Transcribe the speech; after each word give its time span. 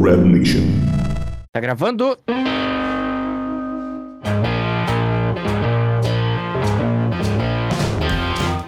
Red 0.00 0.24
Nation. 0.24 0.62
Tá 1.52 1.60
gravando? 1.60 2.18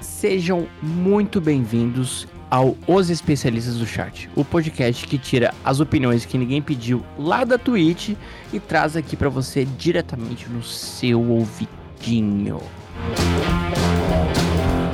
Sejam 0.02 0.66
muito 0.82 1.40
bem-vindos 1.40 2.28
ao 2.50 2.76
Os 2.86 3.08
Especialistas 3.08 3.76
do 3.76 3.86
Chat, 3.86 4.28
o 4.36 4.44
podcast 4.44 5.06
que 5.06 5.16
tira 5.16 5.54
as 5.64 5.80
opiniões 5.80 6.26
que 6.26 6.36
ninguém 6.36 6.60
pediu 6.60 7.02
lá 7.18 7.42
da 7.44 7.56
Twitch 7.56 8.10
e 8.52 8.60
traz 8.60 8.94
aqui 8.94 9.16
pra 9.16 9.30
você 9.30 9.64
diretamente 9.64 10.48
no 10.50 10.62
seu 10.62 11.22
ouvidinho. 11.22 12.60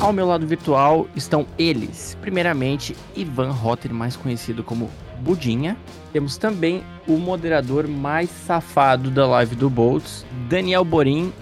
Ao 0.01 0.13
meu 0.13 0.27
lado 0.27 0.47
virtual 0.47 1.09
estão 1.17 1.45
eles. 1.59 2.17
Primeiramente, 2.21 2.97
Ivan 3.17 3.51
Rotter, 3.51 3.93
mais 3.93 4.17
conhecido 4.17 4.63
como 4.63 4.89
Budinha. 5.21 5.77
Temos 6.13 6.37
também 6.37 6.83
o 7.07 7.17
moderador 7.17 7.87
mais 7.87 8.31
safado 8.31 9.11
da 9.11 9.27
live 9.27 9.55
do 9.55 9.71
Bolts, 9.71 10.25
Daniel 10.49 10.85
Borim. 10.85 11.33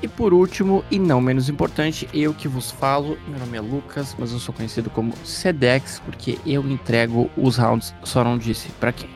E 0.00 0.06
por 0.06 0.32
último, 0.32 0.84
e 0.90 0.98
não 0.98 1.20
menos 1.20 1.48
importante, 1.48 2.08
eu 2.14 2.32
que 2.32 2.46
vos 2.46 2.70
falo. 2.70 3.18
Meu 3.26 3.38
nome 3.40 3.56
é 3.58 3.60
Lucas, 3.60 4.14
mas 4.18 4.32
eu 4.32 4.38
sou 4.38 4.54
conhecido 4.54 4.88
como 4.90 5.12
Sedex, 5.24 6.00
porque 6.04 6.38
eu 6.46 6.68
entrego 6.68 7.28
os 7.36 7.56
rounds, 7.56 7.94
só 8.04 8.22
não 8.22 8.38
disse 8.38 8.68
pra 8.80 8.92
quem. 8.92 9.10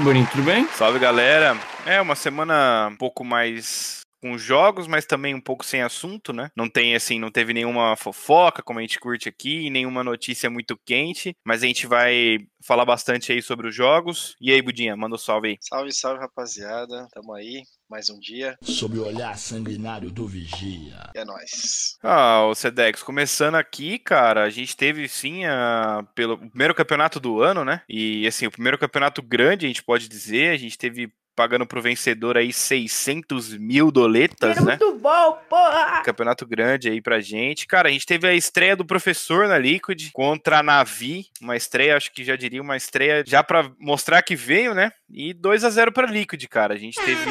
Aí, 0.00 0.04
Borim, 0.04 0.24
tudo 0.24 0.42
bem? 0.42 0.66
Salve 0.74 0.98
galera! 0.98 1.56
É 1.86 2.00
uma 2.00 2.14
semana 2.14 2.88
um 2.90 2.96
pouco 2.96 3.24
mais 3.24 3.99
com 4.20 4.36
jogos, 4.38 4.86
mas 4.86 5.06
também 5.06 5.34
um 5.34 5.40
pouco 5.40 5.64
sem 5.64 5.82
assunto, 5.82 6.32
né? 6.32 6.50
Não 6.56 6.68
tem 6.68 6.94
assim, 6.94 7.18
não 7.18 7.30
teve 7.30 7.52
nenhuma 7.52 7.96
fofoca, 7.96 8.62
como 8.62 8.78
a 8.78 8.82
gente 8.82 9.00
curte 9.00 9.28
aqui, 9.28 9.70
nenhuma 9.70 10.04
notícia 10.04 10.50
muito 10.50 10.78
quente, 10.84 11.34
mas 11.44 11.62
a 11.62 11.66
gente 11.66 11.86
vai 11.86 12.38
falar 12.64 12.84
bastante 12.84 13.32
aí 13.32 13.40
sobre 13.42 13.68
os 13.68 13.74
jogos. 13.74 14.36
E 14.40 14.52
aí, 14.52 14.60
Budinha, 14.60 14.96
manda 14.96 15.14
um 15.14 15.18
salve 15.18 15.48
aí. 15.48 15.58
Salve, 15.60 15.92
salve, 15.92 16.20
rapaziada. 16.20 17.08
Tamo 17.12 17.32
aí, 17.32 17.62
mais 17.88 18.10
um 18.10 18.18
dia. 18.18 18.58
Sob 18.62 18.98
o 18.98 19.06
olhar 19.06 19.36
sanguinário 19.38 20.10
do 20.10 20.26
vigia. 20.26 21.10
E 21.14 21.18
é 21.18 21.24
nóis. 21.24 21.96
Ah, 22.02 22.44
o 22.46 22.54
Sedex, 22.54 23.02
começando 23.02 23.54
aqui, 23.54 23.98
cara, 23.98 24.44
a 24.44 24.50
gente 24.50 24.76
teve 24.76 25.08
sim 25.08 25.44
a, 25.44 26.06
pelo 26.14 26.34
o 26.34 26.48
primeiro 26.50 26.74
campeonato 26.74 27.18
do 27.18 27.40
ano, 27.40 27.64
né? 27.64 27.82
E 27.88 28.26
assim, 28.26 28.46
o 28.46 28.50
primeiro 28.50 28.78
campeonato 28.78 29.22
grande, 29.22 29.66
a 29.66 29.68
gente 29.68 29.82
pode 29.82 30.08
dizer, 30.08 30.52
a 30.52 30.56
gente 30.56 30.78
teve 30.78 31.12
pagando 31.40 31.66
pro 31.66 31.80
vencedor 31.80 32.36
aí 32.36 32.52
600 32.52 33.56
mil 33.56 33.90
doletas, 33.90 34.62
né? 34.62 34.76
Muito 34.78 34.98
bom, 34.98 35.38
porra! 35.48 36.02
Campeonato 36.02 36.46
grande 36.46 36.90
aí 36.90 37.00
pra 37.00 37.18
gente. 37.18 37.66
Cara, 37.66 37.88
a 37.88 37.90
gente 37.90 38.04
teve 38.04 38.28
a 38.28 38.34
estreia 38.34 38.76
do 38.76 38.84
professor 38.84 39.48
na 39.48 39.56
Liquid 39.56 40.10
contra 40.12 40.58
a 40.58 40.62
Navi. 40.62 41.28
Uma 41.40 41.56
estreia, 41.56 41.96
acho 41.96 42.12
que 42.12 42.22
já 42.22 42.36
diria 42.36 42.60
uma 42.60 42.76
estreia 42.76 43.24
já 43.26 43.42
pra 43.42 43.72
mostrar 43.78 44.20
que 44.20 44.36
veio, 44.36 44.74
né? 44.74 44.92
E 45.08 45.32
2 45.32 45.64
a 45.64 45.70
0 45.70 45.92
pra 45.92 46.06
Liquid, 46.06 46.46
cara. 46.46 46.74
A 46.74 46.76
gente 46.76 47.00
teve 47.02 47.24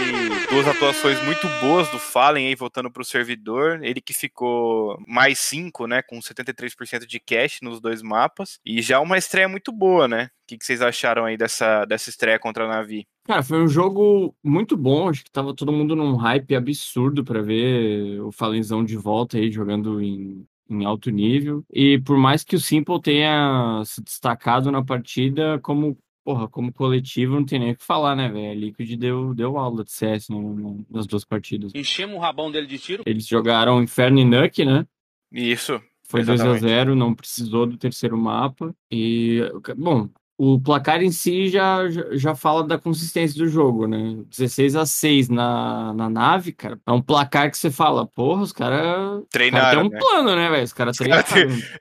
duas 0.49 0.67
atuações 0.67 1.21
muito 1.23 1.47
boas 1.61 1.87
do 1.89 1.99
Fallen 1.99 2.47
aí 2.47 2.55
voltando 2.55 2.89
pro 2.89 3.05
servidor. 3.05 3.79
Ele 3.83 4.01
que 4.01 4.13
ficou 4.13 4.97
mais 5.07 5.37
5, 5.37 5.85
né? 5.85 6.01
Com 6.01 6.19
73% 6.19 7.05
de 7.05 7.19
cash 7.19 7.59
nos 7.61 7.79
dois 7.79 8.01
mapas. 8.01 8.59
E 8.65 8.81
já 8.81 8.99
uma 8.99 9.19
estreia 9.19 9.47
muito 9.47 9.71
boa, 9.71 10.07
né? 10.07 10.31
O 10.43 10.47
que, 10.47 10.57
que 10.57 10.65
vocês 10.65 10.81
acharam 10.81 11.25
aí 11.25 11.37
dessa, 11.37 11.85
dessa 11.85 12.09
estreia 12.09 12.39
contra 12.39 12.65
a 12.65 12.67
Navi? 12.67 13.07
Cara, 13.29 13.43
foi 13.43 13.61
um 13.61 13.67
jogo 13.67 14.35
muito 14.43 14.75
bom. 14.75 15.07
Acho 15.07 15.23
que 15.23 15.29
tava 15.29 15.53
todo 15.53 15.71
mundo 15.71 15.95
num 15.95 16.15
hype 16.15 16.55
absurdo 16.55 17.23
pra 17.23 17.43
ver 17.43 18.19
o 18.21 18.31
Falenzão 18.31 18.83
de 18.83 18.97
volta 18.97 19.37
aí 19.37 19.51
jogando 19.51 20.01
em, 20.01 20.47
em 20.67 20.83
alto 20.83 21.11
nível. 21.11 21.63
E 21.71 21.99
por 21.99 22.17
mais 22.17 22.43
que 22.43 22.55
o 22.55 22.59
Simple 22.59 22.99
tenha 22.99 23.83
se 23.85 24.01
destacado 24.01 24.71
na 24.71 24.83
partida, 24.83 25.59
como, 25.59 25.95
porra, 26.25 26.47
como 26.47 26.73
coletivo, 26.73 27.35
não 27.35 27.45
tem 27.45 27.59
nem 27.59 27.71
o 27.73 27.75
que 27.75 27.85
falar, 27.85 28.15
né, 28.15 28.29
velho? 28.29 28.49
A 28.49 28.55
Liquid 28.55 28.95
deu, 28.97 29.35
deu 29.35 29.59
aula 29.59 29.83
de 29.83 29.91
CS 29.91 30.31
no- 30.31 30.55
no- 30.55 30.85
nas 30.89 31.05
duas 31.05 31.23
partidas. 31.23 31.71
Enchemos 31.75 32.15
o 32.15 32.19
rabão 32.19 32.49
dele 32.49 32.65
de 32.65 32.79
tiro. 32.79 33.03
Eles 33.05 33.27
jogaram 33.27 33.83
Inferno 33.83 34.17
e 34.17 34.25
Nuke, 34.25 34.65
né? 34.65 34.87
Isso. 35.31 35.79
Foi 36.07 36.23
2 36.23 36.41
a 36.41 36.45
Exatamente. 36.45 36.61
0 36.67 36.95
não 36.95 37.13
precisou 37.13 37.67
do 37.67 37.77
terceiro 37.77 38.17
mapa. 38.17 38.73
E, 38.91 39.39
bom, 39.77 40.09
o 40.41 40.57
placar 40.57 41.03
em 41.03 41.11
si 41.11 41.49
já, 41.49 41.81
já, 42.13 42.33
fala 42.33 42.63
da 42.65 42.77
consistência 42.77 43.37
do 43.37 43.49
jogo, 43.49 43.85
né? 43.87 44.15
16 44.29 44.77
a 44.77 44.85
6 44.85 45.27
na, 45.27 45.93
na 45.93 46.09
nave, 46.09 46.53
cara. 46.53 46.79
É 46.87 46.91
um 46.93 47.01
placar 47.01 47.51
que 47.51 47.57
você 47.57 47.69
fala, 47.69 48.07
porra, 48.07 48.43
os 48.43 48.53
caras 48.53 48.79
cara 48.79 49.21
Treinaram, 49.29 49.81
tem 49.81 49.89
um 49.89 49.91
né? 49.91 49.99
plano, 49.99 50.35
né, 50.37 50.49
velho? 50.49 50.63
Os 50.63 50.71
caras 50.71 50.95
treinaram. 50.95 51.25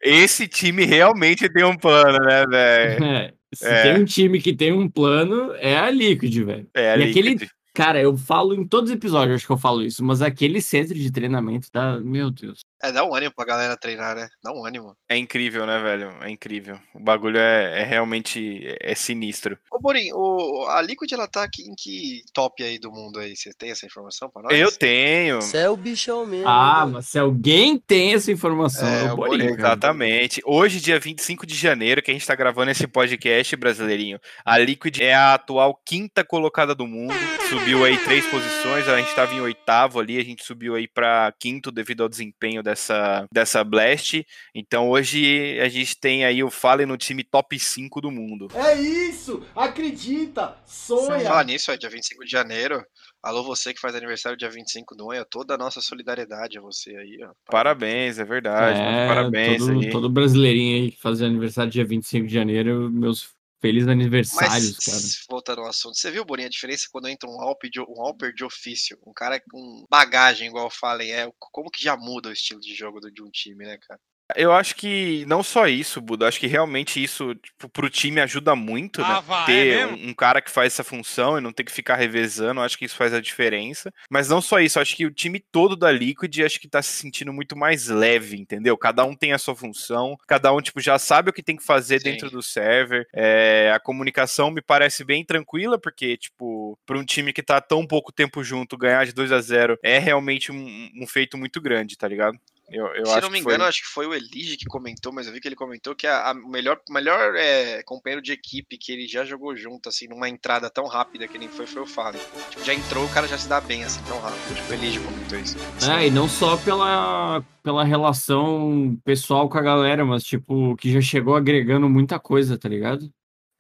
Esse 0.03 0.49
time 0.49 0.85
realmente 0.85 1.49
tem 1.49 1.65
um 1.65 1.77
plano, 1.77 2.19
né, 2.19 2.45
velho? 2.47 2.99
É, 3.51 3.57
se 3.57 3.65
É. 3.67 3.83
tem 3.95 4.03
um 4.03 4.05
time 4.05 4.41
que 4.43 4.53
tem 4.53 4.73
um 4.73 4.91
plano, 4.91 5.53
é 5.55 5.75
a 5.79 5.89
Liquid, 5.89 6.45
velho. 6.45 6.67
É, 6.75 6.93
a 6.93 6.97
E 6.99 7.11
aquele- 7.11 7.31
Liquid. 7.31 7.49
Cara, 7.75 8.01
eu 8.01 8.17
falo 8.17 8.55
em 8.55 8.67
todos 8.67 8.91
os 8.91 8.97
episódios, 8.97 9.37
acho 9.37 9.47
que 9.47 9.53
eu 9.53 9.57
falo 9.57 9.83
isso, 9.83 10.05
mas 10.05 10.21
aquele 10.21 10.61
centro 10.61 10.95
de 10.95 11.13
treinamento 11.13 11.71
tá. 11.71 12.01
Meu 12.01 12.29
Deus. 12.29 12.59
É, 12.83 12.93
dá 12.93 13.05
um 13.05 13.15
ânimo 13.15 13.33
pra 13.35 13.45
galera 13.45 13.77
treinar, 13.77 14.15
né? 14.15 14.29
Dá 14.43 14.53
um 14.53 14.65
ânimo. 14.65 14.97
É 15.09 15.17
incrível, 15.17 15.67
né, 15.67 15.81
velho? 15.81 16.15
É 16.23 16.31
incrível. 16.31 16.79
O 16.95 17.01
bagulho 17.01 17.39
é, 17.39 17.83
é 17.83 17.85
realmente 17.85 18.77
é 18.81 18.95
sinistro. 18.95 19.59
Ô, 19.71 19.81
Borim, 19.81 20.13
o, 20.13 20.65
a 20.69 20.81
Liquid, 20.81 21.11
ela 21.13 21.27
tá 21.27 21.43
aqui 21.43 21.63
em 21.63 21.75
que 21.75 22.23
top 22.33 22.63
aí 22.63 22.79
do 22.79 22.93
mundo 22.93 23.19
aí? 23.19 23.37
Você 23.37 23.51
tem 23.53 23.71
essa 23.71 23.85
informação 23.85 24.31
pra 24.31 24.43
nós? 24.43 24.57
Eu 24.57 24.71
tenho. 24.71 25.43
Você 25.43 25.59
é 25.59 25.71
o 25.71 25.77
bichão 25.77 26.25
mesmo. 26.25 26.49
Ah, 26.49 26.87
mas 26.87 27.09
se 27.09 27.19
alguém 27.19 27.79
tem 27.79 28.15
essa 28.15 28.31
informação, 28.31 28.87
É, 28.89 29.07
é, 29.07 29.13
o 29.13 29.19
cara. 29.19 29.45
Exatamente. 29.45 30.41
Hoje, 30.45 30.81
dia 30.81 31.01
25 31.01 31.47
de 31.47 31.55
janeiro, 31.55 32.01
que 32.01 32.11
a 32.11 32.15
gente 32.15 32.27
tá 32.27 32.35
gravando 32.35 32.71
esse 32.71 32.87
podcast 32.87 33.57
brasileirinho, 33.57 34.21
a 34.45 34.57
Liquid 34.57 35.01
é 35.01 35.15
a 35.15 35.35
atual 35.35 35.81
quinta 35.85 36.25
colocada 36.25 36.75
do 36.75 36.87
mundo. 36.87 37.15
Subiu 37.49 37.85
aí 37.85 37.97
três 38.05 38.27
posições, 38.27 38.87
a 38.89 38.99
gente 38.99 39.15
tava 39.15 39.35
em 39.35 39.41
oitavo 39.41 39.99
ali, 39.99 40.19
a 40.19 40.25
gente 40.25 40.45
subiu 40.45 40.75
aí 40.75 40.87
pra 40.87 41.33
quinto 41.41 41.73
devido 41.73 42.03
ao 42.03 42.09
desempenho 42.09 42.63
dessa, 42.69 43.27
dessa 43.33 43.65
Blast. 43.65 44.25
Então 44.55 44.91
hoje 44.91 45.59
a 45.61 45.69
gente 45.69 45.99
tem 45.99 46.25
aí 46.25 46.43
o 46.45 46.51
Fallen 46.51 46.87
no 46.87 46.97
time 46.99 47.25
top 47.25 47.59
5 47.59 48.01
do 48.01 48.11
mundo. 48.11 48.49
É 48.55 48.75
isso! 48.75 49.43
Acredita! 49.57 50.57
Sonha! 50.67 51.21
Falar 51.21 51.45
nisso, 51.45 51.71
é 51.71 51.77
dia 51.77 51.89
25 51.89 52.25
de 52.25 52.31
janeiro. 52.31 52.85
Alô, 53.23 53.43
você 53.43 53.73
que 53.73 53.81
faz 53.81 53.95
aniversário 53.95 54.39
dia 54.39 54.51
25 54.51 54.95
do 54.95 55.11
ano, 55.11 55.27
toda 55.29 55.55
a 55.55 55.59
nossa 55.59 55.81
solidariedade 55.81 56.59
a 56.59 56.61
você 56.61 56.91
aí, 56.91 57.19
ó. 57.25 57.33
Parabéns, 57.51 58.19
é 58.19 58.25
verdade. 58.25 58.79
muito 58.81 58.95
É, 58.95 59.09
parabéns 59.09 59.67
todo, 59.67 59.81
aí. 59.81 59.91
todo 59.91 60.11
brasileirinho 60.11 60.83
aí 60.83 60.91
que 60.93 61.01
faz 61.01 61.23
aniversário 61.23 61.71
dia 61.71 61.85
25 61.85 62.27
de 62.27 62.35
janeiro, 62.35 62.91
meus 62.91 63.31
felizes 63.61 63.89
aniversários, 63.89 64.77
Mas, 64.77 64.85
cara. 64.85 65.27
voltando 65.29 65.61
ao 65.63 65.69
assunto, 65.69 65.97
você 65.97 66.11
viu, 66.11 66.25
Borinha, 66.25 66.47
a 66.47 66.51
diferença 66.51 66.87
quando 66.91 67.09
entra 67.09 67.29
um 67.29 67.41
Alper 67.41 67.71
de, 67.71 67.81
um 67.81 68.01
Alper 68.01 68.33
de 68.33 68.45
ofício, 68.45 68.99
um 69.07 69.13
cara 69.13 69.41
com 69.41 69.85
bagagem, 69.91 70.49
igual 70.49 70.71
falem, 70.71 71.13
é, 71.13 71.29
como 71.39 71.71
que 71.71 71.83
já 71.83 71.97
muda 71.97 72.29
o 72.29 72.33
estilo 72.33 72.61
de 72.61 72.75
jogo 72.75 73.01
de 73.01 73.23
um 73.23 73.31
time, 73.31 73.65
né, 73.65 73.79
cara? 73.79 74.01
Eu 74.37 74.53
acho 74.53 74.77
que 74.77 75.25
não 75.27 75.43
só 75.43 75.67
isso, 75.67 76.01
Buda, 76.01 76.29
acho 76.29 76.39
que 76.39 76.47
realmente 76.47 77.03
isso, 77.03 77.35
tipo, 77.37 77.69
pro 77.69 77.89
time 77.89 78.21
ajuda 78.21 78.55
muito, 78.55 79.01
né? 79.01 79.09
Ah, 79.09 79.21
vai, 79.21 79.43
é 79.43 79.47
ter 79.47 79.89
mesmo? 79.89 79.97
um, 79.97 80.11
um 80.11 80.15
cara 80.15 80.43
que 80.43 80.51
faz 80.51 80.75
essa 80.75 80.85
função 80.85 81.39
e 81.39 81.41
não 81.41 81.53
ter 81.53 81.65
que 81.65 81.73
ficar 81.73 81.97
revezando, 81.97 82.61
acho 82.61 82.77
que 82.77 82.85
isso 82.85 82.97
faz 82.97 83.15
a 83.15 83.21
diferença. 83.21 83.93
Mas 84.11 84.29
não 84.29 84.41
só 84.41 84.61
isso, 84.61 84.79
acho 84.79 84.95
que 84.95 85.07
o 85.07 85.11
time 85.11 85.41
todo 85.41 85.75
da 85.75 85.91
Liquid 85.91 86.41
acho 86.41 86.61
que 86.61 86.69
tá 86.69 86.83
se 86.83 86.93
sentindo 86.93 87.33
muito 87.33 87.57
mais 87.57 87.89
leve, 87.89 88.37
entendeu? 88.37 88.77
Cada 88.77 89.05
um 89.05 89.15
tem 89.15 89.33
a 89.33 89.39
sua 89.39 89.57
função, 89.57 90.17
cada 90.27 90.53
um, 90.53 90.61
tipo, 90.61 90.81
já 90.81 90.99
sabe 90.99 91.31
o 91.31 91.33
que 91.33 91.43
tem 91.43 91.57
que 91.57 91.65
fazer 91.65 91.99
Sim. 92.01 92.11
dentro 92.11 92.31
do 92.31 92.43
server. 92.43 93.07
É, 93.15 93.73
a 93.75 93.81
comunicação 93.81 94.51
me 94.51 94.61
parece 94.61 95.05
bem 95.05 95.25
tranquila, 95.25 95.79
porque, 95.79 96.17
tipo, 96.17 96.79
pra 96.85 96.99
um 96.99 97.05
time 97.05 97.33
que 97.33 97.43
tá 97.43 97.61
tão 97.61 97.87
pouco 97.87 98.13
tempo 98.13 98.45
junto, 98.45 98.77
ganhar 98.77 99.07
de 99.07 99.13
2 99.13 99.33
a 99.33 99.41
0 99.41 99.79
é 99.83 99.99
realmente 99.99 100.53
um, 100.53 100.91
um 101.01 101.07
feito 101.07 101.39
muito 101.39 101.61
grande, 101.61 101.97
tá 101.97 102.07
ligado? 102.07 102.39
Eu, 102.71 102.87
eu 102.89 103.07
Se 103.07 103.13
acho 103.13 103.21
não 103.23 103.31
me 103.31 103.39
que 103.39 103.45
foi- 103.45 103.55
engano, 103.55 103.69
acho 103.69 103.81
que 103.83 103.89
foi 103.89 104.07
o 104.07 104.15
Elige 104.15 104.57
que 104.57 104.67
comentou, 104.67 105.11
mas 105.13 105.27
eu 105.27 105.33
vi 105.33 105.41
que 105.41 105.49
ele 105.49 105.57
comentou 105.57 105.95
que 105.95 106.07
a, 106.07 106.31
a 106.31 106.35
melhor, 106.35 106.79
melhor 106.91 107.35
é, 107.35 107.83
companheiro 107.83 108.21
de 108.23 108.31
equipe 108.33 108.77
que 108.77 108.93
ele 108.93 109.07
já 109.09 109.25
jogou 109.25 109.57
junto, 109.57 109.89
assim, 109.89 110.07
numa 110.07 110.29
entrada 110.29 110.69
tão 110.69 110.87
rápida 110.87 111.27
que 111.27 111.39
nem 111.39 111.49
foi, 111.49 111.67
foi 111.67 111.83
o 111.83 111.87
Fallen. 111.87 112.21
Tipo, 112.51 112.65
já 112.65 112.75
entrou, 112.75 113.05
o 113.07 113.09
cara 113.09 113.27
já 113.27 113.39
se 113.39 113.49
dá 113.49 113.59
bem, 113.61 113.85
assim, 113.85 114.01
tão 114.07 114.19
rápido. 114.21 114.55
Tipo, 114.55 114.71
o 114.71 114.75
Elige 114.75 115.01
comentou 115.01 115.39
isso. 115.39 115.57
É, 115.91 116.07
e 116.07 116.11
não 116.11 116.29
só 116.29 116.57
pela, 116.59 117.43
pela 117.63 117.85
relação 117.85 118.99
pessoal 119.05 119.49
com 119.49 119.57
a 119.59 119.63
galera, 119.63 120.05
mas, 120.05 120.23
tipo, 120.25 120.77
que 120.77 120.93
já 120.93 121.01
chegou 121.01 121.37
agregando 121.37 121.89
muita 121.89 122.19
coisa, 122.19 122.59
tá 122.59 122.69
ligado? 122.69 123.11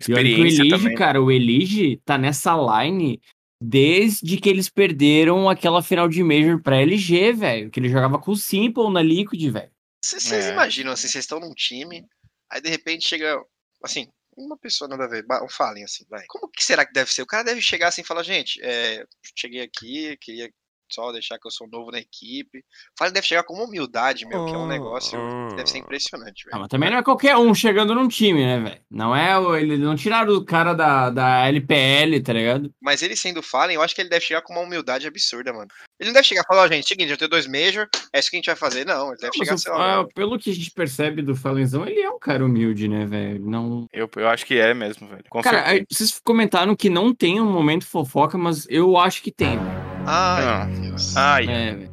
E 0.06 0.12
olha 0.12 0.22
que 0.22 0.28
o 0.28 0.46
experiência 0.46 0.60
Elige, 0.62 0.76
também. 0.76 0.94
cara, 0.96 1.22
o 1.22 1.30
Elige 1.32 1.96
tá 2.04 2.16
nessa 2.18 2.54
line 2.54 3.20
desde 3.60 4.36
que 4.36 4.48
eles 4.48 4.68
perderam 4.68 5.48
aquela 5.48 5.82
final 5.82 6.08
de 6.08 6.22
Major 6.22 6.62
pra 6.62 6.80
LG, 6.80 7.32
velho. 7.32 7.70
Que 7.70 7.80
ele 7.80 7.88
jogava 7.88 8.18
com 8.18 8.30
o 8.32 8.36
Simple 8.36 8.90
na 8.92 9.02
Liquid, 9.02 9.50
velho. 9.50 9.70
Vocês 10.04 10.30
É. 10.32 10.52
imaginam, 10.52 10.92
assim, 10.92 11.08
vocês 11.08 11.24
estão 11.24 11.40
num 11.40 11.52
time, 11.54 12.04
aí 12.50 12.60
de 12.60 12.68
repente 12.70 13.06
chega, 13.08 13.36
assim, 13.82 14.06
uma 14.36 14.56
pessoa 14.56 14.88
nada 14.88 15.04
a 15.04 15.08
ver, 15.08 15.26
ba- 15.26 15.44
falem 15.50 15.82
assim, 15.82 16.04
vai. 16.08 16.24
Como 16.28 16.48
que 16.48 16.62
será 16.64 16.86
que 16.86 16.92
deve 16.92 17.12
ser? 17.12 17.22
O 17.22 17.26
cara 17.26 17.42
deve 17.42 17.60
chegar 17.60 17.88
assim 17.88 18.02
e 18.02 18.06
falar, 18.06 18.22
gente, 18.22 18.60
é, 18.62 19.04
cheguei 19.36 19.60
aqui, 19.62 20.16
queria 20.20 20.48
só 20.90 21.12
deixar 21.12 21.38
que 21.38 21.46
eu 21.46 21.50
sou 21.50 21.68
novo 21.68 21.90
na 21.90 21.98
equipe. 21.98 22.64
Fala, 22.98 23.10
deve 23.10 23.26
chegar 23.26 23.42
com 23.42 23.54
uma 23.54 23.64
humildade, 23.64 24.26
meu, 24.26 24.44
que 24.46 24.54
é 24.54 24.58
um 24.58 24.66
negócio 24.66 25.18
que 25.50 25.56
deve 25.56 25.68
ser 25.70 25.78
impressionante, 25.78 26.44
Ah, 26.46 26.50
velho. 26.50 26.60
mas 26.60 26.68
também 26.68 26.90
não 26.90 26.98
é 26.98 27.02
qualquer 27.02 27.36
um 27.36 27.54
chegando 27.54 27.94
num 27.94 28.08
time, 28.08 28.44
né, 28.44 28.58
velho? 28.60 28.80
Não 28.90 29.14
é. 29.14 29.38
o- 29.38 29.54
Ele 29.56 29.76
não 29.78 29.94
tiraram 29.96 30.34
o 30.34 30.44
cara 30.44 30.72
da, 30.74 31.10
da 31.10 31.46
LPL, 31.48 32.20
tá 32.22 32.32
ligado? 32.32 32.72
Mas 32.80 33.02
ele 33.02 33.16
sendo 33.16 33.42
Fallen, 33.42 33.74
eu 33.76 33.82
acho 33.82 33.94
que 33.94 34.00
ele 34.00 34.08
deve 34.10 34.24
chegar 34.24 34.42
com 34.42 34.52
uma 34.52 34.62
humildade 34.62 35.06
absurda, 35.06 35.52
mano. 35.52 35.68
Ele 36.00 36.10
não 36.10 36.14
deve 36.14 36.26
chegar 36.26 36.42
e 36.42 36.46
falar, 36.46 36.62
ó, 36.62 36.68
gente, 36.68 36.86
seguinte, 36.86 37.10
eu 37.10 37.16
tenho 37.18 37.28
dois 37.30 37.46
Major, 37.46 37.88
é 38.12 38.18
isso 38.20 38.30
que 38.30 38.36
a 38.36 38.38
gente 38.38 38.46
vai 38.46 38.56
fazer. 38.56 38.84
Não, 38.86 39.08
ele 39.08 39.20
deve 39.20 39.32
chegar 39.36 39.52
Mas 39.52 39.60
assim, 39.66 39.70
o- 39.70 39.74
ó, 39.74 39.82
ah, 39.82 39.96
não, 39.96 40.08
pelo 40.08 40.38
que 40.38 40.50
a 40.50 40.54
gente 40.54 40.70
percebe 40.70 41.22
do 41.22 41.34
Falenzão, 41.34 41.86
ele 41.86 42.00
é 42.00 42.10
um 42.10 42.18
cara 42.18 42.44
humilde, 42.44 42.88
né, 42.88 43.04
velho? 43.04 43.44
Não. 43.44 43.86
Eu, 43.92 44.08
eu 44.16 44.28
acho 44.28 44.46
que 44.46 44.58
é 44.58 44.72
mesmo, 44.74 45.08
velho. 45.08 45.24
Com 45.28 45.42
Cara, 45.42 45.64
certeza. 45.64 45.86
vocês 45.90 46.20
comentaram 46.24 46.76
que 46.76 46.88
não 46.88 47.12
tem 47.14 47.40
um 47.40 47.50
momento 47.50 47.86
fofoca, 47.86 48.38
mas 48.38 48.66
eu 48.70 48.96
acho 48.96 49.22
que 49.22 49.32
tem. 49.32 49.58
velho. 49.58 49.77
Ai, 50.08 50.44
Ah. 50.46 50.66
meu 50.66 50.80
Deus. 50.90 51.16
Ai, 51.16 51.46
É, 51.48 51.88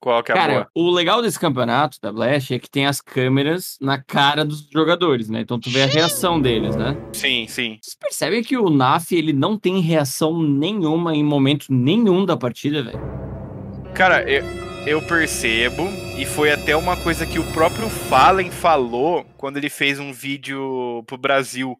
qual 0.00 0.22
que 0.22 0.30
é 0.30 0.34
a 0.34 0.38
Cara, 0.38 0.52
boa? 0.52 0.68
o 0.74 0.90
legal 0.90 1.20
desse 1.20 1.38
campeonato 1.38 1.98
da 2.00 2.12
Blast 2.12 2.54
é 2.54 2.58
que 2.58 2.70
tem 2.70 2.86
as 2.86 3.00
câmeras 3.00 3.76
na 3.80 4.00
cara 4.00 4.44
dos 4.44 4.68
jogadores, 4.72 5.28
né? 5.28 5.40
Então 5.40 5.58
tu 5.58 5.68
vê 5.70 5.82
a 5.82 5.86
reação 5.86 6.40
deles, 6.40 6.76
né? 6.76 6.96
Sim, 7.12 7.46
sim. 7.48 7.78
Vocês 7.82 7.96
percebem 8.00 8.42
que 8.42 8.56
o 8.56 8.70
Naf 8.70 9.12
ele 9.12 9.32
não 9.32 9.58
tem 9.58 9.80
reação 9.80 10.40
nenhuma 10.42 11.14
em 11.14 11.24
momento 11.24 11.66
nenhum 11.70 12.24
da 12.24 12.36
partida, 12.36 12.82
velho? 12.84 13.00
Cara, 13.94 14.22
eu, 14.30 14.44
eu 14.86 15.02
percebo, 15.02 15.88
e 16.18 16.24
foi 16.26 16.52
até 16.52 16.76
uma 16.76 16.96
coisa 16.98 17.26
que 17.26 17.38
o 17.38 17.52
próprio 17.52 17.88
Fallen 17.88 18.50
falou 18.50 19.24
quando 19.36 19.56
ele 19.56 19.70
fez 19.70 19.98
um 19.98 20.12
vídeo 20.12 21.02
pro 21.06 21.16
Brasil 21.18 21.74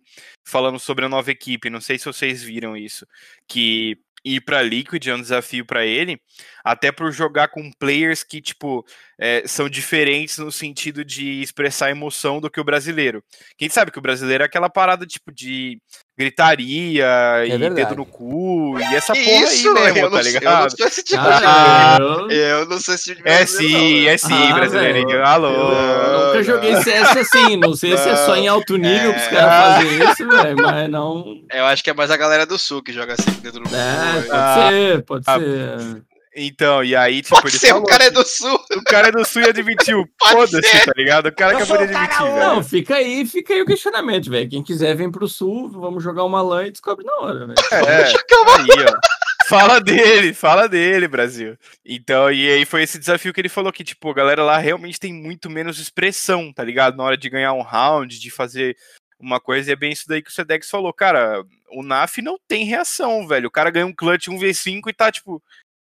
falando 0.44 0.78
sobre 0.78 1.04
a 1.04 1.08
nova 1.08 1.30
equipe. 1.30 1.68
Não 1.70 1.80
sei 1.80 1.98
se 1.98 2.06
vocês 2.06 2.42
viram 2.42 2.74
isso. 2.76 3.06
Que 3.46 3.98
ir 4.26 4.40
pra 4.40 4.60
Liquid 4.62 5.06
é 5.06 5.14
um 5.14 5.20
desafio 5.20 5.64
pra 5.64 5.86
ele, 5.86 6.20
até 6.64 6.90
por 6.90 7.12
jogar 7.12 7.48
com 7.48 7.70
players 7.78 8.24
que, 8.24 8.42
tipo, 8.42 8.84
é, 9.18 9.46
são 9.46 9.68
diferentes 9.68 10.38
no 10.38 10.50
sentido 10.50 11.04
de 11.04 11.40
expressar 11.40 11.90
emoção 11.90 12.40
do 12.40 12.50
que 12.50 12.60
o 12.60 12.64
brasileiro. 12.64 13.22
Quem 13.56 13.68
sabe 13.68 13.92
que 13.92 13.98
o 13.98 14.02
brasileiro 14.02 14.42
é 14.42 14.46
aquela 14.46 14.68
parada, 14.68 15.06
tipo, 15.06 15.32
de 15.32 15.80
gritaria 16.18 17.06
e 17.44 17.50
verdade. 17.50 17.74
dedo 17.74 17.96
no 17.96 18.06
cu, 18.06 18.78
e 18.80 18.94
essa 18.94 19.12
Que 19.12 19.22
porra 19.24 19.44
isso, 19.44 19.68
aí 19.68 19.74
mesmo, 19.74 19.98
eu, 19.98 20.02
não, 20.10 20.10
tá 20.16 20.22
sei- 20.22 20.30
eu 20.32 20.38
ligado? 20.40 20.62
não 20.62 20.70
sou 20.70 20.86
esse 20.86 21.02
tipo 21.02 21.22
Ah, 21.22 21.96
de 21.98 22.02
eu- 22.02 22.30
Eu 22.30 22.66
não 22.66 22.80
sou 22.80 22.94
esse 22.94 23.04
tipo 23.14 23.22
de 23.22 23.28
É 23.28 23.40
não, 23.40 23.46
sim, 23.46 23.72
velho. 23.72 24.08
é 24.08 24.16
sim, 24.18 24.50
Ah, 24.50 24.54
brasileirinho. 24.54 25.08
velho. 25.08 25.26
Alô. 25.26 25.48
Eu 25.48 26.12
nunca 26.26 26.34
não. 26.36 26.42
joguei 26.42 26.76
CS 26.82 27.16
assim, 27.18 27.56
não 27.56 27.74
sei 27.74 27.96
se 27.98 28.08
é 28.08 28.16
só 28.16 28.34
em 28.36 28.48
alto 28.48 28.76
nível 28.76 29.12
que 29.12 29.18
os 29.20 29.26
É. 29.26 29.30
caras 29.30 29.74
fazem 29.84 30.10
isso, 30.10 30.28
velho, 30.28 30.56
mas 30.62 30.88
não. 30.90 31.24
Eu 31.52 31.64
acho 31.66 31.84
que 31.84 31.90
é 31.90 31.94
mais 31.94 32.10
a 32.10 32.16
galera 32.16 32.46
do 32.46 32.58
sul 32.58 32.82
que 32.82 32.92
joga 32.92 33.12
assim 33.14 33.30
dentro 33.42 33.60
do 33.60 33.68
É, 33.76 34.22
pode 34.22 34.30
Ah, 34.32 34.68
ser, 34.70 35.02
pode 35.04 35.24
ah, 35.26 35.38
ser. 35.38 36.02
Então, 36.38 36.84
e 36.84 36.94
aí, 36.94 37.22
tipo, 37.22 37.34
Pode 37.34 37.48
ele 37.48 37.58
ser, 37.58 37.68
o 37.68 37.70
falou 37.76 37.86
cara 37.86 38.04
é 38.04 38.10
do 38.10 38.22
sul. 38.22 38.60
o 38.76 38.84
cara 38.84 39.08
é 39.08 39.10
do 39.10 39.24
sul 39.24 39.40
e 39.40 39.48
admitiu. 39.48 40.06
Pode 40.20 40.32
Foda-se, 40.52 40.84
tá 40.84 40.92
ligado? 40.94 41.26
O 41.26 41.34
cara 41.34 41.56
acabou 41.56 41.78
de 41.78 41.84
admitir, 41.84 42.20
Não, 42.20 42.56
velho. 42.56 42.62
fica 42.62 42.96
aí, 42.96 43.24
fica 43.24 43.54
aí 43.54 43.62
o 43.62 43.66
questionamento, 43.66 44.28
velho. 44.28 44.50
Quem 44.50 44.62
quiser 44.62 44.94
vem 44.94 45.10
pro 45.10 45.26
sul, 45.26 45.70
vamos 45.70 46.04
jogar 46.04 46.24
uma 46.24 46.42
LAN 46.42 46.66
e 46.66 46.70
descobre 46.70 47.06
na 47.06 47.16
hora, 47.16 47.46
velho. 47.46 47.54
É, 47.72 48.04
aí, 48.04 48.84
ó. 48.86 48.98
Fala 49.48 49.80
dele, 49.80 50.34
fala 50.34 50.68
dele, 50.68 51.08
Brasil. 51.08 51.56
Então, 51.84 52.30
e 52.30 52.50
aí 52.50 52.64
foi 52.66 52.82
esse 52.82 52.98
desafio 52.98 53.32
que 53.32 53.40
ele 53.40 53.48
falou 53.48 53.72
que, 53.72 53.84
tipo, 53.84 54.10
a 54.10 54.14
galera 54.14 54.42
lá 54.42 54.58
realmente 54.58 55.00
tem 55.00 55.14
muito 55.14 55.48
menos 55.48 55.78
expressão, 55.78 56.52
tá 56.52 56.64
ligado? 56.64 56.96
Na 56.96 57.04
hora 57.04 57.16
de 57.16 57.30
ganhar 57.30 57.52
um 57.52 57.62
round, 57.62 58.18
de 58.18 58.30
fazer 58.30 58.76
uma 59.18 59.40
coisa, 59.40 59.70
e 59.70 59.72
é 59.72 59.76
bem 59.76 59.92
isso 59.92 60.04
daí 60.06 60.20
que 60.20 60.30
o 60.30 60.32
Sedex 60.32 60.68
falou. 60.68 60.92
Cara, 60.92 61.42
o 61.70 61.82
NAF 61.82 62.20
não 62.20 62.36
tem 62.48 62.64
reação, 62.64 63.26
velho. 63.26 63.46
O 63.48 63.50
cara 63.50 63.70
ganha 63.70 63.86
um 63.86 63.94
clutch 63.94 64.26
1v5 64.26 64.82
e 64.88 64.92
tá, 64.92 65.10
tipo, 65.12 65.40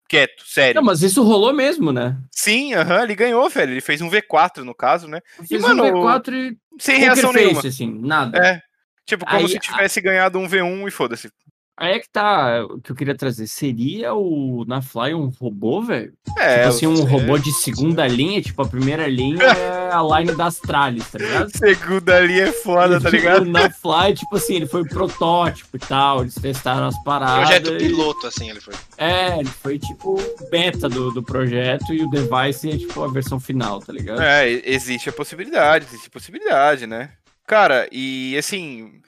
quieto, 0.08 0.42
sério. 0.46 0.74
Não, 0.76 0.82
mas 0.82 1.02
isso 1.02 1.22
rolou 1.22 1.52
mesmo, 1.52 1.92
né? 1.92 2.16
Sim, 2.32 2.74
aham, 2.74 3.02
ele 3.02 3.14
ganhou, 3.14 3.48
velho. 3.48 3.72
Ele 3.72 3.80
fez 3.80 4.00
um 4.00 4.10
V4 4.10 4.64
no 4.64 4.74
caso, 4.74 5.06
né? 5.06 5.20
Fiz 5.46 5.60
mano, 5.60 5.84
um 5.84 6.04
V4 6.04 6.32
e 6.32 6.58
Sem 6.80 6.98
reação 6.98 7.32
face, 7.32 7.44
nenhuma. 7.44 7.60
assim, 7.60 8.00
nada. 8.00 8.38
É. 8.38 8.62
Tipo, 9.04 9.24
como 9.24 9.38
Aí, 9.38 9.48
se 9.48 9.58
tivesse 9.58 10.00
ganhado 10.00 10.38
um 10.38 10.48
V1 10.48 10.88
e 10.88 10.90
foda-se. 10.90 11.30
Aí 11.80 11.92
é 11.92 11.98
que 12.00 12.08
tá, 12.10 12.64
o 12.64 12.80
que 12.80 12.90
eu 12.90 12.96
queria 12.96 13.14
trazer. 13.14 13.46
Seria 13.46 14.12
o 14.12 14.64
na 14.66 14.82
Fly 14.82 15.14
um 15.14 15.28
robô, 15.40 15.80
velho? 15.80 16.12
É, 16.36 16.56
tipo 16.56 16.68
assim, 16.68 16.86
um 16.88 17.04
robô 17.04 17.38
de 17.38 17.52
segunda 17.52 18.04
linha, 18.06 18.42
tipo, 18.42 18.60
a 18.62 18.66
primeira 18.68 19.06
linha 19.06 19.38
é 19.46 19.90
a 19.92 20.02
line 20.02 20.34
das 20.36 20.58
tralhas, 20.58 21.08
tá 21.08 21.18
ligado? 21.18 21.50
Segunda 21.56 22.16
ali 22.16 22.40
é 22.40 22.50
foda, 22.50 23.00
tá 23.00 23.08
ligado? 23.08 23.42
O 23.42 23.44
na 23.44 23.70
Fly, 23.70 24.12
tipo 24.14 24.36
assim, 24.36 24.56
ele 24.56 24.66
foi 24.66 24.84
protótipo 24.88 25.76
e 25.76 25.80
tal, 25.80 26.22
eles 26.22 26.34
testaram 26.34 26.88
as 26.88 27.00
paradas. 27.04 27.46
Projeto 27.46 27.72
e- 27.74 27.78
piloto, 27.88 28.26
assim, 28.26 28.50
ele 28.50 28.60
foi. 28.60 28.74
É, 28.96 29.38
ele 29.38 29.48
foi 29.48 29.78
tipo 29.78 30.20
beta 30.50 30.88
do, 30.88 31.12
do 31.12 31.22
projeto 31.22 31.94
e 31.94 32.02
o 32.02 32.10
device 32.10 32.70
é 32.70 32.76
tipo 32.76 33.04
a 33.04 33.08
versão 33.08 33.38
final, 33.38 33.78
tá 33.78 33.92
ligado? 33.92 34.20
É, 34.20 34.50
e- 34.50 34.62
existe 34.66 35.08
a 35.08 35.12
possibilidade, 35.12 35.84
existe 35.86 36.08
a 36.08 36.10
possibilidade, 36.10 36.88
né? 36.88 37.10
Cara, 37.46 37.88
e 37.92 38.36
assim, 38.36 39.00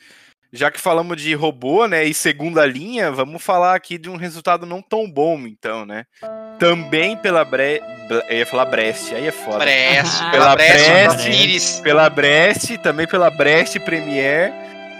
já 0.52 0.70
que 0.70 0.80
falamos 0.80 1.20
de 1.20 1.32
robô, 1.34 1.86
né, 1.86 2.04
e 2.04 2.12
segunda 2.12 2.66
linha, 2.66 3.10
vamos 3.12 3.42
falar 3.42 3.74
aqui 3.74 3.96
de 3.98 4.10
um 4.10 4.16
resultado 4.16 4.66
não 4.66 4.82
tão 4.82 5.10
bom, 5.10 5.38
então, 5.46 5.86
né? 5.86 6.04
Também 6.58 7.16
pela 7.16 7.44
Bre... 7.44 7.80
Bre- 8.08 8.24
Eu 8.28 8.38
ia 8.38 8.46
falar 8.46 8.64
Brest, 8.66 9.12
aí 9.12 9.26
é 9.26 9.32
foda. 9.32 9.58
Brest, 9.58 10.18
pela 10.30 10.54
Brest, 10.56 11.24
Brest. 11.24 11.82
Pela 11.82 12.10
Brest, 12.10 12.76
também 12.78 13.06
pela 13.06 13.30
Brest 13.30 13.78
Premier. 13.80 14.52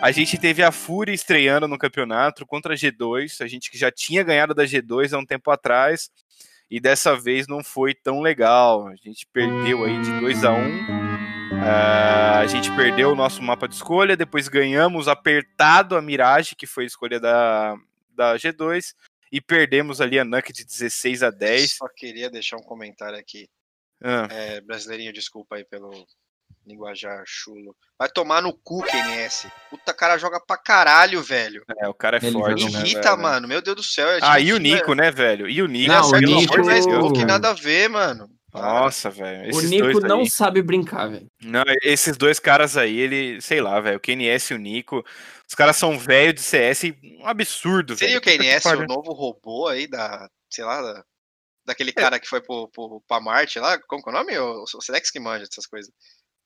A 0.03 0.11
gente 0.13 0.39
teve 0.39 0.63
a 0.63 0.73
Fúria 0.73 1.13
estreando 1.13 1.69
no 1.69 1.77
campeonato 1.77 2.47
contra 2.47 2.73
a 2.73 2.77
G2. 2.77 3.45
A 3.45 3.47
gente 3.47 3.71
que 3.71 3.77
já 3.77 3.91
tinha 3.91 4.23
ganhado 4.23 4.55
da 4.55 4.65
G2 4.65 5.13
há 5.13 5.19
um 5.19 5.27
tempo 5.27 5.51
atrás. 5.51 6.09
E 6.71 6.81
dessa 6.81 7.15
vez 7.17 7.47
não 7.49 7.63
foi 7.65 7.93
tão 7.95 8.21
legal. 8.21 8.87
A 8.87 8.95
gente 8.95 9.27
perdeu 9.33 9.85
aí 9.85 10.01
de 10.01 10.21
2 10.21 10.45
a 10.45 10.53
1 10.53 11.40
a 11.53 12.47
gente 12.47 12.71
perdeu 12.77 13.11
o 13.11 13.17
nosso 13.17 13.43
mapa 13.43 13.67
de 13.69 13.75
escolha. 13.75 14.17
Depois 14.17 14.49
ganhamos 14.49 15.09
apertado 15.09 15.97
a 15.97 16.03
Mirage, 16.03 16.55
que 16.55 16.67
foi 16.67 16.85
a 16.85 16.87
escolha 16.87 17.19
da, 17.19 17.75
da 18.15 18.35
G2. 18.37 18.95
E 19.33 19.41
perdemos 19.41 20.01
ali 20.01 20.19
a 20.19 20.25
Nuke 20.25 20.53
de 20.53 20.65
16 20.65 21.23
a 21.23 21.31
10. 21.31 21.73
Só 21.77 21.89
queria 21.89 22.29
deixar 22.31 22.57
um 22.57 22.63
comentário 22.63 23.19
aqui. 23.19 23.49
Ah, 24.03 24.27
É, 24.31 24.61
brasileirinho, 24.61 25.13
desculpa 25.13 25.57
aí 25.57 25.65
pelo 25.65 25.91
linguajar 26.67 27.23
chulo. 27.27 27.77
Vai 27.99 28.09
tomar 28.09 28.43
no 28.43 28.53
cu, 28.53 28.83
KNS. 28.83 29.49
Puta, 29.69 29.93
cara 29.95 30.19
joga 30.19 30.41
pra 30.45 30.57
caralho, 30.57 31.23
velho. 31.23 31.63
é, 31.79 31.89
o 31.89 31.95
cara 31.95 32.17
é 32.19 32.25
Ele 32.25 32.33
forte, 32.33 32.63
joga 32.63 32.79
né, 32.79 32.85
velho? 32.95 33.19
mano. 33.23 33.49
Meu 33.49 33.63
Deus 33.63 33.77
do 33.77 33.83
céu. 33.83 34.09
é 34.09 34.19
Ah, 34.23 34.37
tipo 34.37 34.49
e 34.49 34.53
o 34.53 34.59
Nico, 34.59 34.95
né, 34.95 35.11
velho? 35.11 35.49
E 35.49 35.63
o 35.63 35.67
Nico, 35.69 35.93
Não, 35.93 36.11
o 36.11 36.19
Nico- 36.19 36.57
pô, 36.57 36.63
que 37.13 37.19
velho. 37.19 37.27
nada 37.27 37.51
a 37.51 37.55
ver, 37.55 37.89
mano. 37.89 38.29
Nossa, 38.53 39.11
velho. 39.11 39.55
o 39.55 39.61
Nico 39.63 39.93
dois 39.93 40.05
não 40.05 40.21
aí- 40.21 40.31
sabe 40.31 40.61
brincar, 40.63 41.09
velho. 41.09 41.31
Não, 41.43 41.63
esses 41.83 42.17
dois 42.17 42.39
caras 42.41 42.77
aí, 42.77 42.99
ele, 42.99 43.41
sei 43.41 43.61
lá, 43.61 43.81
velho. 43.81 43.97
O 43.97 44.01
KNS 44.01 44.53
e 44.53 44.57
o 44.57 44.59
Nico. 44.59 45.05
Os 45.49 45.55
caras 45.55 45.77
são 45.77 45.99
velho 45.99 46.33
de 46.33 46.41
CS, 46.41 46.93
um 47.21 47.27
absurdo, 47.27 47.97
Seria 47.97 48.19
o 48.19 48.21
velho. 48.21 48.37
Puta 48.39 48.45
que 48.45 48.61
KNS 48.61 48.67
o 48.85 48.87
novo 48.87 49.13
robô 49.13 49.69
aí 49.69 49.87
da, 49.87 50.29
sei 50.49 50.65
lá, 50.65 50.81
da- 50.83 51.05
daquele 51.65 51.93
cara 51.93 52.19
que 52.19 52.27
foi 52.29 52.41
pro, 52.41 52.69
pro, 52.69 53.01
pra 53.07 53.21
Marte 53.21 53.59
lá? 53.59 53.79
Como 53.87 54.03
que 54.03 54.09
é 54.09 54.13
o 54.13 54.17
nome? 54.17 54.39
O, 54.39 54.63
o 54.65 54.81
Sedex 54.81 55.11
que 55.11 55.21
manja 55.21 55.45
dessas 55.47 55.67
coisas. 55.67 55.93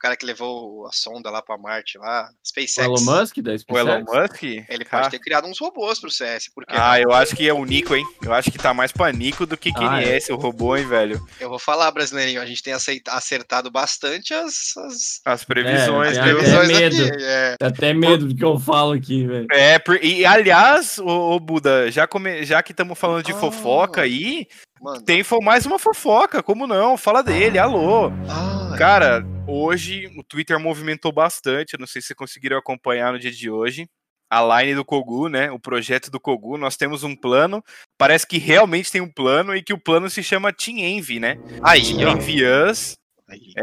O 0.04 0.06
cara 0.06 0.16
que 0.18 0.26
levou 0.26 0.86
a 0.86 0.90
sonda 0.92 1.30
lá 1.30 1.40
pra 1.40 1.56
Marte 1.56 1.96
lá, 1.96 2.28
O 2.30 2.46
SpaceX. 2.46 2.76
Elon 2.76 3.00
Musk 3.00 3.38
da 3.38 3.52
O 3.70 3.78
Elon 3.78 4.00
SpaceX. 4.02 4.30
Musk? 4.32 4.42
Ele 4.68 4.84
Ah. 4.90 4.98
pode 5.00 5.10
ter 5.12 5.18
criado 5.18 5.46
uns 5.48 5.58
robôs 5.58 5.98
pro 5.98 6.10
CS, 6.10 6.50
porque 6.54 6.74
Ah, 6.76 7.00
eu 7.00 7.10
acho 7.10 7.34
que 7.34 7.48
é 7.48 7.54
o 7.54 7.64
Nico, 7.64 7.94
hein? 7.96 8.04
Eu 8.22 8.34
acho 8.34 8.52
que 8.52 8.58
tá 8.58 8.74
mais 8.74 8.92
pra 8.92 9.10
Nico 9.10 9.46
do 9.46 9.56
que 9.56 9.70
Ah, 9.70 9.78
KNS, 9.78 10.30
o 10.30 10.36
robô, 10.36 10.76
hein, 10.76 10.86
velho? 10.86 11.26
eu 11.40 11.48
vou 11.48 11.58
falar, 11.58 11.90
brasileirinho, 11.90 12.42
a 12.42 12.44
gente 12.44 12.62
tem 12.62 12.74
acertado 13.08 13.70
bastante 13.70 14.34
as, 14.34 14.76
as 14.76 15.20
As 15.24 15.42
previsões, 15.42 16.18
É, 16.18 16.20
as 16.20 16.26
viu? 16.26 16.38
até 16.38 16.50
previsões 16.50 16.68
medo. 16.68 17.06
aqui. 17.14 17.24
É. 17.24 17.56
Até 17.62 17.94
medo 17.94 18.26
do 18.28 18.34
que 18.36 18.44
eu 18.44 18.60
falo 18.60 18.92
aqui, 18.92 19.26
velho. 19.26 19.46
É, 19.52 19.78
por- 19.78 20.04
e 20.04 20.26
aliás, 20.26 20.98
ô, 20.98 21.06
ô, 21.34 21.40
Buda, 21.40 21.90
já, 21.90 22.06
come- 22.06 22.44
já 22.44 22.62
que 22.62 22.72
estamos 22.72 22.98
falando 22.98 23.24
de 23.24 23.32
Ah. 23.32 23.36
fofoca 23.36 24.02
aí, 24.02 24.46
Mano, 24.84 25.02
tem 25.02 25.24
mais 25.42 25.64
uma 25.64 25.78
fofoca, 25.78 26.42
como 26.42 26.66
não? 26.66 26.98
Fala 26.98 27.22
dele, 27.22 27.58
alô. 27.58 28.12
ai, 28.28 28.76
Cara, 28.76 29.24
hoje 29.48 30.12
o 30.14 30.22
Twitter 30.22 30.60
movimentou 30.60 31.10
bastante. 31.10 31.72
eu 31.72 31.78
Não 31.80 31.86
sei 31.86 32.02
se 32.02 32.08
vocês 32.08 32.16
conseguiram 32.16 32.58
acompanhar 32.58 33.10
no 33.10 33.18
dia 33.18 33.30
de 33.30 33.48
hoje. 33.48 33.88
A 34.30 34.60
line 34.60 34.74
do 34.74 34.84
Kogu, 34.84 35.30
né? 35.30 35.50
O 35.50 35.58
projeto 35.58 36.10
do 36.10 36.20
Kogu. 36.20 36.58
Nós 36.58 36.76
temos 36.76 37.02
um 37.02 37.16
plano. 37.16 37.64
Parece 37.96 38.26
que 38.26 38.36
realmente 38.36 38.92
tem 38.92 39.00
um 39.00 39.10
plano 39.10 39.56
e 39.56 39.62
que 39.62 39.72
o 39.72 39.80
plano 39.80 40.10
se 40.10 40.22
chama 40.22 40.52
Team 40.52 40.76
Envy, 40.76 41.18
né? 41.18 41.38
aí, 41.62 41.80
Team. 41.80 42.18
Envy 42.18 42.44
Us, 42.44 42.92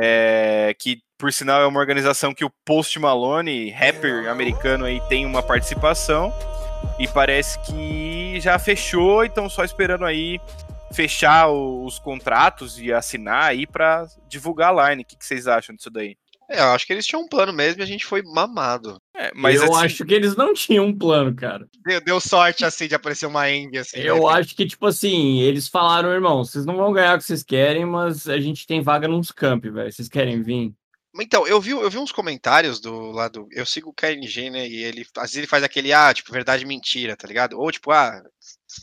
é, 0.01 0.75
que 0.79 1.01
por 1.19 1.31
sinal 1.31 1.61
é 1.61 1.67
uma 1.67 1.79
organização 1.79 2.33
que 2.33 2.43
o 2.43 2.51
Post 2.65 2.97
Malone, 2.97 3.69
rapper 3.69 4.27
americano 4.27 4.85
aí, 4.85 4.99
tem 5.07 5.23
uma 5.23 5.43
participação. 5.43 6.33
E 6.97 7.07
parece 7.07 7.59
que 7.59 8.39
já 8.39 8.57
fechou, 8.57 9.23
então 9.23 9.47
só 9.47 9.63
esperando 9.63 10.03
aí 10.03 10.39
fechar 10.93 11.47
o- 11.49 11.85
os 11.85 11.99
contratos 11.99 12.79
e 12.79 12.91
assinar 12.91 13.43
aí 13.45 13.65
pra 13.67 14.05
divulgar 14.27 14.77
a 14.77 14.89
line. 14.89 15.03
O 15.03 15.05
que, 15.05 15.15
que 15.17 15.25
vocês 15.25 15.47
acham 15.47 15.75
disso 15.75 15.89
daí? 15.89 16.15
É, 16.49 16.59
eu 16.59 16.71
acho 16.73 16.85
que 16.85 16.91
eles 16.91 17.05
tinham 17.05 17.21
um 17.23 17.27
plano 17.29 17.53
mesmo 17.53 17.81
e 17.81 17.83
a 17.83 17.87
gente 17.87 18.05
foi 18.05 18.21
mamado. 18.21 18.97
É, 19.15 19.31
mas 19.33 19.55
eu 19.61 19.73
assim, 19.73 19.85
acho 19.85 20.05
que 20.05 20.13
eles 20.13 20.35
não 20.35 20.53
tinham 20.53 20.85
um 20.85 20.97
plano, 20.97 21.33
cara. 21.33 21.65
Deu, 21.85 22.01
deu 22.01 22.19
sorte, 22.19 22.65
assim, 22.65 22.87
de 22.89 22.95
aparecer 22.95 23.25
uma 23.25 23.49
Envy, 23.49 23.77
assim. 23.77 23.99
Eu 23.99 24.27
né? 24.27 24.33
acho 24.33 24.53
que, 24.53 24.65
tipo 24.65 24.85
assim, 24.85 25.39
eles 25.39 25.69
falaram, 25.69 26.11
irmão, 26.11 26.43
vocês 26.43 26.65
não 26.65 26.75
vão 26.75 26.91
ganhar 26.91 27.15
o 27.15 27.19
que 27.19 27.23
vocês 27.23 27.41
querem, 27.41 27.85
mas 27.85 28.27
a 28.27 28.37
gente 28.37 28.67
tem 28.67 28.81
vaga 28.81 29.07
nos 29.07 29.31
camp, 29.31 29.63
velho. 29.63 29.91
Vocês 29.91 30.09
querem 30.09 30.41
vir? 30.41 30.73
Então, 31.19 31.45
eu 31.47 31.59
vi, 31.59 31.71
eu 31.71 31.89
vi 31.89 31.97
uns 31.97 32.11
comentários 32.11 32.79
do 32.81 33.11
lado. 33.11 33.47
Eu 33.51 33.65
sigo 33.65 33.89
o 33.89 33.93
KNG, 33.93 34.49
né? 34.49 34.67
E 34.67 34.83
ele 34.83 35.05
às 35.17 35.23
vezes 35.23 35.37
ele 35.37 35.47
faz 35.47 35.63
aquele, 35.63 35.91
ah, 35.91 36.13
tipo, 36.13 36.31
verdade 36.31 36.65
mentira, 36.65 37.15
tá 37.17 37.27
ligado? 37.27 37.59
Ou 37.59 37.69
tipo, 37.71 37.91
ah, 37.91 38.21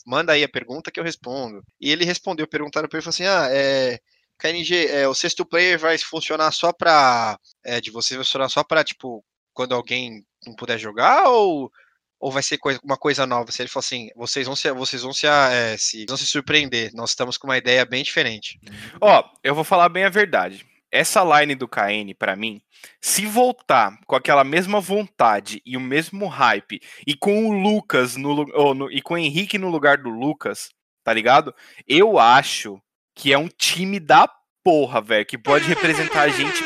manda 0.06 0.32
aí 0.32 0.42
a 0.44 0.48
pergunta 0.48 0.90
que 0.90 0.98
eu 1.00 1.04
respondo. 1.04 1.62
E 1.80 1.90
ele 1.90 2.04
respondeu, 2.04 2.46
perguntaram 2.46 2.88
pra 2.88 2.98
ele 2.98 3.04
falou 3.04 3.14
assim: 3.14 3.26
ah, 3.26 3.48
é. 3.50 3.98
KNG, 4.40 4.86
é, 4.86 5.08
o 5.08 5.14
sexto 5.14 5.44
player 5.44 5.78
vai 5.78 5.98
funcionar 5.98 6.52
só 6.52 6.72
pra. 6.72 7.36
É, 7.64 7.80
de 7.80 7.90
vocês 7.90 8.16
vai 8.16 8.24
funcionar 8.24 8.48
só 8.48 8.62
pra, 8.62 8.84
tipo, 8.84 9.24
quando 9.52 9.74
alguém 9.74 10.24
não 10.46 10.54
puder 10.54 10.78
jogar? 10.78 11.24
Ou, 11.28 11.72
ou 12.20 12.30
vai 12.30 12.42
ser 12.42 12.56
coisa- 12.58 12.78
uma 12.84 12.96
coisa 12.96 13.26
nova? 13.26 13.50
Se 13.50 13.62
ele 13.62 13.68
falou 13.68 13.80
assim, 13.84 14.08
vocês 14.14 14.46
vão 14.46 14.54
se, 14.54 14.70
vocês 14.72 15.02
vão 15.02 15.12
se, 15.12 15.26
é, 15.26 15.76
se, 15.76 16.06
vão 16.06 16.16
se 16.16 16.24
surpreender. 16.26 16.92
Nós 16.94 17.10
estamos 17.10 17.36
com 17.36 17.48
uma 17.48 17.58
ideia 17.58 17.84
bem 17.84 18.04
diferente. 18.04 18.60
Ó, 19.00 19.24
eu 19.42 19.56
vou 19.56 19.64
falar 19.64 19.88
bem 19.88 20.04
a 20.04 20.08
verdade. 20.08 20.64
Essa 20.90 21.22
line 21.40 21.54
do 21.54 21.68
KN, 21.68 22.14
pra 22.18 22.34
mim, 22.34 22.60
se 23.00 23.26
voltar 23.26 23.98
com 24.06 24.16
aquela 24.16 24.42
mesma 24.44 24.80
vontade 24.80 25.60
e 25.66 25.76
o 25.76 25.80
mesmo 25.80 26.26
hype, 26.26 26.80
e 27.06 27.14
com 27.14 27.46
o 27.48 27.52
Lucas 27.52 28.16
no, 28.16 28.44
no- 28.74 28.90
e 28.90 29.02
com 29.02 29.14
o 29.14 29.18
Henrique 29.18 29.58
no 29.58 29.68
lugar 29.68 29.98
do 29.98 30.08
Lucas, 30.08 30.70
tá 31.04 31.12
ligado? 31.12 31.54
Eu 31.86 32.18
acho 32.18 32.80
que 33.14 33.32
é 33.32 33.38
um 33.38 33.48
time 33.48 34.00
da 34.00 34.28
porra, 34.64 35.00
velho, 35.00 35.26
que 35.26 35.36
pode 35.36 35.64
representar 35.66 36.22
a 36.22 36.28
gente 36.28 36.62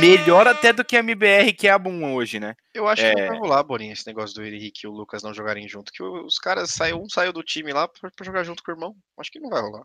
melhor 0.00 0.46
até 0.46 0.72
do 0.72 0.84
que 0.84 0.96
a 0.96 1.00
MBR, 1.00 1.52
que 1.52 1.68
é 1.68 1.70
a 1.70 1.78
Boom 1.78 2.14
hoje, 2.14 2.38
né? 2.40 2.54
Eu 2.72 2.86
acho 2.88 3.02
que 3.02 3.08
É. 3.08 3.14
não 3.22 3.28
vai 3.28 3.38
rolar, 3.38 3.62
Borinha, 3.64 3.92
esse 3.92 4.06
negócio 4.06 4.34
do 4.34 4.44
Henrique 4.44 4.80
e 4.84 4.88
o 4.88 4.92
Lucas 4.92 5.22
não 5.22 5.34
jogarem 5.34 5.68
junto. 5.68 5.92
Que 5.92 6.02
os 6.02 6.38
caras 6.38 6.70
saiu, 6.70 7.00
um 7.02 7.08
saiu 7.08 7.32
do 7.32 7.42
time 7.42 7.72
lá 7.72 7.86
pra, 7.88 8.10
pra 8.10 8.24
jogar 8.24 8.44
junto 8.44 8.62
com 8.62 8.70
o 8.72 8.74
irmão. 8.74 8.94
Acho 9.18 9.30
que 9.30 9.40
não 9.40 9.50
vai 9.50 9.60
rolar. 9.60 9.82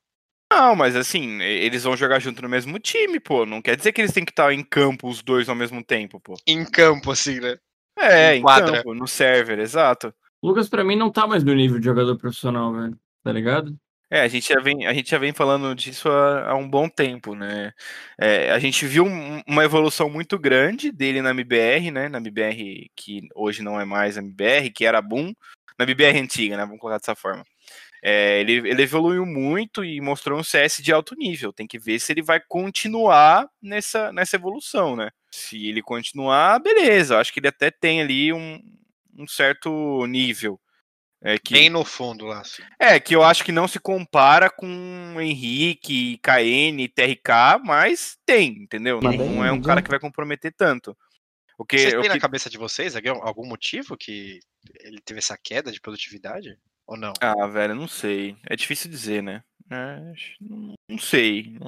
Não, 0.52 0.76
mas 0.76 0.96
assim, 0.96 1.42
eles 1.42 1.84
vão 1.84 1.96
jogar 1.96 2.20
junto 2.20 2.42
no 2.42 2.50
mesmo 2.50 2.80
time, 2.80 3.20
pô. 3.20 3.46
Não 3.46 3.62
quer 3.62 3.76
dizer 3.78 3.92
que 3.92 4.02
eles 4.02 4.12
têm 4.12 4.26
que 4.26 4.32
estar 4.32 4.52
em 4.54 4.64
campo 4.64 5.08
os 5.08 5.22
dois 5.22 5.48
ao 5.48 5.56
mesmo 5.56 5.84
tempo, 5.84 6.20
pô. 6.20 6.34
Em 6.48 6.66
campo, 6.66 7.12
assim, 7.12 7.40
né? 7.40 7.56
É, 7.98 8.36
Em 8.36 8.40
em 8.40 8.44
campo, 8.44 8.94
no 8.94 9.08
server, 9.08 9.60
exato. 9.60 10.14
O 10.42 10.48
Lucas, 10.48 10.70
pra 10.70 10.84
mim, 10.84 10.96
não 10.96 11.12
tá 11.12 11.28
mais 11.28 11.44
no 11.44 11.54
nível 11.54 11.80
de 11.80 11.86
jogador 11.86 12.18
profissional, 12.18 12.74
velho. 12.74 12.98
Tá 13.24 13.32
ligado? 13.32 13.76
É, 14.12 14.22
a 14.22 14.28
gente 14.28 14.52
já 14.52 14.60
vem, 14.60 14.88
a 14.88 14.94
gente 14.94 15.12
já 15.12 15.20
vem 15.20 15.32
falando 15.34 15.76
disso 15.76 16.10
há, 16.10 16.50
há 16.50 16.56
um 16.56 16.68
bom 16.68 16.90
tempo, 16.90 17.36
né? 17.36 17.72
É, 18.20 18.50
a 18.52 18.58
gente 18.58 18.88
viu 18.88 19.06
um- 19.06 19.42
uma 19.46 19.64
evolução 19.64 20.10
muito 20.10 20.40
grande 20.40 20.92
dele 20.92 21.22
na 21.22 21.30
MBR, 21.30 21.92
né? 21.92 22.10
Na 22.10 22.18
MBR 22.18 22.90
que 22.96 23.22
hoje 23.36 23.62
não 23.62 23.80
é 23.80 23.86
mais 23.86 24.18
a 24.18 24.22
MBR, 24.22 24.72
que 24.72 24.84
era 24.84 24.98
a 24.98 25.02
Boom, 25.02 25.32
na 25.78 25.84
MBR 25.86 26.20
antiga, 26.20 26.58
né? 26.58 26.66
Vamos 26.66 26.80
colocar 26.80 26.98
dessa 26.98 27.14
forma. 27.14 27.44
É, 28.04 28.40
ele, 28.40 28.54
ele 28.70 28.84
evoluiu 28.84 29.26
muito 29.26 29.84
e 29.84 30.00
mostrou 30.00 30.40
um 30.40 30.44
CS 30.44 30.78
de 30.82 30.92
alto 30.94 31.16
nível. 31.16 31.52
Tem 31.52 31.68
que 31.68 31.78
ver 31.78 32.00
se 32.00 32.12
ele 32.14 32.22
vai 32.22 32.40
continuar 32.40 33.48
nessa, 33.62 34.12
nessa 34.14 34.36
evolução, 34.38 34.96
né? 34.96 35.10
Se 35.32 35.68
ele 35.68 35.82
continuar, 35.82 36.60
beleza. 36.60 37.18
Acho 37.18 37.34
que 37.34 37.40
ele 37.40 37.50
até 37.50 37.70
tem 37.70 38.02
ali 38.02 38.32
um, 38.32 38.62
um 39.18 39.28
certo 39.28 40.06
nível. 40.08 40.60
É, 41.22 41.38
que, 41.38 41.52
Bem 41.54 41.70
no 41.70 41.84
fundo 41.84 42.26
lá, 42.26 42.40
assim. 42.40 42.64
é, 42.80 42.98
que 42.98 43.14
eu 43.14 43.22
acho 43.22 43.44
que 43.44 43.52
não 43.52 43.68
se 43.68 43.78
compara 43.78 44.50
com 44.50 45.16
Henrique, 45.20 46.18
KN, 46.20 46.88
TRK, 46.96 47.62
mas 47.62 48.18
tem, 48.26 48.64
entendeu? 48.64 49.02
Não, 49.02 49.44
é 49.44 49.52
um 49.52 49.62
cara 49.62 49.82
é. 49.82 49.84
que 49.84 49.90
vai 49.90 50.00
comprometer 50.00 50.54
tanto. 50.56 50.96
O 51.58 51.66
que, 51.66 51.78
Vocês 51.78 51.94
o 51.94 52.00
têm 52.00 52.08
na 52.08 52.16
que- 52.16 52.22
cabeça 52.22 52.50
de 52.50 52.58
vocês 52.58 52.96
algum 53.22 53.46
motivo 53.46 53.98
que 53.98 54.40
ele 54.80 55.02
teve 55.02 55.18
essa 55.20 55.38
queda 55.38 55.74
de 55.74 55.82
produtividade? 55.82 56.58
Ou 56.90 56.98
não? 56.98 57.14
Ah, 57.22 57.46
velho, 57.46 57.76
não 57.76 57.88
sei. 57.88 58.36
É 58.50 58.56
difícil 58.56 58.90
dizer, 58.90 59.22
né? 59.22 59.44
É, 59.70 60.12
não, 60.42 60.74
não 60.90 60.98
sei. 60.98 61.52
Não, 61.60 61.68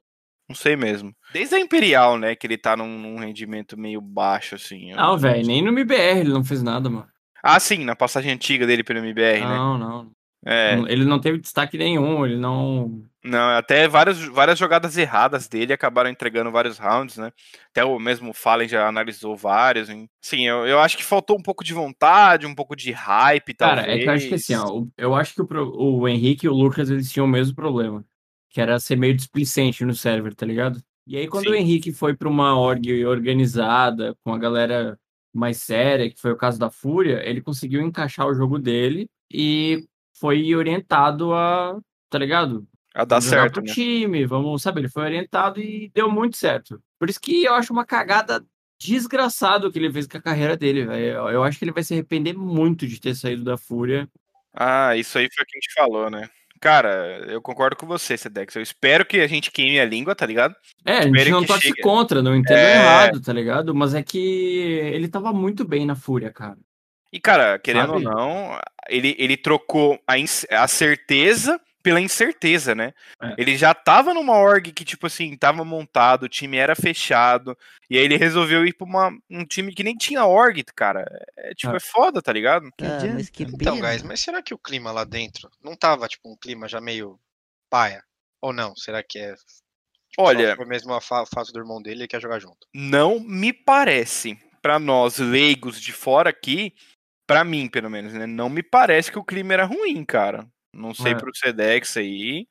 não 0.50 0.56
sei 0.56 0.76
mesmo. 0.76 1.14
Desde 1.32 1.54
a 1.54 1.60
Imperial, 1.60 2.18
né, 2.18 2.36
que 2.36 2.48
ele 2.48 2.58
tá 2.58 2.76
num, 2.76 2.98
num 2.98 3.20
rendimento 3.20 3.78
meio 3.78 4.02
baixo, 4.02 4.56
assim. 4.56 4.92
Não, 4.94 5.16
velho, 5.20 5.46
nem 5.46 5.62
no 5.62 5.70
MBR 5.70 6.22
ele 6.22 6.34
não 6.34 6.44
fez 6.44 6.64
nada, 6.64 6.90
mano. 6.90 7.08
Ah, 7.44 7.60
sim, 7.60 7.86
na 7.86 7.96
passagem 7.96 8.32
antiga 8.32 8.66
dele 8.66 8.84
pelo 8.84 8.98
MBR, 8.98 9.42
né? 9.42 9.48
Não, 9.48 9.78
não. 9.78 10.12
É, 10.44 10.74
Ele 10.90 11.06
não 11.06 11.20
teve 11.22 11.38
destaque 11.38 11.78
nenhum, 11.78 12.26
ele 12.26 12.38
não. 12.38 13.04
Não, 13.24 13.50
até 13.52 13.88
várias, 13.88 14.20
várias 14.20 14.58
jogadas 14.58 14.98
erradas 14.98 15.48
dele 15.48 15.74
acabaram 15.74 16.10
entregando 16.10 16.50
vários 16.50 16.80
rounds, 16.80 17.18
né? 17.18 17.32
Até 17.70 17.84
o 17.86 18.00
mesmo 18.00 18.34
Fallen 18.34 18.68
já 18.68 18.88
analisou 18.88 19.38
vários. 19.38 19.90
hein? 19.90 20.10
Sim, 20.22 20.48
eu, 20.48 20.66
eu 20.66 20.80
acho 20.80 20.98
que 20.98 21.04
faltou 21.04 21.38
um 21.38 21.42
pouco 21.44 21.64
de 21.64 21.74
vontade, 21.74 22.48
um 22.48 22.56
pouco 22.56 22.76
de 22.76 22.92
hype, 22.92 23.54
Cara, 23.54 23.84
talvez. 23.84 24.00
é 24.00 24.04
que 24.04 24.10
eu 24.10 24.14
acho 24.14 24.28
que 24.28 24.34
assim, 24.34 24.56
ó, 24.56 24.86
eu 24.98 25.14
acho 25.14 25.36
que 25.36 25.42
o, 25.42 26.00
o 26.00 26.08
Henrique 26.08 26.48
e 26.48 26.50
o 26.50 26.54
Lucas 26.54 26.90
eles 26.90 27.12
tinham 27.12 27.28
o 27.28 27.30
mesmo 27.30 27.56
problema, 27.56 28.04
que 28.50 28.60
era 28.60 28.80
ser 28.80 28.96
meio 28.96 29.16
displicente 29.16 29.86
no 29.86 29.94
server, 29.94 30.34
tá 30.34 30.46
ligado? 30.46 30.82
E 31.06 31.18
aí, 31.18 31.28
quando 31.28 31.46
Sim. 31.46 31.52
o 31.52 31.56
Henrique 31.56 31.92
foi 31.92 32.16
pra 32.16 32.30
uma 32.30 32.58
org 32.60 33.06
organizada, 33.06 34.16
com 34.24 34.34
a 34.34 34.38
galera 34.38 34.98
mais 35.34 35.58
séria, 35.58 36.10
que 36.10 36.20
foi 36.20 36.32
o 36.32 36.38
caso 36.38 36.60
da 36.60 36.70
Fúria, 36.70 37.22
ele 37.28 37.42
conseguiu 37.42 37.82
encaixar 37.82 38.28
o 38.28 38.34
jogo 38.34 38.58
dele 38.60 39.08
e 39.32 39.86
foi 40.20 40.54
orientado 40.56 41.34
a, 41.34 41.80
tá 42.10 42.18
ligado? 42.18 42.68
A 42.94 43.06
dar 43.06 43.22
certo, 43.22 43.56
pro 43.56 43.64
né? 43.64 43.74
time, 43.74 44.26
vamos, 44.26 44.62
sabe? 44.62 44.82
Ele 44.82 44.90
foi 44.90 45.04
orientado 45.04 45.62
e 45.62 45.90
deu 45.94 46.12
muito 46.12 46.36
certo. 46.36 46.82
Por 47.00 47.10
isso 47.10 47.22
que 47.22 47.46
eu 47.46 47.54
acho 47.54 47.72
uma 47.72 47.86
cagada 47.86 48.44
desgraçado 48.80 49.68
o 49.68 49.72
que 49.72 49.80
ele 49.80 49.92
fez 49.92 50.08
com 50.08 50.18
a 50.18 50.22
carreira 50.22 50.58
dele, 50.58 50.86
velho. 50.86 51.30
Eu, 51.30 51.44
acho 51.44 51.58
que 51.58 51.64
ele 51.64 51.72
vai 51.72 51.84
se 51.84 51.94
arrepender 51.94 52.34
muito 52.34 52.88
de 52.88 53.00
ter 53.00 53.16
saído 53.16 53.44
da 53.44 53.58
Fúria. 53.58 54.10
Ah, 54.54 54.96
isso 54.98 55.18
aí 55.18 55.30
foi 55.34 55.44
o 55.44 55.48
que 55.48 55.58
a 55.58 55.60
gente 55.62 55.74
falou, 55.74 56.10
né? 56.10 56.30
Cara, 56.60 57.26
eu 57.28 57.42
concordo 57.42 57.76
com 57.76 57.88
você, 57.88 58.18
Sedex. 58.18 58.56
Eu 58.56 58.62
espero 58.62 59.06
que 59.06 59.20
a 59.20 59.28
gente 59.28 59.50
queime 59.52 59.80
a 59.80 59.86
língua, 59.86 60.14
tá 60.14 60.26
ligado? 60.26 60.56
É, 60.86 61.00
a 61.00 61.02
gente 61.04 61.32
não 61.32 61.44
torce 61.44 61.70
chegue. 61.70 61.82
contra, 61.82 62.22
não 62.22 62.36
entendo 62.36 62.58
É. 62.58 62.76
errado, 62.76 63.22
tá 63.22 63.34
ligado? 63.34 63.74
Mas 63.74 63.96
é 63.96 64.04
que 64.04 64.20
ele 64.94 65.08
tava 65.08 65.34
muito 65.34 65.66
bem 65.66 65.86
na 65.86 65.96
Fúria, 65.96 66.32
cara. 66.32 66.58
E, 67.12 67.20
cara, 67.20 67.58
querendo 67.58 67.94
Sabe? 67.94 68.06
ou 68.06 68.14
não, 68.14 68.60
ele, 68.88 69.16
ele 69.18 69.36
trocou 69.36 70.00
a, 70.08 70.14
a 70.64 70.68
certeza 70.68 71.60
pela 71.82 72.00
incerteza, 72.02 72.74
né? 72.76 72.94
É. 73.22 73.36
Ele 73.38 73.58
já 73.58 73.74
tava 73.74 74.14
numa 74.14 74.34
org 74.38 74.72
que, 74.72 74.86
tipo 74.86 75.08
assim, 75.08 75.36
tava 75.38 75.64
montado, 75.66 76.24
o 76.24 76.30
time 76.30 76.58
era 76.58 76.76
fechado, 76.76 77.58
e 77.90 77.98
aí 77.98 78.04
ele 78.04 78.18
resolveu 78.18 78.66
ir 78.66 78.74
pra 78.74 78.86
uma, 78.88 79.12
um 79.30 79.46
time 79.46 79.74
que 79.74 79.84
nem 79.84 79.96
tinha 79.96 80.26
org, 80.26 80.64
cara. 80.76 81.06
É, 81.38 81.54
tipo, 81.54 81.74
É. 81.74 81.78
é 81.78 81.80
foda, 81.80 82.22
tá 82.22 82.32
ligado? 82.32 82.70
Ah, 82.82 83.14
mas 83.14 83.30
que 83.30 83.44
Então, 83.44 83.76
pena. 83.76 83.90
guys, 83.92 84.04
mas 84.04 84.20
será 84.20 84.42
que 84.42 84.54
o 84.54 84.58
clima 84.58 84.92
lá 84.92 85.04
dentro 85.04 85.50
não 85.64 85.76
tava, 85.76 86.08
tipo, 86.08 86.32
um 86.32 86.38
clima 86.38 86.68
já 86.68 86.80
meio 86.80 87.20
paia? 87.70 88.04
Ou 88.42 88.52
não? 88.54 88.76
Será 88.76 89.04
que 89.04 89.20
é. 89.20 89.36
Olha, 90.18 90.50
Só 90.52 90.56
foi 90.58 90.66
mesmo 90.66 90.94
a 90.94 91.00
fa 91.00 91.26
fato 91.26 91.54
do 91.54 91.60
irmão 91.60 91.82
dele 91.82 92.04
e 92.04 92.08
quer 92.08 92.22
jogar 92.22 92.40
junto? 92.40 92.68
não 92.74 93.20
me 93.20 93.54
parece, 93.54 94.38
pra 94.62 94.78
nós 94.78 95.18
leigos 95.20 95.80
de 95.80 95.94
fora 95.94 96.30
aqui, 96.30 96.74
pra 97.26 97.44
mim, 97.46 97.70
pelo 97.70 97.90
menos, 97.90 98.12
né? 98.14 98.26
Não 98.28 98.50
me 98.50 98.62
parece 98.62 99.10
que 99.12 99.18
o 99.18 99.24
clima 99.24 99.54
era 99.54 99.64
ruim, 99.64 100.04
cara. 100.04 100.46
Não 100.74 100.94
sei 100.94 101.12
É. 101.14 101.16
pro 101.16 101.32
Sedex 101.36 101.98
aí, 101.98 102.48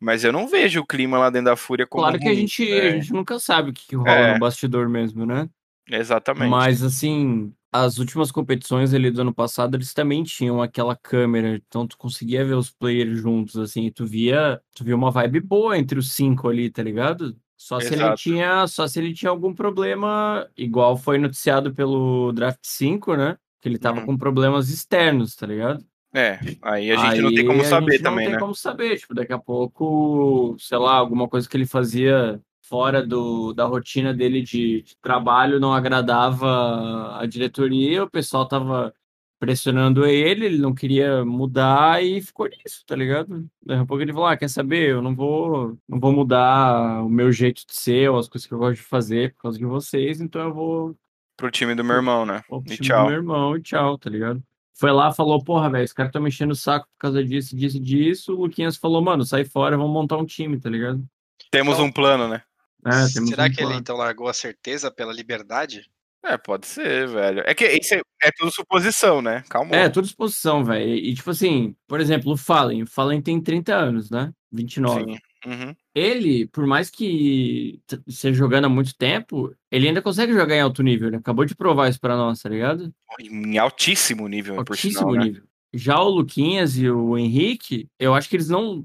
mas 0.00 0.24
eu 0.24 0.32
não 0.32 0.48
vejo 0.48 0.80
o 0.80 0.86
clima 0.86 1.18
lá 1.18 1.30
dentro 1.30 1.46
da 1.46 1.56
Fúria 1.56 1.86
como 1.86 2.04
Claro 2.04 2.18
que 2.20 2.28
a 2.28 2.34
gente, 2.34 2.70
É, 2.72 2.88
a 2.88 2.90
gente 2.92 3.12
nunca 3.12 3.38
sabe 3.38 3.70
o 3.70 3.72
que, 3.74 3.86
que 3.88 3.96
rola 3.96 4.26
É. 4.30 4.34
no 4.34 4.40
bastidor 4.40 4.88
mesmo, 4.88 5.26
né? 5.26 5.48
Exatamente. 5.88 6.50
Mas 6.50 6.82
assim, 6.82 7.52
as 7.72 7.98
últimas 7.98 8.32
competições 8.32 8.94
ali 8.94 9.10
do 9.10 9.22
ano 9.22 9.34
passado, 9.34 9.76
eles 9.76 9.94
também 9.94 10.22
tinham 10.24 10.62
aquela 10.62 10.96
câmera, 10.96 11.56
então 11.56 11.86
tu 11.86 11.98
conseguia 11.98 12.44
ver 12.44 12.54
os 12.54 12.70
players 12.70 13.18
juntos, 13.20 13.56
assim, 13.58 13.86
e 13.86 13.90
tu 13.92 14.06
via, 14.06 14.60
tu 14.74 14.84
via 14.84 14.96
uma 14.96 15.10
vibe 15.10 15.40
boa 15.40 15.78
entre 15.78 15.98
os 15.98 16.12
cinco 16.12 16.48
ali, 16.48 16.70
tá 16.70 16.82
ligado? 16.82 17.36
Só 17.56 17.80
se 17.80 17.94
ele 17.94 18.12
tinha, 18.14 18.66
só 18.68 18.86
se 18.88 18.98
ele 19.00 19.14
tinha 19.14 19.30
algum 19.30 19.54
problema, 19.54 20.48
igual 20.56 20.96
foi 20.96 21.18
noticiado 21.18 21.74
pelo 21.74 22.32
Draft 22.32 22.60
5, 22.64 23.16
né? 23.16 23.36
Que 23.60 23.68
ele 23.68 23.78
tava 23.78 24.00
Uhum. 24.00 24.06
com 24.06 24.16
problemas 24.18 24.70
externos, 24.70 25.36
tá 25.36 25.46
ligado? 25.46 25.84
É, 26.12 26.40
aí 26.62 26.90
a 26.90 26.96
gente 26.96 27.22
não 27.22 27.32
tem 27.34 27.46
como 27.46 27.60
Aí 27.60 27.68
saber 27.68 27.98
também, 28.00 28.24
não 28.24 28.24
tem 28.24 28.32
né? 28.32 28.38
como 28.38 28.54
saber, 28.54 28.98
tipo, 28.98 29.14
daqui 29.14 29.32
a 29.32 29.38
pouco, 29.38 30.56
sei 30.58 30.78
lá, 30.78 30.94
alguma 30.94 31.28
coisa 31.28 31.48
que 31.48 31.56
ele 31.56 31.66
fazia 31.66 32.40
fora 32.62 33.04
do, 33.04 33.52
da 33.52 33.64
rotina 33.64 34.12
dele 34.14 34.42
de, 34.42 34.82
de 34.82 34.96
trabalho 35.00 35.60
não 35.60 35.72
agradava 35.72 37.18
a 37.20 37.26
diretoria, 37.26 38.04
o 38.04 38.10
pessoal 38.10 38.46
tava 38.46 38.92
pressionando 39.40 40.04
ele, 40.04 40.46
ele 40.46 40.58
não 40.58 40.74
queria 40.74 41.24
mudar 41.24 42.04
e 42.04 42.20
ficou 42.20 42.46
nisso, 42.48 42.84
tá 42.86 42.94
ligado? 42.94 43.48
Daqui 43.64 43.82
a 43.82 43.86
pouco 43.86 44.02
ele 44.02 44.12
falou, 44.12 44.26
ah, 44.28 44.36
quer 44.36 44.48
saber, 44.48 44.90
eu 44.90 45.02
não 45.02 45.14
vou, 45.16 45.78
não 45.88 45.98
vou 45.98 46.12
mudar 46.12 47.02
o 47.04 47.08
meu 47.08 47.32
jeito 47.32 47.66
de 47.66 47.74
ser 47.74 48.10
ou 48.10 48.18
as 48.18 48.28
coisas 48.28 48.46
que 48.46 48.52
eu 48.52 48.58
gosto 48.58 48.76
de 48.76 48.82
fazer 48.82 49.32
por 49.34 49.42
causa 49.42 49.58
de 49.58 49.64
vocês, 49.64 50.20
então 50.20 50.42
eu 50.42 50.52
vou 50.54 50.96
Pro 51.36 51.50
time 51.50 51.74
do 51.74 51.82
meu 51.82 51.96
irmão, 51.96 52.26
né? 52.26 52.42
Pô, 52.46 52.60
pro 52.60 52.70
E 52.70 52.76
time 52.76 52.88
tchau. 52.88 53.04
do 53.04 53.08
meu 53.08 53.16
irmão 53.16 53.56
e 53.56 53.62
tchau, 53.62 53.96
tá 53.96 54.10
ligado? 54.10 54.42
Foi 54.80 54.90
lá, 54.92 55.12
falou, 55.12 55.44
porra, 55.44 55.68
velho, 55.68 55.84
os 55.84 55.92
caras 55.92 56.08
estão 56.08 56.22
mexendo 56.22 56.52
o 56.52 56.56
saco 56.56 56.86
por 56.86 56.98
causa 57.02 57.22
disso, 57.22 57.54
disso, 57.54 57.78
disso. 57.78 58.32
O 58.34 58.40
Luquinhas 58.44 58.78
falou, 58.78 59.02
mano, 59.02 59.26
sai 59.26 59.44
fora, 59.44 59.76
vamos 59.76 59.92
montar 59.92 60.16
um 60.16 60.24
time, 60.24 60.58
tá 60.58 60.70
ligado? 60.70 61.04
Temos 61.50 61.76
Só- 61.76 61.82
um 61.82 61.92
plano, 61.92 62.26
né? 62.26 62.42
É, 62.86 62.90
temos 63.12 63.28
Será 63.28 63.44
um 63.44 63.50
que 63.50 63.60
ele 63.60 63.66
plano. 63.66 63.78
então 63.78 63.94
largou 63.98 64.26
a 64.26 64.32
certeza 64.32 64.90
pela 64.90 65.12
liberdade? 65.12 65.90
É, 66.24 66.38
pode 66.38 66.66
ser, 66.66 67.06
velho. 67.08 67.42
É 67.44 67.52
que 67.52 67.66
isso 67.66 67.94
é, 67.94 68.00
é 68.22 68.30
tudo 68.34 68.50
suposição, 68.50 69.20
né? 69.20 69.44
Calma. 69.50 69.76
É, 69.76 69.86
tudo 69.90 70.06
exposição, 70.06 70.64
velho. 70.64 70.94
E, 70.94 71.12
tipo 71.14 71.30
assim, 71.30 71.74
por 71.86 72.00
exemplo, 72.00 72.32
o 72.32 72.36
Fallen. 72.38 72.82
O 72.82 72.86
Fallen 72.86 73.20
tem 73.20 73.38
30 73.38 73.74
anos, 73.74 74.10
né? 74.10 74.32
29. 74.50 75.04
Sim. 75.04 75.18
Uhum. 75.46 75.74
Ele, 76.00 76.46
por 76.46 76.66
mais 76.66 76.88
que 76.88 77.80
esteja 78.06 78.34
jogando 78.38 78.64
há 78.64 78.68
muito 78.68 78.94
tempo, 78.96 79.54
ele 79.70 79.88
ainda 79.88 80.00
consegue 80.00 80.32
jogar 80.32 80.56
em 80.56 80.60
alto 80.60 80.82
nível. 80.82 81.08
Ele 81.08 81.16
acabou 81.16 81.44
de 81.44 81.54
provar 81.54 81.88
isso 81.88 82.00
pra 82.00 82.16
nós, 82.16 82.40
tá 82.40 82.48
ligado? 82.48 82.92
Em 83.20 83.58
altíssimo 83.58 84.26
nível, 84.28 84.54
por 84.64 84.72
Altíssimo 84.72 84.92
sinal, 85.10 85.12
né? 85.14 85.24
nível. 85.24 85.42
Já 85.72 86.00
o 86.00 86.08
Luquinhas 86.08 86.76
e 86.78 86.90
o 86.90 87.16
Henrique, 87.16 87.86
eu 87.98 88.12
acho 88.14 88.28
que 88.28 88.36
eles 88.36 88.48
não 88.48 88.84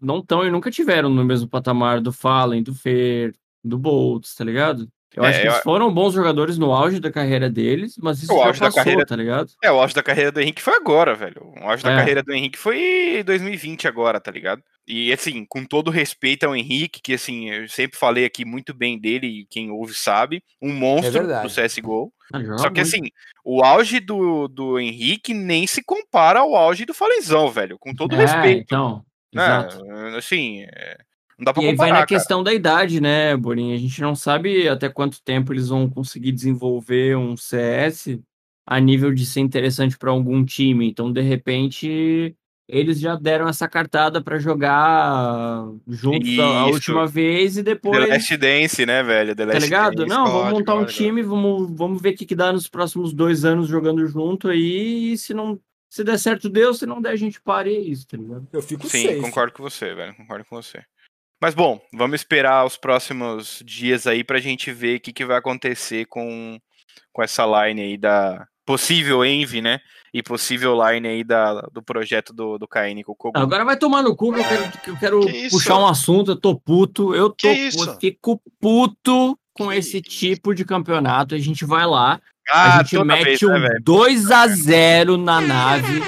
não 0.00 0.18
estão 0.20 0.46
e 0.46 0.50
nunca 0.50 0.70
tiveram 0.70 1.10
no 1.10 1.24
mesmo 1.24 1.46
patamar 1.48 2.00
do 2.00 2.10
Fallen, 2.12 2.62
do 2.62 2.74
Fer, 2.74 3.34
do 3.62 3.76
Boltz, 3.78 4.34
tá 4.34 4.42
ligado? 4.44 4.88
Eu 5.14 5.24
É, 5.24 5.28
acho 5.28 5.40
que 5.42 5.46
eles 5.46 5.58
foram 5.62 5.92
bons 5.92 6.14
jogadores 6.14 6.56
no 6.56 6.72
auge 6.72 6.98
da 6.98 7.12
carreira 7.12 7.50
deles, 7.50 7.96
mas 8.00 8.22
isso 8.22 8.32
O 8.32 8.38
já 8.38 8.46
auge 8.46 8.60
da 8.60 8.66
passou, 8.68 8.82
carreira- 8.82 9.04
tá 9.04 9.14
ligado? 9.14 9.52
É, 9.62 9.70
o 9.70 9.78
auge 9.78 9.94
da 9.94 10.02
carreira 10.02 10.32
do 10.32 10.40
Henrique 10.40 10.62
foi 10.62 10.72
agora, 10.74 11.14
velho. 11.14 11.52
O 11.60 11.68
auge 11.68 11.84
da 11.84 11.92
É. 11.92 11.96
carreira 11.96 12.22
do 12.22 12.32
Henrique 12.32 12.56
foi 12.58 13.22
2020 13.26 13.86
agora, 13.86 14.18
tá 14.18 14.30
ligado? 14.30 14.62
E 14.86 15.12
assim, 15.12 15.44
com 15.48 15.64
todo 15.64 15.90
respeito 15.90 16.44
ao 16.44 16.56
Henrique, 16.56 17.00
que 17.00 17.14
assim, 17.14 17.48
eu 17.50 17.68
sempre 17.68 17.96
falei 17.98 18.24
aqui 18.24 18.44
muito 18.44 18.74
bem 18.74 18.98
dele, 18.98 19.26
e 19.26 19.46
quem 19.46 19.70
ouve 19.70 19.94
sabe, 19.94 20.42
um 20.60 20.72
monstro 20.72 21.12
verdade. 21.12 21.48
do 21.48 21.54
CSGO. 21.54 22.12
Só 22.58 22.68
que 22.70 22.80
assim, 22.80 23.00
o 23.44 23.62
auge 23.62 24.00
do, 24.00 24.48
do 24.48 24.78
Henrique 24.80 25.32
nem 25.34 25.66
se 25.66 25.82
compara 25.84 26.40
ao 26.40 26.56
auge 26.56 26.84
do 26.84 26.94
Falenzão, 26.94 27.48
velho. 27.50 27.78
Com 27.78 27.94
todo 27.94 28.14
É, 28.14 28.18
respeito. 28.18 28.62
então, 28.62 29.04
né? 29.32 29.42
exato. 29.42 29.84
Assim, 30.16 30.62
é, 30.62 30.96
não 31.38 31.44
dá 31.44 31.52
pra 31.52 31.62
E 31.62 31.66
aí 31.66 31.76
vai 31.76 31.88
comparar, 31.88 32.00
na 32.00 32.06
cara. 32.06 32.06
questão 32.06 32.42
da 32.42 32.52
idade, 32.52 33.00
né, 33.00 33.36
Borinha? 33.36 33.74
A 33.74 33.78
gente 33.78 34.00
não 34.00 34.14
sabe 34.16 34.68
até 34.68 34.88
quanto 34.88 35.22
tempo 35.22 35.52
eles 35.52 35.68
vão 35.68 35.88
conseguir 35.88 36.32
desenvolver 36.32 37.16
um 37.16 37.36
CS 37.36 38.18
a 38.66 38.80
nível 38.80 39.12
de 39.12 39.26
ser 39.26 39.40
interessante 39.40 39.96
para 39.98 40.10
algum 40.10 40.44
time. 40.44 40.88
Então, 40.88 41.12
de 41.12 41.20
repente, 41.20 42.34
eles 42.68 43.00
já 43.00 43.16
deram 43.16 43.48
essa 43.48 43.68
cartada 43.68 44.22
para 44.22 44.38
jogar 44.38 45.64
juntos 45.88 46.38
a, 46.38 46.42
a 46.64 46.66
Isso. 46.66 46.74
última 46.74 47.06
vez 47.06 47.56
e 47.56 47.62
The 47.64 47.74
depois. 47.74 48.08
Last 48.08 48.36
Dance, 48.36 48.86
né, 48.86 49.02
velho? 49.02 49.34
The 49.34 49.46
Tá 49.46 49.52
Last 49.52 49.64
ligado? 49.64 49.96
Dance. 49.96 50.08
Não, 50.08 50.26
vamos 50.26 50.52
montar 50.52 50.74
um 50.74 50.84
time, 50.86 51.22
vamos, 51.22 51.70
vamos 51.76 52.00
ver 52.00 52.10
o 52.10 52.16
que, 52.16 52.24
que 52.26 52.34
dá 52.34 52.52
nos 52.52 52.68
próximos 52.68 53.12
dois 53.12 53.44
anos 53.44 53.68
jogando 53.68 54.06
junto 54.06 54.48
aí. 54.48 55.12
E 55.12 55.18
se 55.18 55.34
não. 55.34 55.60
Se 55.90 56.02
der 56.02 56.18
certo, 56.18 56.48
deu. 56.48 56.72
Se 56.72 56.86
não 56.86 57.02
der, 57.02 57.10
a 57.10 57.16
gente 57.16 57.38
para 57.40 57.68
e 57.68 57.76
é 57.76 57.80
isso, 57.80 58.06
tá 58.06 58.16
ligado? 58.16 58.48
Eu 58.50 58.62
fico 58.62 58.88
Sim, 58.88 59.08
safe. 59.08 59.20
concordo 59.20 59.52
com 59.52 59.62
você, 59.62 59.94
velho. 59.94 60.14
Concordo 60.16 60.44
com 60.46 60.56
você. 60.56 60.82
Mas 61.38 61.54
bom, 61.54 61.80
vamos 61.92 62.20
esperar 62.20 62.64
os 62.64 62.76
próximos 62.78 63.62
dias 63.66 64.06
aí 64.06 64.24
pra 64.24 64.38
gente 64.38 64.72
ver 64.72 64.96
o 64.96 65.00
que, 65.00 65.12
que 65.12 65.24
vai 65.24 65.36
acontecer 65.36 66.06
com, 66.06 66.58
com 67.12 67.22
essa 67.22 67.44
line 67.44 67.82
aí 67.82 67.96
da 67.98 68.46
possível 68.64 69.24
Envy, 69.24 69.60
né? 69.60 69.80
E 70.14 70.22
possível 70.22 70.76
line 70.76 71.08
aí 71.08 71.24
da, 71.24 71.62
do 71.72 71.82
projeto 71.82 72.34
do, 72.34 72.58
do 72.58 72.68
KN 72.68 73.02
com 73.04 73.12
o 73.12 73.16
Kogu. 73.16 73.38
Agora 73.38 73.64
vai 73.64 73.76
tomar 73.78 74.02
no 74.02 74.14
cu 74.14 74.32
que 74.32 74.40
eu 74.40 74.44
quero, 74.44 74.72
que 74.72 74.90
eu 74.90 74.96
quero 74.96 75.20
Que 75.26 75.48
puxar 75.48 75.78
um 75.78 75.86
assunto. 75.86 76.32
Eu 76.32 76.36
tô 76.36 76.54
puto. 76.54 77.14
Eu 77.14 77.30
tô 77.30 77.48
eu 77.48 77.98
fico 77.98 78.40
puto 78.60 79.38
com 79.54 79.68
Que 79.68 79.76
esse 79.76 79.98
isso? 79.98 80.02
tipo 80.02 80.54
de 80.54 80.64
campeonato. 80.66 81.34
A 81.34 81.38
gente 81.38 81.64
vai 81.64 81.86
lá, 81.86 82.20
ah, 82.50 82.78
a 82.80 82.82
gente 82.82 83.02
mete 83.04 83.24
vez, 83.24 83.40
né, 83.40 83.48
um 83.48 83.60
velho? 83.60 83.80
2 83.82 84.30
a 84.30 84.48
0 84.48 85.16
na 85.16 85.40
nave, 85.40 86.02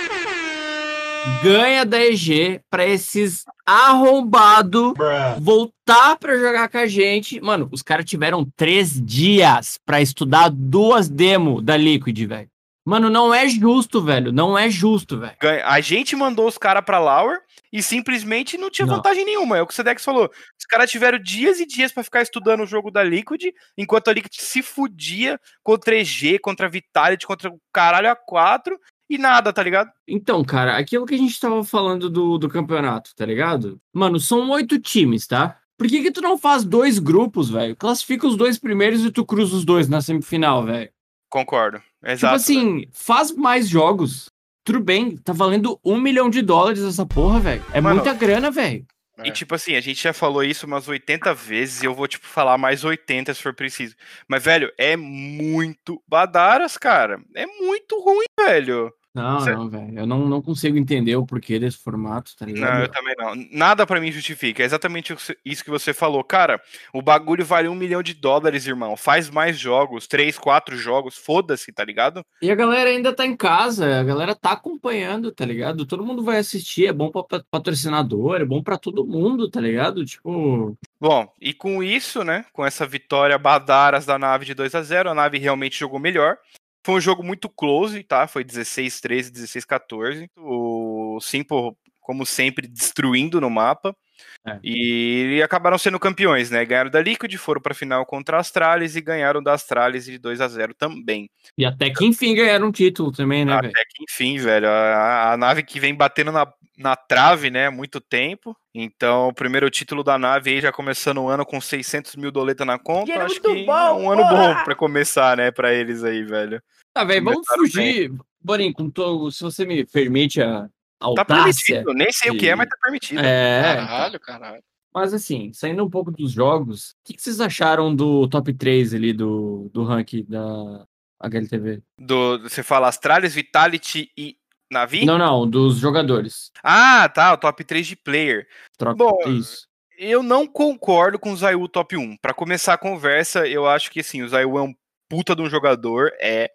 ganha 1.43 1.85
da 1.87 1.99
EG 2.05 2.61
pra 2.71 2.87
esses 2.87 3.45
arrombado 3.67 4.95
voltar 5.41 6.17
pra 6.19 6.37
jogar 6.37 6.69
com 6.69 6.79
a 6.79 6.87
gente. 6.87 7.41
Mano, 7.41 7.69
os 7.73 7.83
caras 7.83 8.05
tiveram 8.05 8.47
três 8.57 9.01
dias 9.01 9.79
pra 9.87 10.03
estudar 10.03 10.51
duas 10.51 11.09
demo 11.09 11.63
da 11.63 11.77
Liquid, 11.77 12.19
velho. 12.27 12.49
Mano, 12.85 13.09
não 13.09 13.33
é 13.33 13.49
justo, 13.49 14.03
velho. 14.03 14.31
Não 14.31 14.59
é 14.59 14.69
justo, 14.69 15.19
velho. 15.19 15.37
A 15.65 15.81
gente 15.81 16.15
mandou 16.15 16.47
os 16.47 16.59
caras 16.59 16.85
pra 16.85 16.99
Lauer 16.99 17.41
e 17.73 17.83
simplesmente 17.83 18.59
não 18.59 18.71
tinha 18.71 18.87
Não. 18.87 18.97
vantagem 18.97 19.25
nenhuma. 19.25 19.57
É 19.57 19.63
o 19.63 19.67
que 19.67 19.73
o 19.73 19.77
Sedex 19.77 20.05
falou. 20.05 20.31
Os 20.59 20.67
caras 20.67 20.91
tiveram 20.91 21.19
dias 21.19 21.61
e 21.61 21.67
dias 21.67 21.93
pra 21.93 22.05
ficar 22.05 22.21
estudando 22.21 22.61
o 22.63 22.67
jogo 22.67 22.91
da 22.91 23.03
Liquid, 23.03 23.53
enquanto 23.79 24.09
a 24.09 24.13
Liquid 24.13 24.35
se 24.35 24.61
fudia 24.63 25.41
contra 25.63 25.97
EG, 25.97 26.39
contra 26.39 26.67
a 26.67 26.71
Vitality, 26.71 27.27
contra 27.27 27.49
o 27.49 27.59
caralho 27.73 28.09
A4 28.11 28.77
e 29.09 29.17
nada, 29.17 29.53
tá 29.53 29.63
ligado? 29.63 29.91
Então, 30.07 30.45
cara, 30.45 30.77
aquilo 30.77 31.07
que 31.07 31.15
a 31.15 31.19
gente 31.19 31.41
tava 31.41 31.65
falando 31.65 32.11
do, 32.11 32.37
do 32.37 32.49
campeonato, 32.49 33.15
tá 33.17 33.25
ligado? 33.25 33.81
Mano, 33.95 34.21
são 34.21 34.51
oito 34.51 34.79
times, 34.79 35.27
tá? 35.27 35.59
Por 35.79 35.89
que 35.89 36.03
que 36.03 36.13
tu 36.13 36.21
não 36.21 36.39
faz 36.39 36.65
dois 36.65 36.99
grupos, 36.99 37.49
velho? 37.51 37.75
Classifica 37.77 38.27
os 38.27 38.37
dois 38.37 38.59
primeiros 38.59 39.05
e 39.05 39.11
tu 39.11 39.25
cruza 39.25 39.57
os 39.57 39.65
dois 39.65 39.89
na 39.89 40.01
semifinal, 40.01 40.65
velho. 40.65 40.91
Concordo. 41.29 41.83
Tipo 42.05 42.13
Exato. 42.13 42.35
assim, 42.35 42.87
faz 42.93 43.33
mais 43.33 43.69
jogos. 43.69 44.27
Tudo 44.63 44.81
bem, 44.81 45.17
tá 45.17 45.33
valendo 45.33 45.79
um 45.85 45.99
milhão 45.99 46.29
de 46.29 46.43
dólares 46.43 46.83
essa 46.83 47.05
porra, 47.07 47.41
velho. 47.41 47.65
É 47.73 47.81
Mano, 47.81 47.97
muita 47.97 48.13
grana, 48.15 48.51
velho. 48.51 48.87
E 49.23 49.31
tipo 49.31 49.55
assim, 49.55 49.77
a 49.77 49.81
gente 49.81 50.03
já 50.03 50.13
falou 50.13 50.43
isso 50.43 50.67
umas 50.67 50.89
80 50.89 51.33
vezes 51.35 51.83
e 51.83 51.87
eu 51.87 51.95
vou, 51.95 52.09
tipo, 52.09 52.27
falar 52.27 52.59
mais 52.59 52.83
80 52.83 53.33
se 53.33 53.41
for 53.41 53.55
preciso. 53.55 53.95
Mas, 54.27 54.43
velho, 54.43 54.73
é 54.77 54.97
muito 54.97 56.03
badaras, 56.09 56.77
cara. 56.77 57.21
É 57.35 57.47
muito 57.47 58.01
ruim, 58.01 58.25
velho. 58.39 58.93
Não, 59.15 59.39
não, 59.45 59.69
velho. 59.69 59.99
Eu 60.01 60.07
não, 60.07 60.27
não 60.29 60.43
consigo 60.43 60.77
entender 60.77 61.15
o 61.15 61.25
porquê 61.25 61.59
desse 61.59 61.79
formato, 61.79 62.33
tá 62.37 62.45
ligado? 62.45 62.75
Não, 62.75 62.81
eu 62.83 62.89
também 62.89 63.15
não. 63.17 63.35
Nada 63.53 63.87
pra 63.87 64.01
mim 64.01 64.11
justifica. 64.11 64.63
É 64.63 64.67
exatamente 64.67 65.15
isso 65.45 65.63
que 65.65 65.71
você 65.71 65.95
falou. 65.95 66.25
Cara, 66.25 66.61
o 66.93 67.01
bagulho 67.01 67.45
vale 67.45 67.69
um 67.69 67.75
milhão 67.77 68.03
de 68.03 68.13
dólares, 68.13 68.67
irmão. 68.67 68.97
Faz 68.97 69.31
mais 69.31 69.57
jogos, 69.59 70.09
três, 70.09 70.37
quatro 70.37 70.77
jogos, 70.77 71.17
foda-se, 71.17 71.73
tá 71.73 71.85
ligado? 71.85 72.25
E 72.43 72.51
a 72.51 72.55
galera 72.57 72.91
ainda 72.91 73.13
tá 73.15 73.25
em 73.25 73.37
casa, 73.37 74.01
a 74.01 74.03
galera 74.03 74.35
tá 74.35 74.51
acompanhando, 74.53 75.31
tá 75.31 75.45
ligado? 75.45 75.87
Todo 75.87 76.05
mundo 76.05 76.25
vai 76.25 76.39
assistir, 76.39 76.87
é 76.89 76.93
bom 76.93 77.11
pra 77.11 77.23
pa- 77.23 77.45
patrocinador, 77.51 78.41
é 78.41 78.45
bom 78.45 78.63
pra 78.63 78.77
todo 78.77 79.07
mundo, 79.07 79.49
tá 79.49 79.61
ligado? 79.61 80.05
Tipo, 80.05 80.77
Bom, 81.01 81.31
e 81.41 81.53
com 81.53 81.83
isso, 81.83 82.25
né, 82.25 82.45
com 82.53 82.65
essa 82.65 82.87
vitória 82.87 83.37
badaras 83.39 84.07
da 84.07 84.19
nave 84.19 84.45
de 84.45 84.55
2 84.55 84.75
a 84.75 84.83
0 84.83 85.11
a 85.11 85.15
nave 85.15 85.39
realmente 85.39 85.79
jogou 85.79 86.01
melhor. 86.01 86.37
Foi 86.85 86.95
um 86.97 87.01
jogo 87.01 87.23
muito 87.23 87.49
close, 87.49 88.03
tá? 88.05 88.27
Foi 88.29 88.45
16-13, 88.45 89.31
16-14. 89.31 90.29
O 90.37 91.19
Simple, 91.21 91.73
como 92.01 92.27
sempre, 92.27 92.69
destruindo 92.69 93.41
no 93.41 93.49
mapa. 93.49 93.97
É. 94.47 94.59
E 94.63 95.41
acabaram 95.43 95.79
sendo 95.79 95.99
campeões, 95.99 96.51
né? 96.51 96.65
Ganharam 96.65 96.91
da 96.91 97.01
Liquid, 97.01 97.35
foram 97.37 97.61
pra 97.61 97.75
final 97.75 98.05
contra 98.05 98.37
a 98.37 98.41
Astralis 98.41 98.95
e 98.97 99.01
ganharam 99.01 99.43
da 99.43 99.55
Astralis 99.55 100.05
de 100.05 100.19
2 100.19 100.41
a 100.41 100.49
0 100.49 100.75
também. 100.75 101.31
e 101.57 101.65
até 101.65 101.91
que 101.91 102.05
enfim 102.05 102.35
ganharam 102.35 102.69
um 102.69 102.73
título 102.73 103.11
também, 103.11 103.45
né? 103.45 103.55
Até 103.55 103.71
que 103.71 104.05
enfim, 104.09 104.39
velho, 104.39 104.69
a, 104.69 105.33
a 105.33 105.37
nave 105.37 105.63
que 105.63 105.81
vem 105.81 105.95
batendo 105.95 106.31
na, 106.31 106.47
na 106.77 106.97
trave, 106.97 107.51
né, 107.51 107.67
há 107.67 107.71
muito 107.71 108.01
tempo. 108.01 108.57
Então, 108.75 109.29
o 109.29 109.35
primeiro 109.35 109.71
título 109.71 110.03
da 110.03 110.19
nave 110.19 110.51
aí 110.51 110.61
já 110.61 110.73
começando 110.73 111.19
o 111.19 111.29
ano 111.29 111.47
com 111.47 111.61
600 111.61 112.17
mil 112.17 112.33
doleta 112.33 112.65
na 112.65 112.79
conta. 112.79 113.05
Dinheiro 113.05 113.25
Acho 113.25 113.43
muito 113.43 113.55
que 113.61 113.67
bom, 113.67 113.73
é 113.73 113.93
um 113.93 114.11
ano 114.11 114.23
porra! 114.23 114.55
bom 114.55 114.65
pra 114.65 114.75
começar, 114.75 115.37
né, 115.37 115.51
pra 115.51 115.73
eles 115.73 116.03
aí, 116.05 116.23
velho. 116.23 116.63
Tá, 116.93 117.05
velho, 117.05 117.25
vamos 117.25 117.47
fugir. 117.47 118.13
Borinho, 118.41 118.75
com 118.75 118.91
to... 118.91 119.31
se 119.31 119.43
você 119.43 119.65
me 119.65 119.87
permite 119.87 120.43
a 120.43 120.69
Tá 121.15 121.23
audácia. 121.23 121.83
permitido, 121.83 121.95
nem 121.95 122.13
sei 122.13 122.31
o 122.31 122.39
que 122.39 122.49
é, 122.49 122.55
mas 122.55 122.69
tá 122.69 122.77
permitido. 122.83 123.21
É, 123.21 123.63
Caralho, 123.63 124.21
caralho. 124.21 124.63
mas 124.95 125.13
assim, 125.15 125.53
saindo 125.53 125.85
um 125.85 125.91
pouco 125.91 126.11
dos 126.11 126.33
jogos, 126.33 126.91
o 126.91 126.95
que, 127.05 127.15
que 127.15 127.23
vocês 127.23 127.41
acharam 127.41 127.95
do 127.95 128.29
top 128.29 128.53
3 128.53 128.95
ali 128.95 129.13
do, 129.13 129.71
do 129.73 129.85
ranking 129.85 130.25
da 130.29 130.85
HLTV? 131.21 131.83
Do, 131.99 132.39
você 132.41 132.63
fala 132.63 132.89
Astralis, 132.89 133.35
Vitality 133.35 134.11
e 134.17 134.37
Navi? 134.71 135.05
Não, 135.05 135.19
não, 135.19 135.49
dos 135.49 135.77
jogadores. 135.79 136.51
Ah, 136.63 137.09
tá, 137.09 137.33
o 137.33 137.37
top 137.37 137.65
3 137.65 137.87
de 137.87 137.97
player. 137.97 138.47
Troca 138.77 138.97
Bom, 138.97 139.19
isso. 139.27 139.67
Eu 139.97 140.23
não 140.23 140.47
concordo 140.47 141.19
com 141.19 141.33
o 141.33 141.37
Zayu 141.37 141.69
top 141.69 141.97
1. 141.97 142.17
Pra 142.17 142.35
começar 142.35 142.75
a 142.75 142.79
conversa, 142.79 143.47
eu 143.47 143.69
acho 143.69 143.91
que 143.91 144.01
assim, 144.01 144.23
o 144.23 144.29
Zayu 144.29 144.59
é 144.59 144.63
um 144.63 144.75
puta 145.09 145.37
de 145.37 145.43
um 145.43 145.49
jogador, 145.49 146.13
é. 146.21 146.51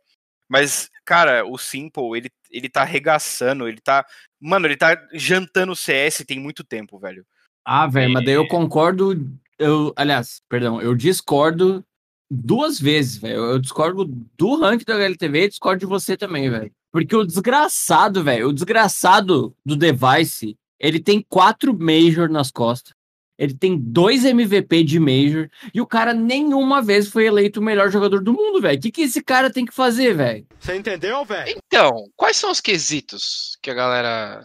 Mas, 0.49 0.89
cara, 1.05 1.45
o 1.45 1.57
Simple, 1.57 2.17
ele, 2.17 2.29
ele 2.51 2.67
tá 2.67 2.81
arregaçando, 2.81 3.67
ele 3.67 3.79
tá. 3.79 4.05
Mano, 4.39 4.67
ele 4.67 4.77
tá 4.77 5.01
jantando 5.13 5.73
o 5.73 5.75
CS 5.75 6.23
tem 6.25 6.39
muito 6.39 6.63
tempo, 6.63 6.97
velho. 6.97 7.25
Ah, 7.65 7.87
velho, 7.87 8.13
mas 8.13 8.25
daí 8.25 8.35
eu 8.35 8.47
concordo. 8.47 9.29
Eu, 9.57 9.93
aliás, 9.95 10.41
perdão, 10.47 10.81
eu 10.81 10.95
discordo 10.95 11.83
duas 12.31 12.79
vezes, 12.79 13.17
velho. 13.17 13.43
Eu 13.43 13.59
discordo 13.59 14.05
do 14.05 14.59
ranking 14.59 14.85
da 14.85 14.95
HLTV 14.95 15.43
e 15.43 15.49
discordo 15.49 15.79
de 15.79 15.85
você 15.85 16.15
também, 16.15 16.49
velho. 16.49 16.71
Porque 16.91 17.15
o 17.15 17.25
desgraçado, 17.25 18.23
velho, 18.23 18.49
o 18.49 18.53
desgraçado 18.53 19.55
do 19.65 19.75
device, 19.75 20.57
ele 20.79 20.99
tem 20.99 21.23
quatro 21.27 21.77
Major 21.77 22.29
nas 22.29 22.49
costas. 22.49 22.93
Ele 23.39 23.53
tem 23.53 23.77
dois 23.79 24.25
MVP 24.25 24.83
de 24.83 24.99
Major. 24.99 25.49
E 25.73 25.79
o 25.79 25.87
cara 25.87 26.13
nenhuma 26.13 26.81
vez 26.81 27.07
foi 27.07 27.25
eleito 27.25 27.61
o 27.61 27.63
melhor 27.63 27.89
jogador 27.89 28.21
do 28.21 28.33
mundo, 28.33 28.59
velho. 28.61 28.77
O 28.77 28.81
que, 28.81 28.91
que 28.91 29.01
esse 29.03 29.23
cara 29.23 29.49
tem 29.49 29.65
que 29.65 29.73
fazer, 29.73 30.13
velho? 30.13 30.45
Você 30.59 30.75
entendeu, 30.75 31.23
velho? 31.23 31.57
Então, 31.65 31.89
quais 32.17 32.35
são 32.35 32.51
os 32.51 32.59
quesitos 32.59 33.57
que 33.63 33.71
a 33.71 33.73
galera 33.73 34.43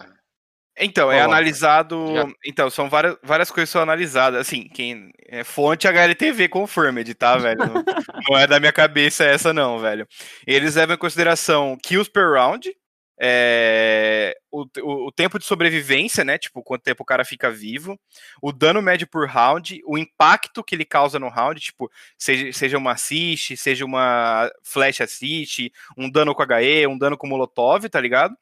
Então, 0.79 1.11
é 1.11 1.21
analisado. 1.21 2.15
já- 2.15 2.27
Então, 2.47 2.71
são 2.71 2.89
várias, 2.89 3.17
várias 3.23 3.51
coisas 3.51 3.69
que 3.69 3.73
são 3.73 3.83
analisadas. 3.83 4.41
Assim, 4.41 4.69
quem 4.69 5.11
é 5.29 5.43
fonte 5.45 5.87
HLTV 5.89 6.49
Confirmed, 6.49 7.13
tá, 7.15 7.37
velho? 7.37 7.59
Não, 7.59 7.75
não 8.31 8.39
é 8.39 8.47
da 8.47 8.61
minha 8.61 8.73
cabeça 8.73 9.25
essa, 9.25 9.53
não, 9.53 9.79
velho. 9.81 10.07
Eles 10.47 10.77
levam 10.77 10.95
em 10.95 10.99
consideração 10.99 11.77
kills 11.83 12.09
per 12.11 12.31
round, 12.33 12.73
é, 13.21 14.37
o, 14.51 14.65
o- 14.83 15.07
o 15.09 15.13
tempo 15.13 15.39
de 15.39 15.45
sobrevivência, 15.45 16.25
né? 16.25 16.39
Tipo, 16.39 16.63
quanto 16.63 16.83
tempo 16.83 17.03
o 17.03 17.07
cara 17.07 17.25
fica 17.25 17.51
vivo, 17.51 17.99
o 18.43 18.53
dano 18.53 18.83
médio 18.83 19.07
por 19.07 19.29
round, 19.29 19.81
o 19.87 19.97
impacto 19.99 20.63
que 20.65 20.75
ele 20.75 20.85
causa 20.85 21.19
no 21.19 21.29
round, 21.29 21.61
tipo, 21.61 21.91
seja, 22.19 22.53
seja 22.53 22.79
uma 22.79 22.93
assist, 22.93 23.57
seja 23.57 23.85
uma 23.85 24.51
flash 24.63 25.01
assist, 25.01 25.73
um 25.97 26.11
dano 26.11 26.35
com 26.35 26.43
HE, 26.43 26.87
um 26.87 26.99
dano 26.99 27.17
com 27.17 27.27
molotov, 27.27 27.89
tá 27.89 28.01
ligado? 28.01 28.37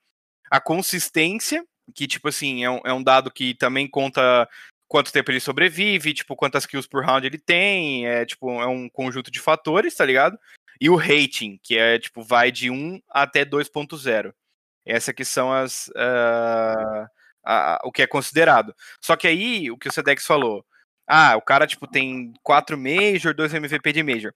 A 0.50 0.60
consistência, 0.60 1.64
que, 1.94 2.06
tipo 2.06 2.28
assim, 2.28 2.64
é 2.64 2.70
um, 2.70 2.80
é 2.84 2.92
um 2.92 3.02
dado 3.02 3.30
que 3.30 3.54
também 3.54 3.88
conta 3.88 4.48
quanto 4.88 5.12
tempo 5.12 5.30
ele 5.30 5.40
sobrevive, 5.40 6.12
tipo, 6.14 6.36
quantas 6.36 6.66
kills 6.66 6.86
por 6.88 7.04
round 7.04 7.26
ele 7.26 7.38
tem, 7.38 8.06
é, 8.06 8.26
tipo, 8.26 8.50
é 8.60 8.66
um 8.66 8.88
conjunto 8.90 9.30
de 9.30 9.40
fatores, 9.40 9.94
tá 9.94 10.04
ligado? 10.04 10.38
E 10.80 10.90
o 10.90 10.96
rating, 10.96 11.58
que 11.62 11.78
é, 11.78 11.98
tipo, 11.98 12.22
vai 12.22 12.52
de 12.52 12.70
1 12.70 13.00
até 13.08 13.44
2.0. 13.44 14.34
Essa 14.84 15.12
que 15.12 15.24
são 15.24 15.52
as... 15.52 15.90
ah, 15.96 17.06
a- 17.44 17.80
o 17.84 17.92
que 17.92 18.02
é 18.02 18.06
considerado. 18.06 18.74
Só 19.00 19.16
que 19.16 19.26
aí, 19.26 19.70
o 19.70 19.76
que 19.76 19.88
o 19.88 19.92
Sedex 19.92 20.26
falou, 20.26 20.64
ah, 21.06 21.36
o 21.36 21.42
cara, 21.42 21.66
tipo, 21.66 21.86
tem 21.86 22.32
4 22.42 22.78
Major, 22.78 23.34
2 23.34 23.54
MVP 23.54 23.92
de 23.92 24.02
Major. 24.02 24.32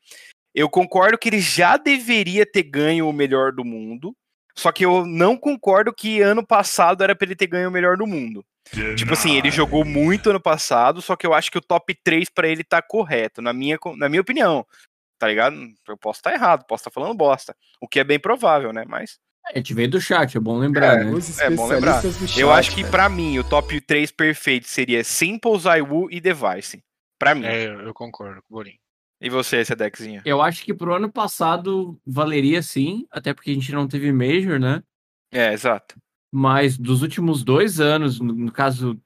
Eu 0.55 0.69
concordo 0.69 1.19
que 1.19 1.29
ele 1.29 1.41
já 1.41 1.77
deveria 1.77 2.45
ter 2.47 2.63
ganho 2.63 3.09
o 3.09 3.13
melhor 3.13 3.53
do 3.53 3.65
mundo, 3.65 4.17
só 4.57 4.73
que 4.73 4.85
eu 4.85 5.05
não 5.05 5.37
concordo 5.37 5.93
que 5.93 6.23
ano 6.23 6.45
passado 6.45 7.05
era 7.05 7.15
pra 7.15 7.27
ele 7.27 7.37
ter 7.37 7.47
ganho 7.47 7.69
o 7.69 7.73
melhor 7.73 7.97
do 7.97 8.07
mundo. 8.07 8.45
Tipo 8.97 9.13
assim, 9.13 9.37
ele 9.37 9.51
jogou 9.51 9.85
muito 9.85 10.31
ano 10.31 10.41
passado, 10.41 11.01
só 11.03 11.15
que 11.15 11.27
eu 11.27 11.33
acho 11.35 11.51
que 11.53 11.59
o 11.59 11.61
top 11.63 11.95
3 12.03 12.29
pra 12.31 12.49
ele 12.49 12.65
tá 12.65 12.83
correto, 12.83 13.41
na 13.43 13.53
minha, 13.53 13.79
na 13.97 14.09
minha 14.09 14.23
opinião. 14.23 14.67
Tá 15.19 15.29
ligado? 15.29 15.57
Eu 15.87 15.97
posso 15.97 16.19
estar 16.19 16.33
errado, 16.33 16.65
posso 16.67 16.81
estar 16.83 16.91
falando 16.91 17.15
bosta. 17.17 17.55
O 17.81 17.87
que 17.87 18.01
é 18.01 18.05
bem 18.05 18.19
provável, 18.19 18.73
né? 18.73 18.85
Mas 18.89 19.19
A 19.55 19.59
gente 19.59 19.73
veio 19.75 19.89
do 19.89 20.01
chat, 20.01 20.37
é 20.37 20.41
bom 20.41 20.59
lembrar, 20.59 21.05
né? 21.05 21.11
Os 21.13 21.39
É 21.39 21.49
bom 21.51 21.67
lembrar. 21.69 22.03
do 22.03 22.09
eu 22.09 22.27
chat, 22.29 22.43
acho 22.45 22.71
que 22.71 22.83
velho. 22.83 22.91
pra 22.91 23.09
mim 23.09 23.39
o 23.39 23.45
top 23.45 23.81
3 23.81 24.11
perfeito 24.11 24.67
seria 24.67 25.05
Simple, 25.05 25.59
Zaiwu 25.59 26.11
e 26.11 26.21
Device. 26.21 26.83
Pra 27.19 27.35
mim. 27.35 27.45
É, 27.47 27.67
eu 27.67 27.95
concordo 27.95 28.43
com 28.43 28.55
o 28.55 28.59
Bolinho. 28.59 28.79
E 29.21 29.31
você, 29.31 29.65
Sedexinha? 29.65 30.21
Eu 30.25 30.43
acho 30.43 30.63
que 30.63 30.75
pro 30.75 30.95
ano 30.95 31.11
passado 31.11 31.99
valeria 32.05 32.61
sim, 32.61 33.07
até 33.11 33.33
porque 33.33 33.51
a 33.51 33.55
gente 33.55 33.73
não 33.73 33.89
teve 33.89 34.13
Major, 34.13 34.59
né? 34.59 34.83
É, 35.33 35.53
exato. 35.53 35.97
Mas 36.31 36.77
dos 36.77 37.01
últimos 37.03 37.43
dois 37.43 37.81
anos, 37.81 38.21
no, 38.21 38.35
no 38.35 38.53
caso 38.53 39.01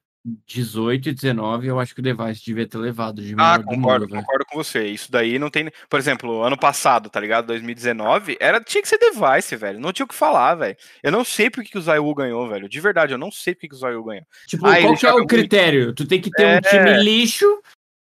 18 0.47 1.09
e 1.09 1.15
19, 1.15 1.67
eu 1.67 1.81
acho 1.81 1.95
que 1.95 2.01
o 2.01 2.03
Device 2.03 2.45
devia 2.45 2.67
ter 2.69 2.77
levado 2.79 3.23
de 3.23 3.35
Ah, 3.39 3.59
concordo, 3.59 4.05
mundo, 4.05 4.11
velho. 4.11 4.21
concordo 4.23 4.45
com 4.47 4.57
você. 4.57 4.87
Isso 4.87 5.11
daí 5.11 5.39
não 5.39 5.49
tem. 5.51 5.71
Por 5.89 5.99
exemplo, 5.99 6.43
ano 6.43 6.59
passado, 6.59 7.09
tá 7.09 7.19
ligado? 7.19 7.47
2019, 7.47 8.37
era, 8.39 8.61
tinha 8.61 8.83
que 8.83 8.89
ser 8.89 8.99
Device, 8.99 9.57
velho. 9.57 9.81
Não 9.81 9.93
tinha 9.93 10.05
o 10.05 10.09
que 10.09 10.15
falar, 10.15 10.55
velho. 10.57 10.77
Eu 11.03 11.11
não 11.11 11.25
sei 11.25 11.49
por 11.49 11.65
que, 11.65 11.79
o 11.79 11.81
Zaiwu 11.81 12.15
ganhou, 12.15 12.49
velho. 12.49 12.69
De 12.69 12.81
verdade, 12.81 13.13
eu 13.15 13.19
não 13.19 13.31
sei 13.31 13.55
por 13.55 13.61
que, 13.69 13.75
o 13.75 13.79
Zaiwu 13.79 14.05
ganhou. 14.05 14.27
Tipo, 14.47 14.67
Ah, 14.67 14.81
qual 14.81 14.97
que 14.97 15.07
é 15.07 15.11
o 15.13 15.17
muito. 15.19 15.29
critério? 15.29 15.95
Tu 15.95 16.07
tem 16.07 16.21
que 16.21 16.31
ter 16.31 16.43
É. 16.45 16.57
um 16.59 16.61
time 16.61 17.03
lixo 17.03 17.47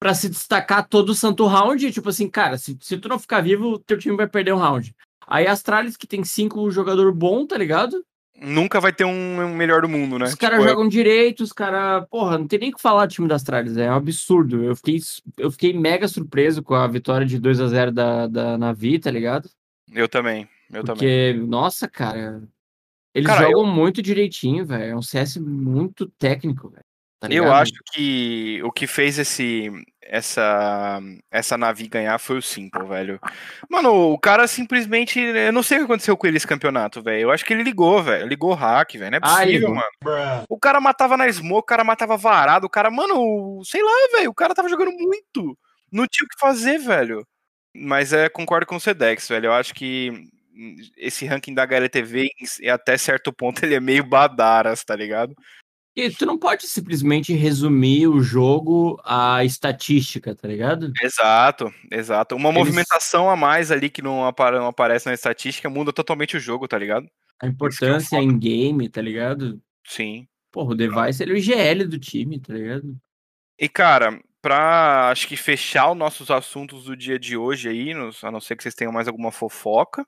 pra 0.01 0.13
se 0.15 0.29
destacar 0.29 0.89
todo 0.89 1.15
santo 1.15 1.47
round. 1.47 1.87
e, 1.87 1.93
Tipo 1.93 2.09
assim, 2.09 2.29
cara, 2.29 2.59
se, 2.59 2.77
se 2.81 2.99
tu 2.99 3.09
não 3.09 3.19
ficar 3.19 3.41
vivo, 3.43 3.79
teu 3.79 3.97
time 3.99 4.17
vai 4.17 4.27
perder 4.29 4.53
um 4.53 4.59
round. 4.59 4.93
Aí 5.27 5.47
a 5.47 5.53
Astralis, 5.53 5.97
que 5.97 6.07
tem 6.07 6.25
cinco 6.25 6.71
jogador 6.71 7.13
bom, 7.13 7.47
tá 7.47 7.57
ligado? 7.59 8.03
Nunca 8.41 8.81
vai 8.81 8.93
ter 8.93 9.05
um, 9.05 9.55
melhor 9.55 9.83
do 9.83 9.89
mundo, 9.89 10.19
né? 10.19 10.27
Os 10.27 10.35
caras 10.35 10.59
Tipo, 10.59 10.69
é- 10.69 10.71
jogam 10.73 10.89
direito, 10.89 11.43
os 11.43 11.53
caras. 11.53 12.07
Porra, 12.09 12.39
não 12.39 12.47
tem 12.47 12.59
nem 12.59 12.71
o 12.71 12.77
que 12.77 12.81
falar 12.81 13.07
do 13.07 13.13
time 13.13 13.27
da 13.27 13.35
Astralis, 13.35 13.77
é 13.77 13.91
um 13.91 13.95
absurdo. 13.95 14.63
Eu 14.63 14.77
fiquei, 14.77 14.99
eu 15.37 15.51
fiquei 15.51 15.73
mega 15.73 16.07
surpreso 16.07 16.63
com 16.63 16.75
a 16.75 16.87
vitória 16.87 17.27
de 17.27 17.39
2 17.39 17.61
a 17.61 17.67
0 17.67 17.91
da, 17.93 18.27
da 18.27 18.57
Navi, 18.57 18.99
tá 18.99 19.11
ligado? 19.11 19.51
Eu 19.93 20.09
também. 20.09 20.49
Eu 20.73 20.85
também. 20.85 20.99
Porque, 20.99 21.33
nossa, 21.47 21.89
cara. 21.89 22.43
Eles 23.15 23.27
Cara, 23.27 23.47
jogam 23.47 23.67
muito 23.67 24.01
direitinho, 24.01 24.65
velho. 24.65 24.93
É 24.93 24.97
um 24.97 25.03
CS 25.03 25.39
muito 25.39 26.07
técnico, 26.19 26.69
velho. 26.69 26.85
tá 27.19 27.29
Eu 27.29 27.53
acho 27.53 27.73
que 27.93 28.61
o 28.63 28.71
que 28.71 28.87
fez 28.87 29.19
esse 29.19 29.73
essa 30.09 31.01
essa 31.31 31.57
Navi 31.59 31.87
ganhar 31.89 32.19
foi 32.19 32.39
o 32.39 32.43
Simple, 32.43 32.85
velho. 32.87 33.21
Mano, 33.71 34.13
o 34.13 34.19
cara 34.19 34.47
simplesmente, 34.47 35.21
eu 35.21 35.53
não 35.53 35.63
sei 35.63 35.79
o 35.79 35.81
que 35.81 35.85
aconteceu 35.87 36.17
com 36.17 36.27
ele 36.27 36.37
esse 36.37 36.47
campeonato, 36.47 37.03
velho. 37.03 37.23
Eu 37.23 37.31
acho 37.31 37.45
que 37.45 37.53
ele 37.53 37.63
ligou, 37.63 38.03
velho. 38.03 38.27
Ligou 38.27 38.51
o 38.51 38.55
hack, 38.55 38.93
velho. 38.95 39.11
Não 39.11 39.19
é 39.19 39.21
Ah, 39.23 39.37
possível, 39.41 39.53
ligou. 39.69 39.75
mano. 39.75 40.45
O 40.49 40.59
cara 40.59 40.81
matava 40.81 41.17
na 41.17 41.31
smoke, 41.31 41.61
o 41.61 41.63
cara 41.63 41.85
matava 41.85 42.17
varado, 42.17 42.67
o 42.67 42.71
cara, 42.71 42.91
mano, 42.91 43.61
sei 43.65 43.83
lá, 43.83 43.93
velho, 44.19 44.31
o 44.31 44.35
cara 44.35 44.55
tava 44.55 44.69
jogando 44.69 44.93
muito. 44.93 45.57
Não 45.93 46.07
tinha 46.07 46.25
o 46.25 46.29
que 46.29 46.39
fazer, 46.41 46.79
velho. 46.79 47.27
Mas 47.75 48.13
é, 48.13 48.29
concordo 48.29 48.67
com 48.67 48.77
o 48.77 48.81
Sedex, 48.81 49.29
velho. 49.29 49.47
Eu 49.47 49.53
acho 49.53 49.75
que 49.75 50.25
esse 50.97 51.25
ranking 51.27 51.55
da 51.55 51.63
HLTV, 51.63 52.31
até 52.73 52.99
certo 52.99 53.33
ponto, 53.33 53.63
ele 53.65 53.75
é 53.77 53.81
meio 53.81 54.05
badaras, 54.05 54.83
tá 54.85 54.97
ligado? 54.97 55.35
E 56.01 56.11
tu 56.11 56.25
não 56.25 56.39
pode 56.39 56.65
simplesmente 56.69 57.33
resumir 57.33 58.07
o 58.07 58.21
jogo 58.23 59.01
à 59.05 59.45
estatística, 59.45 60.33
tá 60.33 60.47
ligado? 60.47 60.93
Exato, 61.03 61.75
exato. 61.91 62.37
Uma 62.37 62.51
Eles- 62.51 62.59
movimentação 62.59 63.29
a 63.29 63.35
mais 63.35 63.73
ali 63.73 63.91
que 63.91 64.01
não, 64.01 64.25
apa- 64.25 64.53
não 64.53 64.69
aparece 64.69 65.07
na 65.07 65.15
estatística 65.15 65.69
muda 65.69 65.93
totalmente 65.93 66.37
o 66.37 66.41
jogo, 66.41 66.69
tá 66.69 66.79
ligado? 66.79 67.09
A 67.43 67.49
importância 67.49 68.17
em 68.17 68.39
game, 68.39 68.89
tá 68.89 69.03
ligado? 69.03 69.61
Sim. 69.85 70.29
Porra, 70.53 70.71
o 70.71 70.75
Device 70.77 71.21
ele 71.21 71.33
é 71.33 71.35
o 71.35 71.39
IGL 71.39 71.85
do 71.89 71.99
time, 71.99 72.39
tá 72.39 72.53
ligado? 72.55 72.97
E, 73.59 73.69
cara, 73.69 74.21
pra 74.41 75.11
acho 75.11 75.27
que 75.27 75.37
fechar 75.37 75.91
os 75.91 75.97
nossos 75.99 76.31
assuntos 76.31 76.85
do 76.85 76.97
dia 76.97 77.19
de 77.19 77.37
hoje 77.37 77.69
aí, 77.69 77.93
a 78.23 78.31
não 78.31 78.41
ser 78.41 78.55
que 78.55 78.63
vocês 78.63 78.75
tenham 78.77 78.93
mais 78.93 79.09
alguma 79.09 79.33
fofoca. 79.33 80.07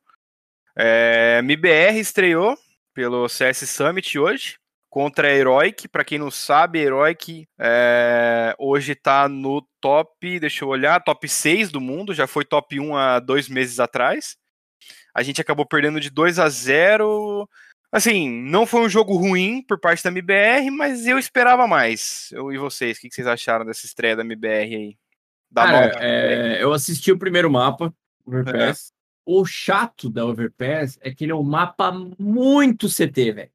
É, 0.76 1.38
MBR 1.42 1.98
estreou 1.98 2.56
pelo 2.94 3.28
CS 3.28 3.66
Summit 3.68 4.16
hoje 4.16 4.56
contra 4.90 5.28
a 5.28 5.32
Heroic. 5.32 5.88
Pra 5.88 6.04
quem 6.04 6.18
não 6.18 6.30
sabe, 6.30 6.80
a 6.80 6.82
Heroic 6.82 7.48
é, 7.58 8.54
hoje 8.58 8.94
tá 8.94 9.28
no 9.28 9.66
top, 9.80 10.40
deixa 10.40 10.64
eu 10.64 10.68
olhar, 10.68 11.02
top 11.02 11.26
6 11.26 11.70
do 11.70 11.80
mundo, 11.80 12.12
já 12.12 12.26
foi 12.26 12.44
top 12.44 12.78
1 12.78 12.96
há 12.96 13.20
dois 13.20 13.48
meses 13.48 13.80
atrás. 13.80 14.36
A 15.14 15.22
gente 15.22 15.40
acabou 15.40 15.64
perdendo 15.64 16.00
de 16.00 16.10
2 16.10 16.38
a 16.38 16.48
0 16.48 17.48
Assim, 17.92 18.30
não 18.30 18.66
foi 18.66 18.82
um 18.82 18.88
jogo 18.88 19.16
ruim 19.16 19.64
por 19.66 19.80
parte 19.80 20.04
da 20.04 20.10
MBR, 20.10 20.70
mas 20.70 21.08
eu 21.08 21.18
esperava 21.18 21.66
mais. 21.66 22.28
Eu 22.30 22.52
e 22.52 22.58
vocês, 22.58 22.96
o 22.96 23.00
que 23.00 23.10
vocês 23.10 23.26
acharam 23.26 23.66
dessa 23.66 23.84
estreia 23.84 24.14
da 24.14 24.22
MBR 24.22 24.76
aí? 24.76 24.96
Da 25.50 25.64
Cara, 25.64 25.86
nova. 25.88 25.98
é, 26.00 26.62
eu 26.62 26.72
assisti 26.72 27.10
o 27.10 27.18
primeiro 27.18 27.50
mapa, 27.50 27.92
Overpass. 28.24 28.92
O 29.26 29.44
chato 29.44 30.08
da 30.08 30.24
Overpass 30.24 30.98
é 31.00 31.12
que 31.12 31.24
ele 31.24 31.32
é 31.32 31.34
um 31.34 31.42
mapa 31.42 31.90
muito 32.16 32.86
CT, 32.88 33.32
velho. 33.32 33.50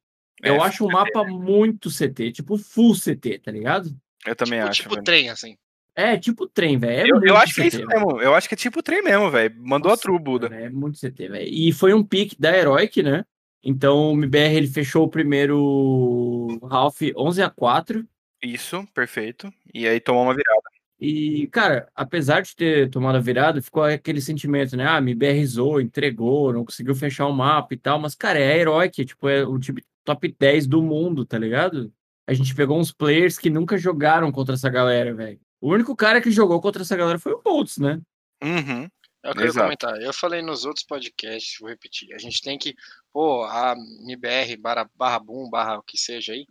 Eu 0.46 0.56
É, 0.56 0.60
acho 0.60 0.86
um 0.86 0.92
mapa 0.92 1.24
muito 1.24 1.90
CT, 1.90 2.32
tipo 2.32 2.58
full 2.58 2.94
CT, 2.96 3.40
tá 3.40 3.52
ligado? 3.52 3.90
Eu 4.26 4.36
também 4.36 4.60
tipo, 4.60 4.70
acho. 4.70 4.82
tipo 4.84 4.94
velho. 4.96 5.04
trem, 5.04 5.30
assim. 5.30 5.58
É 5.96 6.18
tipo 6.18 6.48
trem, 6.48 6.78
velho. 6.78 7.08
É 7.08 7.10
eu, 7.10 7.24
eu 7.30 7.38
acho 7.38 7.56
que 7.56 7.62
é 7.62 7.66
CT, 7.66 7.78
isso 7.78 7.88
velho. 7.88 8.06
mesmo. 8.06 8.22
Eu 8.22 8.36
acho 8.36 8.48
que 8.50 8.54
é 8.54 8.58
tipo 8.58 8.84
trem 8.84 9.02
mesmo, 9.04 9.30
velho. 9.32 9.56
Mandou 9.60 9.90
Nossa, 9.92 10.02
a 10.02 10.04
true, 10.04 10.20
Buda. 10.20 10.48
É 10.48 10.70
muito 10.70 11.00
CT, 11.00 11.28
velho. 11.30 11.48
E 11.50 11.72
foi 11.72 11.94
um 11.94 12.04
pick 12.04 12.34
da 12.40 12.56
Heroic, 12.56 13.02
né? 13.02 13.24
Então 13.64 14.12
o 14.12 14.14
MBR 14.14 14.56
ele 14.56 14.68
fechou 14.68 15.06
o 15.06 15.10
primeiro 15.10 16.60
half 16.70 17.00
11 17.16 17.42
a 17.42 17.50
4 17.50 18.06
Isso, 18.44 18.86
perfeito. 18.94 19.52
E 19.74 19.88
aí 19.88 20.00
tomou 20.00 20.24
uma 20.24 20.36
virada. 20.36 20.62
E, 21.00 21.48
cara, 21.48 21.90
apesar 21.96 22.42
de 22.42 22.56
ter 22.56 22.90
tomado 22.90 23.16
a 23.18 23.20
virada, 23.22 23.62
ficou 23.62 23.84
aquele 23.84 24.22
sentimento, 24.22 24.78
né? 24.78 24.86
Ah, 24.88 25.02
me 25.02 25.14
BRzou, 25.14 25.82
entregou, 25.82 26.54
não 26.54 26.64
conseguiu 26.64 26.96
fechar 26.96 27.28
o 27.28 27.34
mapa 27.34 27.74
e 27.74 27.78
tal. 27.78 28.00
Mas, 28.00 28.16
cara, 28.16 28.40
é 28.40 28.54
a 28.54 28.58
Heroic, 28.58 29.04
tipo, 29.06 29.28
é 29.28 29.44
o 29.46 29.60
time 29.60 29.82
top 30.06 30.34
10 30.40 30.68
do 30.68 30.82
mundo, 30.82 31.26
tá 31.26 31.38
ligado? 31.38 31.92
A 32.28 32.34
gente 32.34 32.56
pegou 32.56 32.80
uns 32.80 32.92
players 32.92 33.38
que 33.38 33.50
nunca 33.50 33.78
jogaram 33.78 34.32
contra 34.32 34.56
essa 34.56 34.70
galera, 34.70 35.14
velho. 35.14 35.40
O 35.60 35.72
único 35.72 35.96
cara 35.96 36.22
que 36.22 36.32
jogou 36.32 36.62
contra 36.62 36.84
essa 36.84 36.96
galera 36.96 37.20
foi 37.20 37.34
o 37.34 37.42
Boltz, 37.42 37.78
né? 37.78 38.00
Uhum. 38.42 38.88
É 39.24 39.32
o 39.32 39.34
que 39.34 39.40
eu 39.40 39.46
ia 39.46 39.50
Exato. 39.50 39.66
comentar. 39.66 40.02
Eu 40.02 40.14
falei 40.14 40.42
nos 40.42 40.66
outros 40.66 40.86
podcasts, 40.86 41.58
vou 41.60 41.70
repetir. 41.70 42.14
A 42.14 42.20
gente 42.20 42.42
tem 42.42 42.58
que, 42.58 42.76
pô, 43.12 43.44
a 43.44 43.76
MBR 44.04 44.56
barra, 44.58 44.90
barra 44.96 45.20
Boom, 45.20 45.50
barra 45.50 45.80
o 45.80 45.84
que 45.84 45.98
seja 45.98 46.34
aí, 46.34 46.46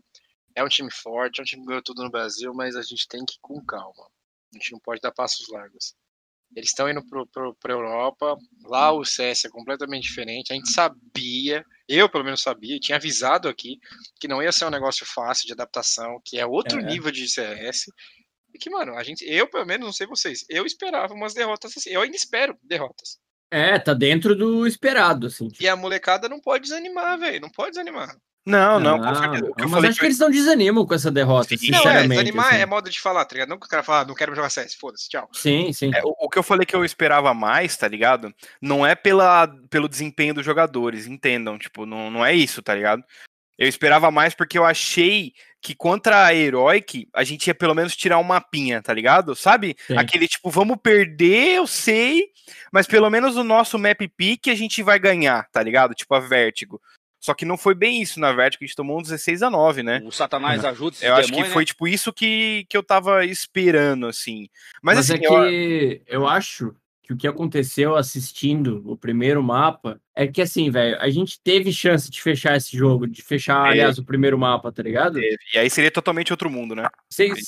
é 0.57 0.65
um 0.65 0.69
time 0.69 0.91
forte, 0.91 1.41
é 1.41 1.43
um 1.43 1.45
time 1.45 1.63
que 1.63 1.69
ganhou 1.69 1.83
tudo 1.83 2.03
no 2.03 2.11
Brasil, 2.11 2.53
mas 2.53 2.75
a 2.77 2.83
gente 2.83 3.07
tem 3.07 3.25
que 3.25 3.35
ir 3.35 3.39
com 3.41 3.65
calma. 3.65 4.09
A 4.53 4.57
gente 4.57 4.73
não 4.73 4.81
pode 4.81 5.01
dar 5.01 5.13
passos 5.13 5.49
largos. 5.49 5.95
Eles 6.57 6.71
estão 6.71 6.89
indo 6.89 7.05
pro, 7.05 7.27
pra 7.61 7.73
Europa, 7.73 8.37
lá 8.65 8.93
o 8.93 9.05
CS 9.05 9.47
é 9.47 9.49
completamente 9.49 10.05
diferente. 10.05 10.53
A 10.53 10.55
gente 10.57 10.71
sabia, 10.71 11.65
eu 11.89 12.09
pelo 12.09 12.25
menos 12.25 12.43
sabia, 12.43 12.79
tinha 12.79 12.97
avisado 12.97 13.49
aqui 13.49 13.79
que 14.21 14.29
não 14.29 14.43
ia 14.43 14.53
ser 14.53 14.65
um 14.67 14.71
negócio 14.71 15.05
fácil 15.05 15.47
de 15.47 15.53
adaptação, 15.53 16.21
que 16.25 16.39
é 16.39 16.47
outro 16.47 16.79
É. 16.81 16.83
nível 16.83 17.11
de 17.11 17.29
CS. 17.29 17.87
E 18.55 18.59
que, 18.59 18.71
mano, 18.71 18.95
a 18.97 19.03
gente, 19.03 19.25
eu 19.25 19.49
pelo 19.49 19.67
menos, 19.67 19.85
não 19.87 19.93
sei 19.93 20.07
vocês, 20.07 20.45
eu 20.49 20.65
esperava 20.65 21.13
umas 21.13 21.35
derrotas 21.35 21.77
assim. 21.77 21.91
Eu 21.91 22.03
ainda 22.03 22.17
espero 22.17 22.57
derrotas. 22.63 23.19
É, 23.51 23.79
tá 23.79 23.93
dentro 23.95 24.35
do 24.37 24.67
esperado, 24.67 25.27
assim. 25.27 25.49
E 25.61 25.69
a 25.69 25.77
molecada 25.77 26.29
não 26.29 26.41
pode 26.41 26.65
desanimar, 26.65 27.19
velho. 27.19 27.41
Não 27.41 27.51
pode 27.51 27.71
desanimar. 27.71 28.17
Não, 28.47 28.79
não, 28.79 28.99
com 28.99 29.07
Ah, 29.07 29.15
certeza. 29.15 29.45
O 29.51 29.55
que 29.55 29.63
eu 29.63 29.69
mas 29.69 29.71
falei 29.71 29.91
acho 29.91 29.99
que 29.99 30.01
que 30.01 30.07
eles 30.07 30.19
não 30.19 30.31
desanimam 30.31 30.87
com 30.87 30.95
essa 30.95 31.11
derrota, 31.11 31.57
Sim. 31.57 31.71
Não, 31.71 31.79
é, 31.79 31.83
sinceramente. 31.83 32.09
desanimar 32.11 32.47
assim. 32.49 32.57
é 32.57 32.67
modo 32.67 32.91
de 32.91 33.01
falar, 33.01 33.25
tá 33.25 33.33
ligado? 33.35 33.49
Não 33.49 33.59
que 33.59 33.67
o 33.67 33.69
cara 33.71 33.83
fala, 33.83 34.01
ah, 34.01 34.05
não 34.05 34.15
quero 34.15 34.35
jogar 34.35 34.51
CS, 34.51 34.75
foda-se, 34.75 35.09
tchau. 35.09 35.29
Sim, 35.33 35.73
sim. 35.73 35.91
É, 35.95 36.03
o, 36.05 36.15
o 36.21 36.29
que 36.29 36.39
eu 36.39 36.43
falei 36.43 36.67
que 36.67 36.77
eu 36.77 36.85
esperava 36.85 37.33
mais, 37.33 37.77
tá 37.77 37.89
ligado? 37.89 38.35
Não 38.61 38.87
é 38.87 38.95
pela, 38.95 39.49
pelo 39.71 39.89
desempenho 39.89 40.35
dos 40.35 40.45
jogadores, 40.45 41.07
entendam, 41.07 41.59
tipo, 41.59 41.87
não, 41.87 42.11
não 42.11 42.25
é 42.25 42.35
isso, 42.35 42.63
tá 42.63 42.75
ligado? 42.75 43.03
Eu 43.57 43.69
esperava 43.69 44.11
mais 44.11 44.35
porque 44.35 44.59
eu 44.59 44.65
achei 44.65 45.33
que 45.63 45.75
contra 45.75 46.27
a 46.27 46.35
Heroic 46.35 47.09
a 47.15 47.25
gente 47.25 47.47
ia 47.47 47.55
pelo 47.55 47.75
menos 47.75 47.97
tirar 47.97 48.19
um 48.19 48.25
mapinha, 48.25 48.83
tá 48.83 48.93
ligado? 48.93 49.35
Sabe? 49.35 49.77
Sim. 49.87 49.97
Aquele 49.97 50.29
tipo, 50.29 50.51
vamos 50.51 50.77
perder, 50.83 51.55
eu 51.57 51.67
sei, 51.67 52.25
mas 52.71 52.87
pelo 52.87 53.09
menos 53.09 53.37
o 53.37 53.45
nosso 53.45 53.79
map 53.79 54.01
pick 54.17 54.49
a 54.49 54.55
gente 54.55 54.83
vai 54.83 54.99
ganhar, 54.99 55.49
tá 55.51 55.63
ligado? 55.63 55.95
Tipo 55.95 56.15
a 56.17 56.21
Vertigo. 56.21 56.79
Só 57.25 57.33
que 57.33 57.47
não 57.47 57.57
foi 57.57 57.75
bem 57.75 58.03
isso 58.03 58.21
na 58.21 58.33
Vertigo, 58.33 58.63
a 58.63 58.67
gente 58.67 58.77
tomou 58.77 58.99
um 58.99 59.03
16 59.03 59.43
a 59.43 59.49
9, 59.49 59.83
né? 59.83 60.03
O 60.05 60.13
Satanás 60.13 60.63
ajuda 60.63 60.91
esses 60.97 61.03
Eu 61.03 61.15
acho 61.15 61.23
que 61.29 61.31
demônios, 61.31 61.55
foi 61.55 61.63
né? 61.63 61.67
tipo 61.67 61.89
isso 61.89 62.13
que, 62.13 62.67
que 62.69 62.77
eu 62.77 62.83
tava 62.83 63.25
esperando, 63.25 64.07
assim. 64.07 64.47
Mas, 64.83 64.99
Mas, 64.99 65.11
assim, 65.11 65.25
é 65.25 65.27
eu- 65.27 65.31
que 65.31 66.03
eu 66.07 66.29
acho 66.29 66.75
que 67.03 67.15
o 67.15 67.17
que 67.17 67.27
aconteceu 67.27 67.97
assistindo 67.97 68.83
o 68.85 68.95
primeiro 68.95 69.43
mapa 69.43 69.99
é 70.15 70.27
que, 70.27 70.43
assim, 70.43 70.71
velho, 70.71 71.01
a 71.01 71.09
gente 71.09 71.41
teve 71.43 71.73
chance 71.73 72.11
de 72.11 72.21
fechar 72.21 72.59
esse 72.59 72.77
jogo, 72.77 73.07
de 73.07 73.23
fechar, 73.23 73.69
É. 73.69 73.71
aliás, 73.71 73.97
o 73.99 74.05
primeiro 74.05 74.39
mapa, 74.39 74.71
tá 74.71 74.83
ligado? 74.83 75.19
E 75.19 75.59
aí 75.59 75.71
seria 75.71 75.91
totalmente 75.91 76.31
outro 76.31 76.51
mundo, 76.51 76.75
né? 76.75 76.87
Vocês... 77.09 77.39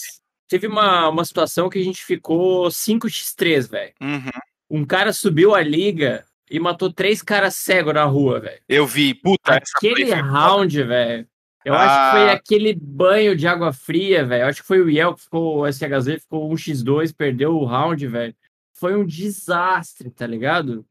Teve 0.48 0.68
uma, 0.68 1.08
uma 1.10 1.24
situação 1.24 1.68
que 1.68 1.78
a 1.78 1.82
gente 1.84 2.02
ficou 2.02 2.70
5x3, 2.70 3.68
velho. 3.68 3.92
Uhum. 4.00 4.30
Um 4.70 4.84
cara 4.86 5.12
subiu 5.12 5.54
a 5.54 5.60
liga 5.60 6.24
e 6.50 6.58
matou 6.60 6.92
três 6.92 7.22
caras 7.22 7.56
cegos 7.56 7.94
na 7.94 8.04
rua, 8.04 8.40
velho. 8.40 8.60
Eu 8.68 8.86
vi, 8.86 9.14
puta, 9.14 9.54
Aquele 9.56 10.12
round, 10.14 10.82
velho. 10.82 11.26
Eu 11.64 11.74
Ah. 11.74 11.78
acho 11.82 12.04
que 12.04 12.16
foi 12.20 12.30
aquele 12.30 12.74
banho 12.80 13.34
de 13.36 13.46
água 13.48 13.72
fria, 13.72 14.24
velho. 14.24 14.42
Eu 14.44 14.48
Acho 14.48 14.60
que 14.60 14.66
foi 14.68 14.80
o 14.80 14.88
Yel 14.88 15.14
que 15.14 15.22
ficou, 15.22 15.58
o 15.58 15.66
SHZ 15.66 16.22
ficou 16.22 16.48
1x2, 16.48 17.12
perdeu 17.12 17.56
o 17.56 17.64
round, 17.64 18.06
velho. 18.06 18.34
Foi 18.78 18.94
um 18.96 19.04
desastre, 19.04 20.10
tá 20.10 20.26
ligado? 20.26 20.84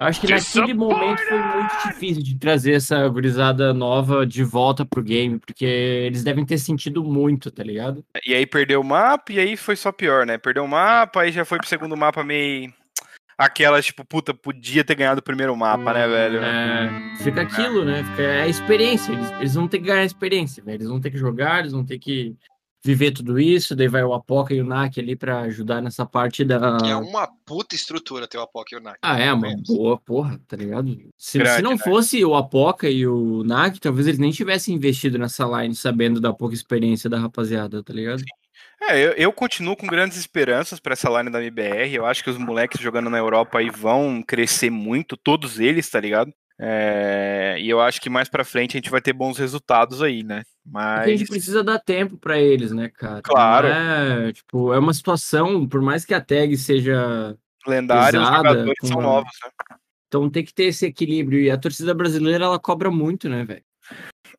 Eu 0.00 0.06
Acho 0.06 0.20
que 0.20 0.28
naquele 0.28 0.74
momento 0.74 1.18
foi 1.22 1.38
muito 1.42 1.88
difícil 1.88 2.22
de 2.22 2.38
trazer 2.38 2.72
essa 2.74 3.08
gurizada 3.08 3.72
nova 3.74 4.24
de 4.26 4.44
volta 4.44 4.84
pro 4.84 5.02
game, 5.02 5.38
porque 5.40 5.64
eles 5.64 6.22
devem 6.22 6.44
ter 6.44 6.58
sentido 6.58 7.02
muito, 7.02 7.50
tá 7.50 7.64
ligado? 7.64 8.04
E 8.24 8.32
aí 8.34 8.46
perdeu 8.46 8.80
o 8.80 8.84
mapa, 8.84 9.32
e 9.32 9.40
aí 9.40 9.56
foi 9.56 9.74
só 9.76 9.90
pior, 9.90 10.24
né? 10.26 10.36
Perdeu 10.38 10.62
o 10.64 10.68
mapa, 10.68 11.22
aí 11.22 11.32
já 11.32 11.44
foi 11.44 11.58
pro 11.58 11.66
segundo 11.66 11.96
mapa 11.96 12.22
meio. 12.22 12.72
Aquela, 13.38 13.80
tipo, 13.80 14.04
puta, 14.04 14.34
podia 14.34 14.82
ter 14.82 14.96
ganhado 14.96 15.20
o 15.20 15.22
primeiro 15.22 15.56
mapa, 15.56 15.92
né, 15.92 16.08
velho? 16.08 16.40
É, 16.42 17.16
fica 17.22 17.42
aquilo, 17.42 17.84
né? 17.84 18.02
Fica 18.02 18.22
é 18.22 18.42
a 18.42 18.48
experiência. 18.48 19.12
Eles, 19.12 19.30
eles 19.38 19.54
vão 19.54 19.68
ter 19.68 19.78
que 19.78 19.86
ganhar 19.86 20.00
a 20.00 20.04
experiência, 20.04 20.60
velho. 20.60 20.78
Eles 20.78 20.88
vão 20.88 21.00
ter 21.00 21.12
que 21.12 21.16
jogar, 21.16 21.60
eles 21.60 21.70
vão 21.70 21.84
ter 21.84 22.00
que 22.00 22.36
viver 22.84 23.12
tudo 23.12 23.38
isso. 23.38 23.76
Daí 23.76 23.86
vai 23.86 24.02
o 24.02 24.12
Apoca 24.12 24.52
e 24.52 24.60
o 24.60 24.64
Nak 24.64 24.98
ali 24.98 25.14
pra 25.14 25.42
ajudar 25.42 25.80
nessa 25.80 26.04
parte 26.04 26.44
da. 26.44 26.78
Que 26.78 26.90
é 26.90 26.96
uma 26.96 27.28
puta 27.46 27.76
estrutura 27.76 28.26
ter 28.26 28.38
o 28.38 28.42
Apoca 28.42 28.74
e 28.74 28.78
o 28.78 28.82
Nak. 28.82 28.98
Ah, 29.02 29.20
é, 29.20 29.32
uma 29.32 29.54
boa 29.66 29.96
porra, 29.98 30.40
tá 30.48 30.56
ligado? 30.56 30.98
Se, 31.16 31.38
Grande, 31.38 31.56
se 31.56 31.62
não 31.62 31.72
né? 31.72 31.78
fosse 31.78 32.24
o 32.24 32.34
Apoca 32.34 32.90
e 32.90 33.06
o 33.06 33.44
Nak, 33.44 33.78
talvez 33.78 34.08
eles 34.08 34.18
nem 34.18 34.32
tivessem 34.32 34.74
investido 34.74 35.16
nessa 35.16 35.44
line 35.44 35.76
sabendo 35.76 36.20
da 36.20 36.32
pouca 36.32 36.56
experiência 36.56 37.08
da 37.08 37.20
rapaziada, 37.20 37.84
tá 37.84 37.92
ligado? 37.92 38.22
É, 38.80 38.98
eu, 38.98 39.12
eu 39.12 39.32
continuo 39.32 39.76
com 39.76 39.86
grandes 39.86 40.16
esperanças 40.16 40.78
pra 40.78 40.92
essa 40.92 41.10
line 41.10 41.30
da 41.30 41.42
MBR. 41.42 41.94
Eu 41.94 42.06
acho 42.06 42.22
que 42.22 42.30
os 42.30 42.38
moleques 42.38 42.80
jogando 42.80 43.10
na 43.10 43.18
Europa 43.18 43.58
aí 43.58 43.70
vão 43.70 44.22
crescer 44.22 44.70
muito, 44.70 45.16
todos 45.16 45.58
eles, 45.58 45.88
tá 45.90 46.00
ligado? 46.00 46.32
É, 46.60 47.56
e 47.60 47.68
eu 47.68 47.80
acho 47.80 48.00
que 48.00 48.10
mais 48.10 48.28
pra 48.28 48.44
frente 48.44 48.76
a 48.76 48.78
gente 48.78 48.90
vai 48.90 49.00
ter 49.00 49.12
bons 49.12 49.38
resultados 49.38 50.02
aí, 50.02 50.24
né? 50.24 50.42
Porque 50.64 50.78
a 50.78 50.96
Mas. 51.06 51.20
gente 51.20 51.30
precisa 51.30 51.62
dar 51.62 51.78
tempo 51.78 52.16
pra 52.18 52.38
eles, 52.38 52.72
né, 52.72 52.88
cara? 52.88 53.22
Claro. 53.22 53.68
É, 53.68 54.32
tipo, 54.32 54.72
é 54.72 54.78
uma 54.78 54.92
situação, 54.92 55.68
por 55.68 55.80
mais 55.80 56.04
que 56.04 56.14
a 56.14 56.20
tag 56.20 56.56
seja 56.56 57.36
Lendários, 57.66 58.22
os 58.22 58.28
pesada, 58.28 58.48
jogadores 58.48 58.78
com 58.80 58.86
são 58.88 59.00
novos, 59.00 59.32
né? 59.44 59.76
Então 60.08 60.28
tem 60.28 60.44
que 60.44 60.54
ter 60.54 60.64
esse 60.64 60.86
equilíbrio. 60.86 61.40
E 61.40 61.50
a 61.50 61.58
torcida 61.58 61.94
brasileira, 61.94 62.44
ela 62.44 62.58
cobra 62.58 62.90
muito, 62.90 63.28
né, 63.28 63.44
velho? 63.44 63.62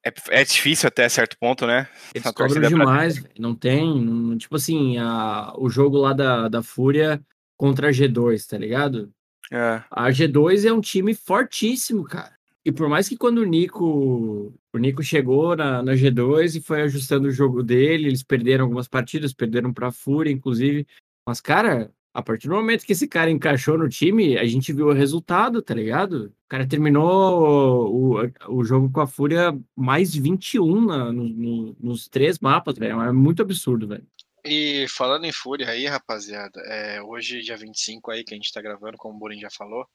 É, 0.04 0.41
é 0.41 0.43
difícil 0.43 0.88
até 0.88 1.08
certo 1.10 1.38
ponto, 1.39 1.65
né? 1.65 1.88
Eles 2.13 2.32
cobram 2.32 2.62
demais. 2.62 3.23
Não 3.38 3.54
tem. 3.56 4.38
tipo 4.38 4.56
assim, 4.56 4.97
a, 4.97 5.54
o 5.58 5.69
jogo 5.69 5.97
lá 5.97 6.13
da, 6.13 6.47
da 6.47 6.63
Fúria 6.63 7.21
contra 7.58 7.89
a 7.89 7.91
G2, 7.91 8.47
tá 8.47 8.58
ligado? 8.58 9.12
É. 9.52 9.84
A 9.91 10.10
G2 10.10 10.65
é 10.65 10.73
um 10.73 10.82
time 10.82 11.13
fortíssimo, 11.13 12.04
cara. 12.04 12.38
E 12.63 12.71
por 12.71 12.88
mais 12.88 13.10
que 13.10 13.17
quando 13.17 13.39
o 13.39 13.45
Nico. 13.45 14.54
O 14.71 14.78
Nico 14.78 15.02
chegou 15.02 15.56
na, 15.56 15.82
na 15.82 15.93
G2 15.93 16.56
e 16.56 16.62
foi 16.62 16.84
ajustando 16.84 17.28
o 17.28 17.32
jogo 17.32 17.63
dele, 17.63 18.08
eles 18.08 18.21
perderam 18.21 18.65
algumas 18.65 18.88
partidas, 18.88 19.34
perderam 19.34 19.73
pra 19.73 19.91
Fúria, 19.91 20.32
inclusive. 20.32 20.86
Mas, 21.25 21.41
cara, 21.41 21.91
a 22.19 22.23
partir 22.23 22.47
do 22.47 22.55
momento 22.55 22.86
que 22.86 22.91
esse 22.93 23.08
cara 23.08 23.29
encaixou 23.32 23.77
no 23.77 23.89
time, 23.89 24.38
a 24.38 24.45
gente 24.45 24.71
viu 24.73 24.88
o 24.88 24.93
resultado, 24.93 25.62
tá 25.62 25.73
ligado? 25.73 26.27
O 26.45 26.49
cara 26.49 26.67
terminou 26.67 27.89
o, 28.17 28.32
o 28.49 28.63
jogo 28.63 28.91
com 28.91 29.01
a 29.01 29.08
Fúria 29.08 29.58
mais 29.75 30.13
21 30.13 30.86
na, 30.86 31.12
no- 31.12 31.29
no- 31.29 31.75
nos 31.79 32.08
três 32.08 32.39
mapas, 32.39 32.77
velho. 32.77 33.01
É 33.01 33.12
muito 33.12 33.41
absurdo, 33.41 33.88
velho. 33.88 34.05
E 34.45 34.86
falando 34.89 35.25
em 35.25 35.32
Fúria 35.34 35.69
aí, 35.69 35.86
rapaziada, 35.86 36.60
é, 36.65 37.01
hoje, 37.01 37.41
dia 37.41 37.58
25 37.58 38.10
aí, 38.12 38.23
que 38.23 38.34
a 38.34 38.38
gente 38.38 38.51
tá 38.53 38.62
gravando, 38.62 38.97
como 38.97 39.15
o 39.15 39.19
Borin 39.19 39.39
já 39.39 39.49
falou, 39.51 39.86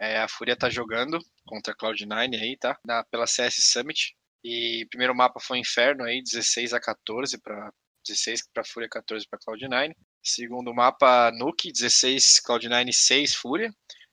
é, 0.00 0.18
a 0.18 0.28
Fúria 0.28 0.56
tá 0.56 0.68
jogando 0.68 1.18
contra 1.46 1.72
a 1.72 1.76
Cloud9 1.76 2.34
aí, 2.40 2.56
tá? 2.58 2.76
Na, 2.84 3.04
pela 3.04 3.26
CS 3.26 3.56
Summit. 3.72 4.14
E 4.44 4.86
primeiro 4.90 5.14
mapa 5.14 5.40
foi 5.40 5.58
Inferno 5.58 6.04
aí, 6.04 6.22
16 6.22 6.72
a 6.72 6.80
14 6.80 7.40
para 7.40 7.72
16 8.06 8.42
para 8.52 8.64
Fúria, 8.64 8.88
14 8.88 9.26
para 9.28 9.38
Cloud9. 9.38 9.92
Segundo 10.30 10.74
mapa 10.74 11.30
Nuke, 11.30 11.70
16 11.70 12.40
Cloud9 12.44 12.92
6 12.92 13.34
Fúria. 13.36 13.70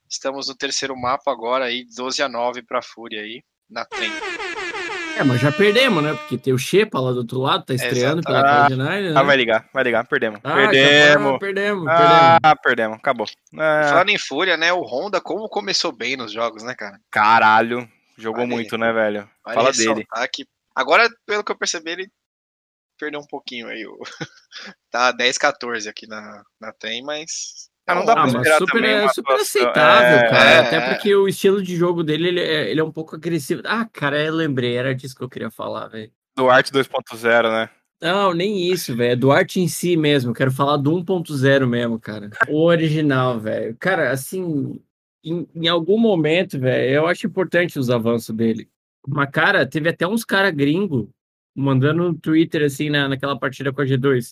Estamos 0.08 0.48
no 0.48 0.56
terceiro 0.56 0.96
mapa 0.96 1.32
agora 1.32 1.66
aí, 1.66 1.86
12 1.96 2.22
a 2.22 2.30
9 2.30 2.62
para 2.62 2.84
Fúria 2.84 3.22
aí, 3.22 3.42
na 3.68 3.84
trem. 3.84 4.12
É, 5.18 5.24
mas 5.24 5.42
já 5.42 5.52
perdemos, 5.52 6.04
né? 6.04 6.14
Porque 6.14 6.38
tem 6.38 6.54
o 6.54 6.58
Shepa 6.58 7.00
lá 7.00 7.12
do 7.12 7.18
outro 7.20 7.40
lado, 7.40 7.66
tá 7.66 7.74
estreando 7.74 8.20
Exato. 8.22 8.28
pela 8.28 8.40
Ah, 8.42 8.70
Cloud9, 8.70 8.78
né? 9.12 9.14
Ah, 9.20 9.24
vai 9.24 9.36
ligar, 9.36 9.68
vai 9.74 9.84
ligar, 9.84 10.08
perdemos. 10.08 10.40
Ah, 10.44 10.54
perdemos. 10.56 11.10
acabou, 11.10 11.40
perdemos, 11.40 11.88
Ah, 11.88 11.98
perdemos. 12.40 12.62
perdemos, 12.64 12.98
acabou. 13.00 13.28
Ah, 13.58 13.88
Falando 13.90 14.10
em 14.10 14.18
Fúria, 14.20 14.56
né, 14.56 14.72
o 14.72 14.82
Honda 14.82 15.20
como 15.20 15.50
começou 15.50 15.92
bem 15.92 16.16
nos 16.16 16.32
jogos, 16.32 16.62
né, 16.62 16.76
cara? 16.76 17.00
caralho, 17.10 17.90
jogou 18.20 18.42
Vale- 18.42 18.54
muito, 18.54 18.78
né, 18.78 18.94
velho? 18.94 19.28
Vale 19.44 19.56
Fala 19.56 19.72
dele. 19.72 20.06
que 20.32 20.46
agora, 20.76 21.10
pelo 21.26 21.44
que 21.44 21.52
eu 21.52 21.58
percebi, 21.58 21.92
ele 21.92 22.08
perdeu 22.98 23.20
um 23.20 23.28
pouquinho 23.28 23.68
aí. 23.68 23.86
o- 23.86 24.00
tá 24.92 25.12
10-14 25.12 25.88
aqui 25.88 26.08
na, 26.08 26.44
na 26.60 26.72
trem, 26.74 27.04
mas. 27.04 27.70
Ah, 27.86 27.96
não 27.96 28.06
dá 28.06 28.14
Ah, 28.14 28.32
pra 28.32 28.58
super, 28.58 28.74
também 28.74 28.92
é 28.94 29.10
super 29.10 29.34
aceitável, 29.36 30.18
é, 30.20 30.30
cara. 30.30 30.50
é, 30.52 30.58
Até 30.60 30.76
é. 30.78 30.90
porque 30.94 31.14
o 31.14 31.28
estilo 31.28 31.62
de 31.62 31.76
jogo 31.76 32.02
dele, 32.02 32.30
ele 32.30 32.40
é, 32.40 32.72
ele 32.72 32.80
é 32.80 32.84
um 32.84 32.92
pouco 32.92 33.16
agressivo. 33.16 33.62
Ah, 33.66 33.86
cara, 33.92 34.24
eu 34.24 34.34
lembrei, 34.34 34.78
era 34.78 34.96
disso 34.96 35.16
que 35.16 35.22
eu 35.24 35.30
queria 35.30 35.52
falar, 35.52 35.88
velho. 35.90 36.10
Duarte 36.38 36.72
2.0, 36.72 37.52
né? 37.52 37.70
Não, 38.02 38.34
nem 38.34 38.70
isso, 38.72 38.96
velho. 38.96 39.12
É 39.12 39.16
do 39.16 39.32
arte 39.32 39.60
em 39.60 39.68
si 39.68 39.96
mesmo. 39.98 40.34
Quero 40.34 40.52
falar 40.52 40.78
do 40.78 40.92
1.0 40.92 41.68
mesmo, 41.68 42.00
cara. 42.00 42.30
O 42.50 42.64
original, 42.64 43.40
velho. 43.40 43.76
Cara, 43.78 44.12
assim, 44.12 44.80
em, 45.24 45.48
em 45.56 45.68
algum 45.68 45.98
momento, 45.98 46.60
velho, 46.60 46.94
eu 46.96 47.08
acho 47.08 47.28
importante 47.28 47.78
os 47.80 47.90
avanços 47.90 48.36
dele. 48.36 48.70
Mas, 49.08 49.30
cara, 49.32 49.66
teve 49.66 49.90
até 49.90 50.08
uns 50.08 50.24
cara 50.26 50.52
gringo 50.52 51.10
mandando 51.56 52.04
no 52.04 52.14
Twitter, 52.18 52.64
assim, 52.64 52.90
na, 52.90 53.08
naquela 53.08 53.38
partida 53.38 53.72
com 53.72 53.82
a 53.82 53.86
G2. 53.86 54.30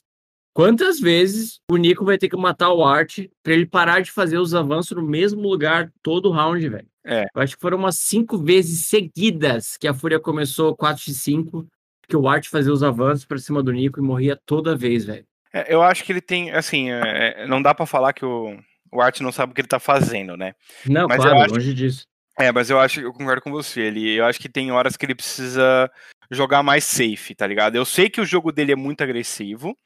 Quantas 0.53 0.99
vezes 0.99 1.59
o 1.69 1.77
Nico 1.77 2.03
vai 2.03 2.17
ter 2.17 2.27
que 2.27 2.35
matar 2.35 2.73
o 2.73 2.83
Art 2.83 3.19
pra 3.41 3.53
ele 3.53 3.65
parar 3.65 4.01
de 4.01 4.11
fazer 4.11 4.37
os 4.37 4.53
avanços 4.53 4.97
no 4.97 5.03
mesmo 5.03 5.41
lugar 5.41 5.91
todo 6.03 6.29
round, 6.31 6.67
velho? 6.67 6.87
É. 7.05 7.25
Eu 7.33 7.41
acho 7.41 7.55
que 7.55 7.61
foram 7.61 7.77
umas 7.77 7.97
cinco 7.97 8.37
vezes 8.37 8.85
seguidas 8.87 9.77
que 9.77 9.87
a 9.87 9.93
Fúria 9.93 10.19
começou 10.19 10.75
4x5 10.75 11.65
que 12.07 12.17
o 12.17 12.27
Art 12.27 12.47
fazia 12.49 12.73
os 12.73 12.83
avanços 12.83 13.23
pra 13.25 13.37
cima 13.37 13.63
do 13.63 13.71
Nico 13.71 13.99
e 13.99 14.03
morria 14.03 14.37
toda 14.45 14.75
vez, 14.75 15.05
velho. 15.05 15.25
É, 15.53 15.73
eu 15.73 15.81
acho 15.81 16.03
que 16.03 16.11
ele 16.11 16.21
tem, 16.21 16.51
assim, 16.51 16.91
é, 16.91 17.43
é, 17.43 17.47
não 17.47 17.61
dá 17.61 17.73
pra 17.73 17.85
falar 17.85 18.11
que 18.11 18.25
o, 18.25 18.57
o 18.91 19.01
Art 19.01 19.21
não 19.21 19.31
sabe 19.31 19.51
o 19.51 19.55
que 19.55 19.61
ele 19.61 19.67
tá 19.69 19.79
fazendo, 19.79 20.35
né? 20.35 20.53
Não, 20.85 21.07
Mas 21.07 21.21
claro, 21.21 21.37
eu 21.37 21.41
acho- 21.43 21.53
longe 21.53 21.73
disso. 21.73 22.03
É, 22.37 22.51
mas 22.51 22.69
eu 22.69 22.79
acho, 22.79 22.99
eu 23.01 23.13
concordo 23.13 23.41
com 23.41 23.51
você. 23.51 23.81
Ele, 23.81 24.15
eu 24.15 24.25
acho 24.25 24.39
que 24.39 24.49
tem 24.49 24.71
horas 24.71 24.97
que 24.97 25.05
ele 25.05 25.13
precisa 25.15 25.89
jogar 26.31 26.63
mais 26.63 26.83
safe, 26.85 27.35
tá 27.35 27.45
ligado? 27.45 27.75
Eu 27.75 27.85
sei 27.85 28.09
que 28.09 28.21
o 28.21 28.25
jogo 28.25 28.51
dele 28.51 28.71
é 28.73 28.75
muito 28.75 29.03
agressivo, 29.03 29.77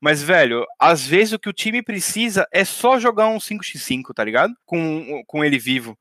mas, 0.00 0.22
velho, 0.22 0.66
às 0.80 1.06
vezes 1.06 1.32
o 1.34 1.38
que 1.38 1.48
o 1.48 1.52
time 1.52 1.82
precisa 1.82 2.46
é 2.52 2.64
só 2.64 2.98
jogar 2.98 3.28
um 3.28 3.38
5x5, 3.40 4.12
tá 4.14 4.24
ligado? 4.24 4.52
Com, 4.66 5.22
com 5.26 5.44
ele 5.44 5.58
vivo. 5.58 5.96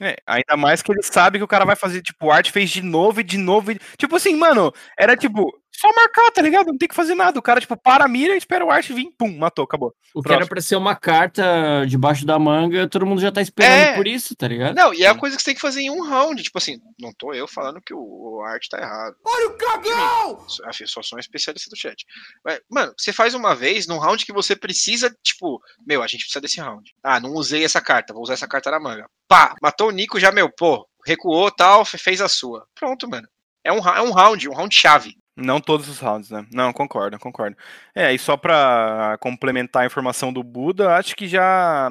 É, 0.00 0.16
ainda 0.26 0.56
mais 0.56 0.82
que 0.82 0.90
ele 0.90 1.02
sabe 1.04 1.38
que 1.38 1.44
o 1.44 1.48
cara 1.48 1.64
vai 1.64 1.76
fazer, 1.76 2.02
tipo, 2.02 2.26
o 2.26 2.32
Art 2.32 2.50
fez 2.50 2.70
de 2.70 2.82
novo 2.82 3.20
e 3.20 3.24
de 3.24 3.38
novo. 3.38 3.70
e- 3.72 3.78
Tipo 3.96 4.16
assim, 4.16 4.34
mano, 4.36 4.72
era 4.98 5.16
tipo, 5.16 5.52
Só 5.76 5.92
marcar, 5.94 6.30
tá 6.30 6.40
ligado? 6.40 6.66
Não 6.68 6.78
tem 6.78 6.88
que 6.88 6.94
fazer 6.94 7.14
nada. 7.14 7.38
O 7.38 7.42
cara, 7.42 7.60
tipo, 7.60 7.76
para 7.76 8.04
a 8.04 8.08
mira, 8.08 8.36
espera 8.36 8.64
o 8.64 8.70
arte 8.70 8.92
vir, 8.92 9.10
pum, 9.18 9.36
matou, 9.36 9.64
acabou. 9.64 9.92
O 10.14 10.22
que 10.22 10.32
era 10.32 10.46
pra 10.46 10.60
ser 10.60 10.76
uma 10.76 10.94
carta 10.94 11.84
debaixo 11.88 12.24
da 12.24 12.38
manga, 12.38 12.88
todo 12.88 13.04
mundo 13.04 13.20
já 13.20 13.32
tá 13.32 13.42
esperando 13.42 13.72
É. 13.90 13.94
por 13.96 14.06
isso, 14.06 14.34
tá 14.36 14.46
ligado? 14.46 14.74
Não, 14.74 14.94
e 14.94 15.02
é 15.02 15.08
a 15.08 15.14
coisa 15.14 15.36
que 15.36 15.42
você 15.42 15.46
tem 15.50 15.54
que 15.54 15.60
fazer 15.60 15.80
em 15.82 15.90
um 15.90 16.02
round. 16.08 16.42
Tipo 16.42 16.58
assim, 16.58 16.78
não 16.98 17.12
tô 17.18 17.32
eu 17.34 17.48
falando 17.48 17.80
que 17.84 17.92
o, 17.92 17.98
o 17.98 18.42
art 18.42 18.66
tá 18.70 18.78
errado. 18.80 19.16
Olha 19.24 19.48
o 19.48 19.56
cagão! 19.56 20.46
Afim, 20.66 20.86
só 20.86 21.02
sou 21.02 21.16
um 21.16 21.20
especialista 21.20 21.68
do 21.68 21.76
chat. 21.76 22.04
Mas, 22.44 22.60
mano, 22.70 22.94
você 22.96 23.12
faz 23.12 23.34
uma 23.34 23.54
vez 23.54 23.86
num 23.86 23.98
round 23.98 24.24
que 24.24 24.32
você 24.32 24.54
precisa, 24.54 25.14
tipo, 25.22 25.60
meu, 25.86 26.02
a 26.02 26.06
gente 26.06 26.20
precisa 26.22 26.40
desse 26.40 26.60
round. 26.60 26.92
Ah, 27.02 27.18
não 27.20 27.32
usei 27.34 27.64
essa 27.64 27.80
carta, 27.80 28.14
vou 28.14 28.22
usar 28.22 28.34
essa 28.34 28.48
carta 28.48 28.70
na 28.70 28.78
manga. 28.80 29.06
Pá, 29.28 29.54
matou 29.60 29.88
o 29.88 29.90
Nico, 29.92 30.20
já, 30.20 30.30
meu, 30.30 30.48
pô, 30.50 30.86
recuou 31.06 31.50
tal, 31.50 31.84
fe- 31.84 31.98
fez 31.98 32.20
a 32.20 32.28
sua. 32.28 32.64
Pronto, 32.78 33.08
mano. 33.08 33.26
É 33.64 33.72
um, 33.72 33.78
é 33.78 34.02
um 34.02 34.10
round, 34.12 34.48
um 34.48 34.52
round 34.54 34.74
chave. 34.74 35.14
Não 35.36 35.60
todos 35.60 35.88
os 35.88 35.98
rounds, 35.98 36.30
né? 36.30 36.46
Não, 36.52 36.72
concordo, 36.72 37.18
concordo. 37.18 37.56
É, 37.94 38.12
e 38.12 38.18
só 38.18 38.36
pra 38.36 39.16
complementar 39.20 39.82
a 39.82 39.86
informação 39.86 40.32
do 40.32 40.42
Buda, 40.44 40.96
acho 40.96 41.16
que 41.16 41.26
já 41.26 41.90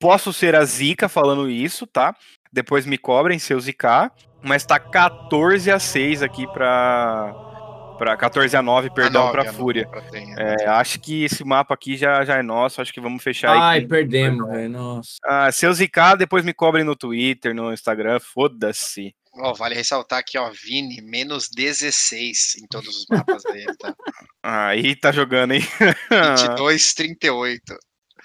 posso 0.00 0.32
ser 0.32 0.56
a 0.56 0.64
Zika 0.64 1.08
falando 1.08 1.48
isso, 1.48 1.86
tá? 1.86 2.14
Depois 2.52 2.84
me 2.86 2.98
cobrem 2.98 3.38
se 3.38 3.52
eu 3.52 3.60
zicar, 3.60 4.10
mas 4.42 4.64
tá 4.66 4.80
14 4.80 5.70
a 5.70 5.78
6 5.78 6.20
aqui 6.20 6.46
pra. 6.52 7.32
pra 7.96 8.16
14 8.16 8.56
a 8.56 8.62
9, 8.62 8.90
perdão, 8.90 9.22
A 9.22 9.24
nove, 9.26 9.38
pra 9.40 9.50
a 9.50 9.52
Fúria. 9.54 9.86
pra 9.86 10.00
Tenha. 10.02 10.34
É, 10.36 10.66
acho 10.70 10.98
que 10.98 11.22
esse 11.24 11.44
mapa 11.44 11.74
aqui 11.74 11.96
já, 11.96 12.24
já 12.24 12.38
é 12.38 12.42
nosso, 12.42 12.82
acho 12.82 12.92
que 12.92 13.00
vamos 13.00 13.22
fechar 13.22 13.56
Ai, 13.56 13.82
com- 13.82 13.88
perdemos, 13.88 14.48
velho. 14.48 14.68
Nossa. 14.68 15.12
Ah, 15.24 15.52
se 15.52 15.64
eu 15.64 15.72
zicar, 15.72 16.16
depois 16.16 16.44
me 16.44 16.52
cobrem 16.52 16.82
no 16.82 16.96
Twitter, 16.96 17.54
no 17.54 17.72
Instagram, 17.72 18.18
foda-se. 18.18 19.14
Ó, 19.34 19.54
vale 19.54 19.74
ressaltar 19.74 20.18
aqui, 20.18 20.36
ó, 20.36 20.50
Vini, 20.50 21.00
menos 21.00 21.48
16 21.48 22.56
em 22.62 22.66
todos 22.66 22.96
os 22.96 23.06
mapas 23.08 23.42
dele, 23.44 23.74
tá? 23.78 23.94
Aí 24.42 24.96
tá 24.96 25.12
jogando, 25.12 25.52
hein? 25.52 25.62
22, 26.10 26.94
38. 26.94 27.62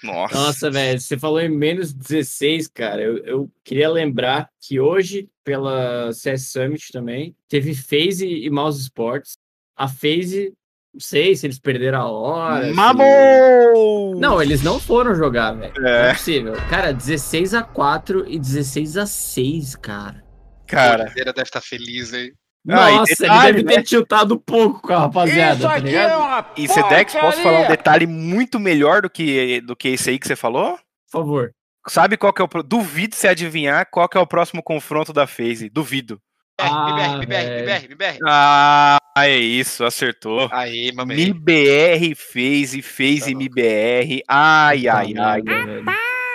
Nossa. 0.02 0.34
Nossa, 0.34 0.70
velho, 0.70 1.00
você 1.00 1.16
falou 1.18 1.40
em 1.40 1.48
menos 1.48 1.92
16, 1.94 2.68
cara. 2.68 3.00
Eu, 3.00 3.18
eu 3.24 3.50
queria 3.64 3.88
lembrar 3.88 4.48
que 4.60 4.78
hoje, 4.78 5.28
pela 5.44 6.12
CS 6.12 6.50
Summit 6.52 6.92
também, 6.92 7.34
teve 7.48 7.74
FaZe 7.74 8.26
e 8.26 8.50
Mouse 8.50 8.80
Sports. 8.82 9.38
A 9.74 9.88
FaZe, 9.88 10.52
não 10.92 11.00
sei 11.00 11.34
se 11.34 11.46
eles 11.46 11.58
perderam 11.58 12.00
a 12.02 12.10
hora. 12.10 12.66
se- 12.68 12.72
Mamou! 12.74 14.18
Não, 14.20 14.42
eles 14.42 14.60
não 14.62 14.78
foram 14.78 15.14
jogar, 15.14 15.52
velho. 15.52 15.72
Não 15.80 15.88
é 15.88 16.10
É, 16.10 16.12
possível. 16.14 16.52
Cara, 16.68 16.92
16 16.92 17.54
a 17.54 17.62
4 17.62 18.28
e 18.28 18.38
16 18.38 18.96
a 18.98 19.06
6, 19.06 19.76
cara. 19.76 20.25
Cara. 20.66 21.02
O 21.02 21.04
Oliveira 21.06 21.32
deve 21.32 21.48
estar 21.48 21.60
feliz 21.60 22.12
aí. 22.12 22.32
Ah, 22.68 22.90
Nossa, 22.90 23.14
detalhe, 23.20 23.48
ele 23.48 23.62
deve 23.62 23.76
ter 23.76 23.82
tiltado 23.84 24.34
um 24.34 24.38
pouco 24.38 24.82
com 24.82 24.92
a 24.92 24.98
rapaziada, 24.98 25.68
tá 25.68 25.78
ligado? 25.78 26.18
uma 26.18 26.52
E 26.56 26.66
Sedex, 26.66 27.14
posso 27.14 27.40
falar 27.40 27.60
um 27.60 27.68
detalhe 27.68 28.06
muito 28.08 28.58
melhor 28.58 29.02
do 29.02 29.10
que, 29.10 29.60
do 29.60 29.76
que 29.76 29.90
esse 29.90 30.10
aí 30.10 30.18
que 30.18 30.26
você 30.26 30.34
falou? 30.34 30.76
Por 31.10 31.20
favor. 31.20 31.54
Sabe 31.88 32.16
qual 32.16 32.32
que 32.32 32.42
é 32.42 32.44
o. 32.44 32.62
Duvido 32.64 33.14
você 33.14 33.28
adivinhar 33.28 33.86
qual 33.88 34.08
que 34.08 34.18
é 34.18 34.20
o 34.20 34.26
próximo 34.26 34.60
confronto 34.62 35.12
da 35.12 35.28
FaZe. 35.28 35.70
Duvido. 35.70 36.20
Ah, 36.58 36.90
MBR, 36.90 37.22
MBR, 37.22 37.26
velho. 37.26 37.64
MBR, 37.64 37.84
MBR. 37.84 38.18
Ah, 38.26 38.98
é 39.18 39.36
isso, 39.36 39.84
acertou. 39.84 40.48
Aí, 40.50 40.90
mamãe. 40.92 41.16
MIBR 41.16 42.14
FaZe, 42.16 42.82
FaZe 42.82 43.34
MIBR. 43.34 44.22
Ai, 44.26 44.88
ai, 44.88 45.08
Puta 45.08 45.22
ai. 45.22 45.42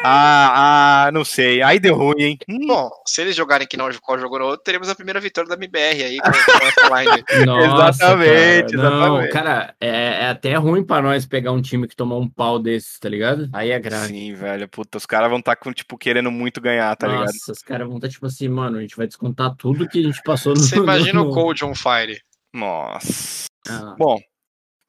Ah, 0.04 1.06
ah, 1.06 1.12
não 1.12 1.24
sei. 1.24 1.62
Aí 1.62 1.80
deu 1.80 1.96
ruim, 1.96 2.16
hein? 2.24 2.38
Hum, 2.50 2.66
Bom, 2.68 2.90
se 3.06 3.22
eles 3.22 3.36
jogarem 3.36 3.68
que 3.68 3.78
não 3.78 3.90
qual 4.02 4.18
jogou 4.18 4.40
no 4.40 4.46
outro, 4.46 4.64
teremos 4.64 4.90
a 4.90 4.96
primeira 4.96 5.20
vitória 5.20 5.48
da 5.48 5.56
MBR 5.56 6.04
aí 6.04 6.18
com. 6.18 6.32
Nossa, 7.46 8.04
Exatamente, 8.06 8.76
cara. 8.76 8.90
Não, 8.90 9.22
exatamente. 9.22 9.32
cara, 9.32 9.76
é, 9.80 9.90
é 10.24 10.30
até 10.30 10.56
ruim 10.56 10.84
pra 10.84 11.02
nós 11.02 11.26
pegar 11.26 11.52
um 11.52 11.62
time 11.62 11.88
que 11.88 11.96
tomou 11.96 12.20
um 12.20 12.28
pau 12.28 12.58
desses, 12.58 12.98
tá 13.00 13.08
ligado? 13.08 13.48
Aí 13.54 13.70
é 13.70 13.80
grave. 13.80 14.08
Sim, 14.08 14.34
velho. 14.34 14.68
Puta, 14.68 14.98
os 14.98 15.06
caras 15.06 15.30
vão 15.30 15.40
estar, 15.40 15.56
tipo, 15.74 15.98
querendo 15.98 16.32
muito 16.32 16.60
ganhar, 16.60 16.96
tá 16.96 17.08
ligado? 17.08 17.26
Nossa, 17.26 17.52
os 17.52 17.62
caras 17.62 17.88
vão 17.88 17.98
estar 17.98 18.10
tipo 18.10 18.26
assim, 18.26 18.50
mano, 18.50 18.78
a 18.78 18.82
gente 18.82 18.98
vai 18.98 19.06
descontar 19.06 19.56
tudo 19.56 19.88
que 19.88 20.00
a 20.00 20.04
gente 20.04 20.22
passou 20.24 20.54
no. 20.56 20.62
Você 20.62 20.78
imagina 20.80 21.22
no- 21.24 21.30
o 21.30 21.34
Cold 21.34 21.64
on 21.64 21.76
Fire. 21.76 22.20
Nossa. 22.54 23.46
Ah, 23.70 23.96
Bom, 23.98 24.20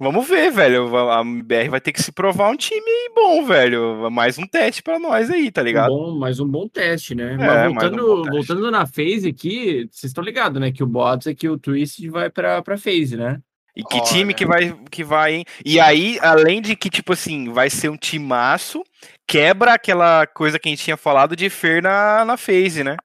vamos 0.03 0.29
ver, 0.29 0.51
velho. 0.51 0.95
A 1.11 1.23
BR 1.23 1.71
vai 1.71 1.81
ter 1.81 1.93
que 1.93 2.03
se 2.03 2.11
provar 2.13 2.51
um 2.51 2.57
time 2.57 2.85
bom, 3.15 3.45
velho. 3.45 4.11
Mais 4.11 4.37
um 4.39 4.47
teste 4.47 4.83
pra 4.83 4.99
nós 4.99 5.31
aí, 5.31 5.51
tá 5.51 5.61
um 5.61 5.65
ligado? 5.65 5.89
bom, 5.91 6.19
mais 6.19 6.41
um 6.41 6.47
bom 6.47 6.69
teste, 6.69 7.15
né? 7.15 7.35
É, 7.35 7.37
Mas 7.37 7.47
mais 7.47 7.93
um 7.93 7.97
voltando, 7.97 8.25
voltando 8.31 8.71
na 8.71 8.85
phase 8.85 9.29
aqui, 9.29 9.89
vocês 9.91 10.11
estão 10.11 10.25
ligados, 10.25 10.61
né? 10.61 10.73
Que 10.73 10.83
o 10.83 10.87
boatos 10.87 11.29
é 11.29 11.35
que 11.35 11.49
o 11.49 11.57
Twist 11.57 12.07
vai 12.11 12.29
pra, 12.29 12.61
pra 12.61 12.77
phase, 12.77 13.17
né? 13.17 13.41
E 13.75 13.83
que 13.83 13.95
Olha. 13.95 14.05
time 14.05 14.35
que 14.35 14.45
vai, 14.45 14.79
que 14.91 15.03
vai, 15.03 15.35
hein? 15.37 15.45
E 15.65 15.81
aí, 15.81 16.19
além 16.21 16.61
de 16.61 16.77
que, 16.77 16.91
tipo 16.91 17.15
assim, 17.15 17.51
vai 17.51 17.71
ser 17.71 17.89
um 17.89 17.97
timaço, 17.97 18.85
quebra 19.27 19.73
aquela 19.73 20.27
coisa 20.27 20.59
que 20.59 20.69
a 20.69 20.73
gente 20.73 20.85
tinha 20.85 20.97
falado 20.97 21.35
de 21.35 21.49
Fer 21.49 21.83
na, 21.83 22.23
na 22.25 22.37
phase, 22.37 22.85
né? 22.85 22.97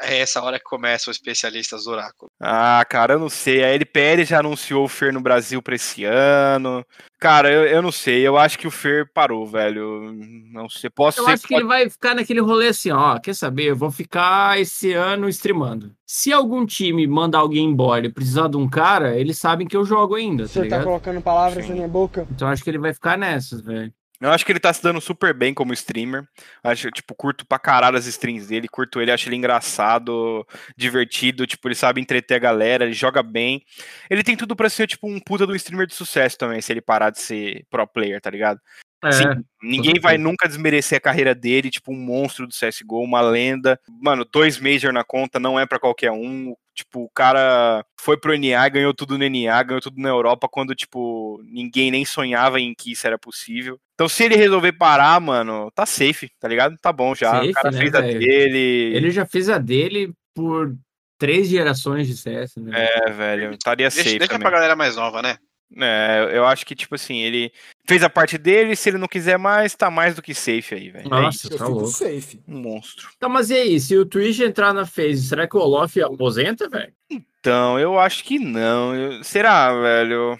É 0.00 0.18
essa 0.18 0.42
hora 0.42 0.58
que 0.58 0.64
começam 0.64 1.10
os 1.10 1.16
especialistas 1.16 1.84
do 1.84 1.90
oráculo. 1.90 2.30
Ah, 2.40 2.84
cara, 2.88 3.14
eu 3.14 3.18
não 3.18 3.28
sei. 3.28 3.62
A 3.62 3.68
LPL 3.68 4.24
já 4.24 4.38
anunciou 4.40 4.84
o 4.84 4.88
Fer 4.88 5.12
no 5.12 5.20
Brasil 5.20 5.60
pra 5.62 5.74
esse 5.74 6.04
ano. 6.04 6.84
Cara, 7.20 7.50
eu, 7.52 7.64
eu 7.66 7.82
não 7.82 7.92
sei. 7.92 8.26
Eu 8.26 8.36
acho 8.36 8.58
que 8.58 8.66
o 8.66 8.70
Fer 8.70 9.10
parou, 9.12 9.46
velho. 9.46 10.12
Não 10.52 10.68
sei. 10.68 10.90
Posso 10.90 11.20
Eu 11.20 11.24
ser. 11.26 11.30
acho 11.32 11.46
que 11.46 11.54
ele 11.54 11.64
vai 11.64 11.88
ficar 11.88 12.14
naquele 12.14 12.40
rolê 12.40 12.68
assim, 12.68 12.90
ó. 12.90 13.18
Quer 13.18 13.34
saber? 13.34 13.66
Eu 13.70 13.76
vou 13.76 13.90
ficar 13.90 14.60
esse 14.60 14.92
ano 14.92 15.28
streamando. 15.28 15.92
Se 16.06 16.32
algum 16.32 16.66
time 16.66 17.06
mandar 17.06 17.38
alguém 17.38 17.64
embora 17.64 18.06
e 18.06 18.12
precisar 18.12 18.48
de 18.48 18.56
um 18.56 18.68
cara, 18.68 19.16
eles 19.16 19.38
sabem 19.38 19.66
que 19.66 19.76
eu 19.76 19.84
jogo 19.84 20.14
ainda, 20.16 20.42
tá 20.44 20.48
Você 20.48 20.58
tá 20.58 20.64
ligado? 20.64 20.84
colocando 20.84 21.22
palavras 21.22 21.62
Sim. 21.64 21.70
na 21.70 21.76
minha 21.76 21.88
boca? 21.88 22.26
Então 22.30 22.48
acho 22.48 22.62
que 22.62 22.68
ele 22.68 22.78
vai 22.78 22.92
ficar 22.92 23.16
nessas, 23.16 23.62
velho. 23.62 23.92
Eu 24.22 24.30
acho 24.30 24.46
que 24.46 24.52
ele 24.52 24.60
tá 24.60 24.72
se 24.72 24.80
dando 24.80 25.00
super 25.00 25.34
bem 25.34 25.52
como 25.52 25.72
streamer. 25.72 26.24
Acho, 26.62 26.90
tipo, 26.92 27.12
curto 27.12 27.44
pra 27.44 27.58
caralho 27.58 27.96
as 27.96 28.06
streams 28.06 28.46
dele. 28.46 28.68
Curto 28.68 29.00
ele, 29.00 29.10
acho 29.10 29.28
ele 29.28 29.34
engraçado, 29.34 30.46
divertido. 30.76 31.44
Tipo, 31.44 31.66
ele 31.66 31.74
sabe 31.74 32.00
entreter 32.00 32.36
a 32.36 32.40
galera, 32.40 32.84
ele 32.84 32.92
joga 32.92 33.20
bem. 33.20 33.64
Ele 34.08 34.22
tem 34.22 34.36
tudo 34.36 34.54
pra 34.54 34.70
ser, 34.70 34.86
tipo, 34.86 35.08
um 35.08 35.18
puta 35.18 35.44
do 35.44 35.56
streamer 35.56 35.88
de 35.88 35.94
sucesso 35.94 36.38
também, 36.38 36.60
se 36.60 36.72
ele 36.72 36.80
parar 36.80 37.10
de 37.10 37.20
ser 37.20 37.66
pro 37.68 37.84
player, 37.84 38.20
tá 38.20 38.30
ligado? 38.30 38.60
É, 39.04 39.10
Sim, 39.10 39.24
ninguém 39.60 39.98
vai 40.00 40.16
nunca 40.16 40.46
desmerecer 40.46 40.98
a 40.98 41.00
carreira 41.00 41.34
dele, 41.34 41.70
tipo, 41.70 41.92
um 41.92 41.96
monstro 41.96 42.46
do 42.46 42.54
CSGO, 42.54 43.02
uma 43.02 43.20
lenda. 43.20 43.80
Mano, 44.00 44.24
dois 44.24 44.60
Major 44.60 44.92
na 44.92 45.02
conta 45.02 45.40
não 45.40 45.58
é 45.58 45.66
pra 45.66 45.80
qualquer 45.80 46.12
um. 46.12 46.54
Tipo, 46.74 47.04
o 47.04 47.10
cara 47.10 47.84
foi 48.00 48.16
pro 48.16 48.34
NA, 48.34 48.68
ganhou 48.68 48.94
tudo 48.94 49.18
no 49.18 49.24
NA, 49.24 49.62
ganhou 49.62 49.80
tudo 49.80 50.00
na 50.00 50.08
Europa, 50.08 50.48
quando, 50.48 50.74
tipo, 50.74 51.40
ninguém 51.44 51.90
nem 51.90 52.04
sonhava 52.04 52.58
em 52.60 52.74
que 52.74 52.92
isso 52.92 53.06
era 53.06 53.18
possível. 53.18 53.78
Então, 53.94 54.08
se 54.08 54.24
ele 54.24 54.36
resolver 54.36 54.72
parar, 54.72 55.20
mano, 55.20 55.70
tá 55.72 55.84
safe, 55.84 56.30
tá 56.40 56.48
ligado? 56.48 56.76
Tá 56.80 56.92
bom 56.92 57.14
já. 57.14 57.30
Safe, 57.30 57.50
o 57.50 57.52
cara 57.52 57.70
né, 57.70 57.78
fez 57.78 57.94
a 57.94 58.00
velho? 58.00 58.18
dele. 58.18 58.96
Ele 58.96 59.10
já 59.10 59.26
fez 59.26 59.48
a 59.48 59.58
dele 59.58 60.12
por 60.34 60.74
três 61.18 61.48
gerações 61.48 62.08
de 62.08 62.16
CS, 62.16 62.56
né? 62.56 62.72
É, 62.74 63.10
velho, 63.10 63.52
estaria 63.52 63.88
Deixa, 63.88 64.02
safe 64.02 64.18
deixa 64.18 64.32
também. 64.32 64.42
pra 64.42 64.50
galera 64.50 64.74
mais 64.74 64.96
nova, 64.96 65.22
né? 65.22 65.36
É, 65.80 66.30
eu 66.32 66.44
acho 66.46 66.66
que, 66.66 66.74
tipo 66.74 66.94
assim, 66.94 67.20
ele 67.22 67.52
fez 67.86 68.02
a 68.02 68.10
parte 68.10 68.36
dele, 68.36 68.76
se 68.76 68.88
ele 68.90 68.98
não 68.98 69.08
quiser 69.08 69.38
mais, 69.38 69.74
tá 69.74 69.90
mais 69.90 70.14
do 70.14 70.22
que 70.22 70.34
safe 70.34 70.74
aí, 70.74 70.90
velho. 70.90 71.06
É 71.06 71.08
Nossa, 71.08 71.46
Eu 71.46 71.50
tá 71.58 71.64
fico 71.64 71.70
louco. 71.78 71.88
safe. 71.88 72.40
um 72.46 72.58
monstro. 72.58 73.08
Tá, 73.18 73.28
mas 73.28 73.50
e 73.50 73.54
aí? 73.54 73.80
Se 73.80 73.96
o 73.96 74.04
Twitch 74.06 74.40
entrar 74.40 74.72
na 74.74 74.84
phase, 74.86 75.22
será 75.28 75.46
que 75.48 75.56
o 75.56 75.60
Olof 75.60 75.96
aposenta, 76.02 76.68
velho? 76.68 76.92
Então, 77.10 77.78
eu 77.78 77.98
acho 77.98 78.22
que 78.24 78.38
não. 78.38 78.94
Eu- 78.94 79.24
Será, 79.24 79.72
velho? 79.80 80.38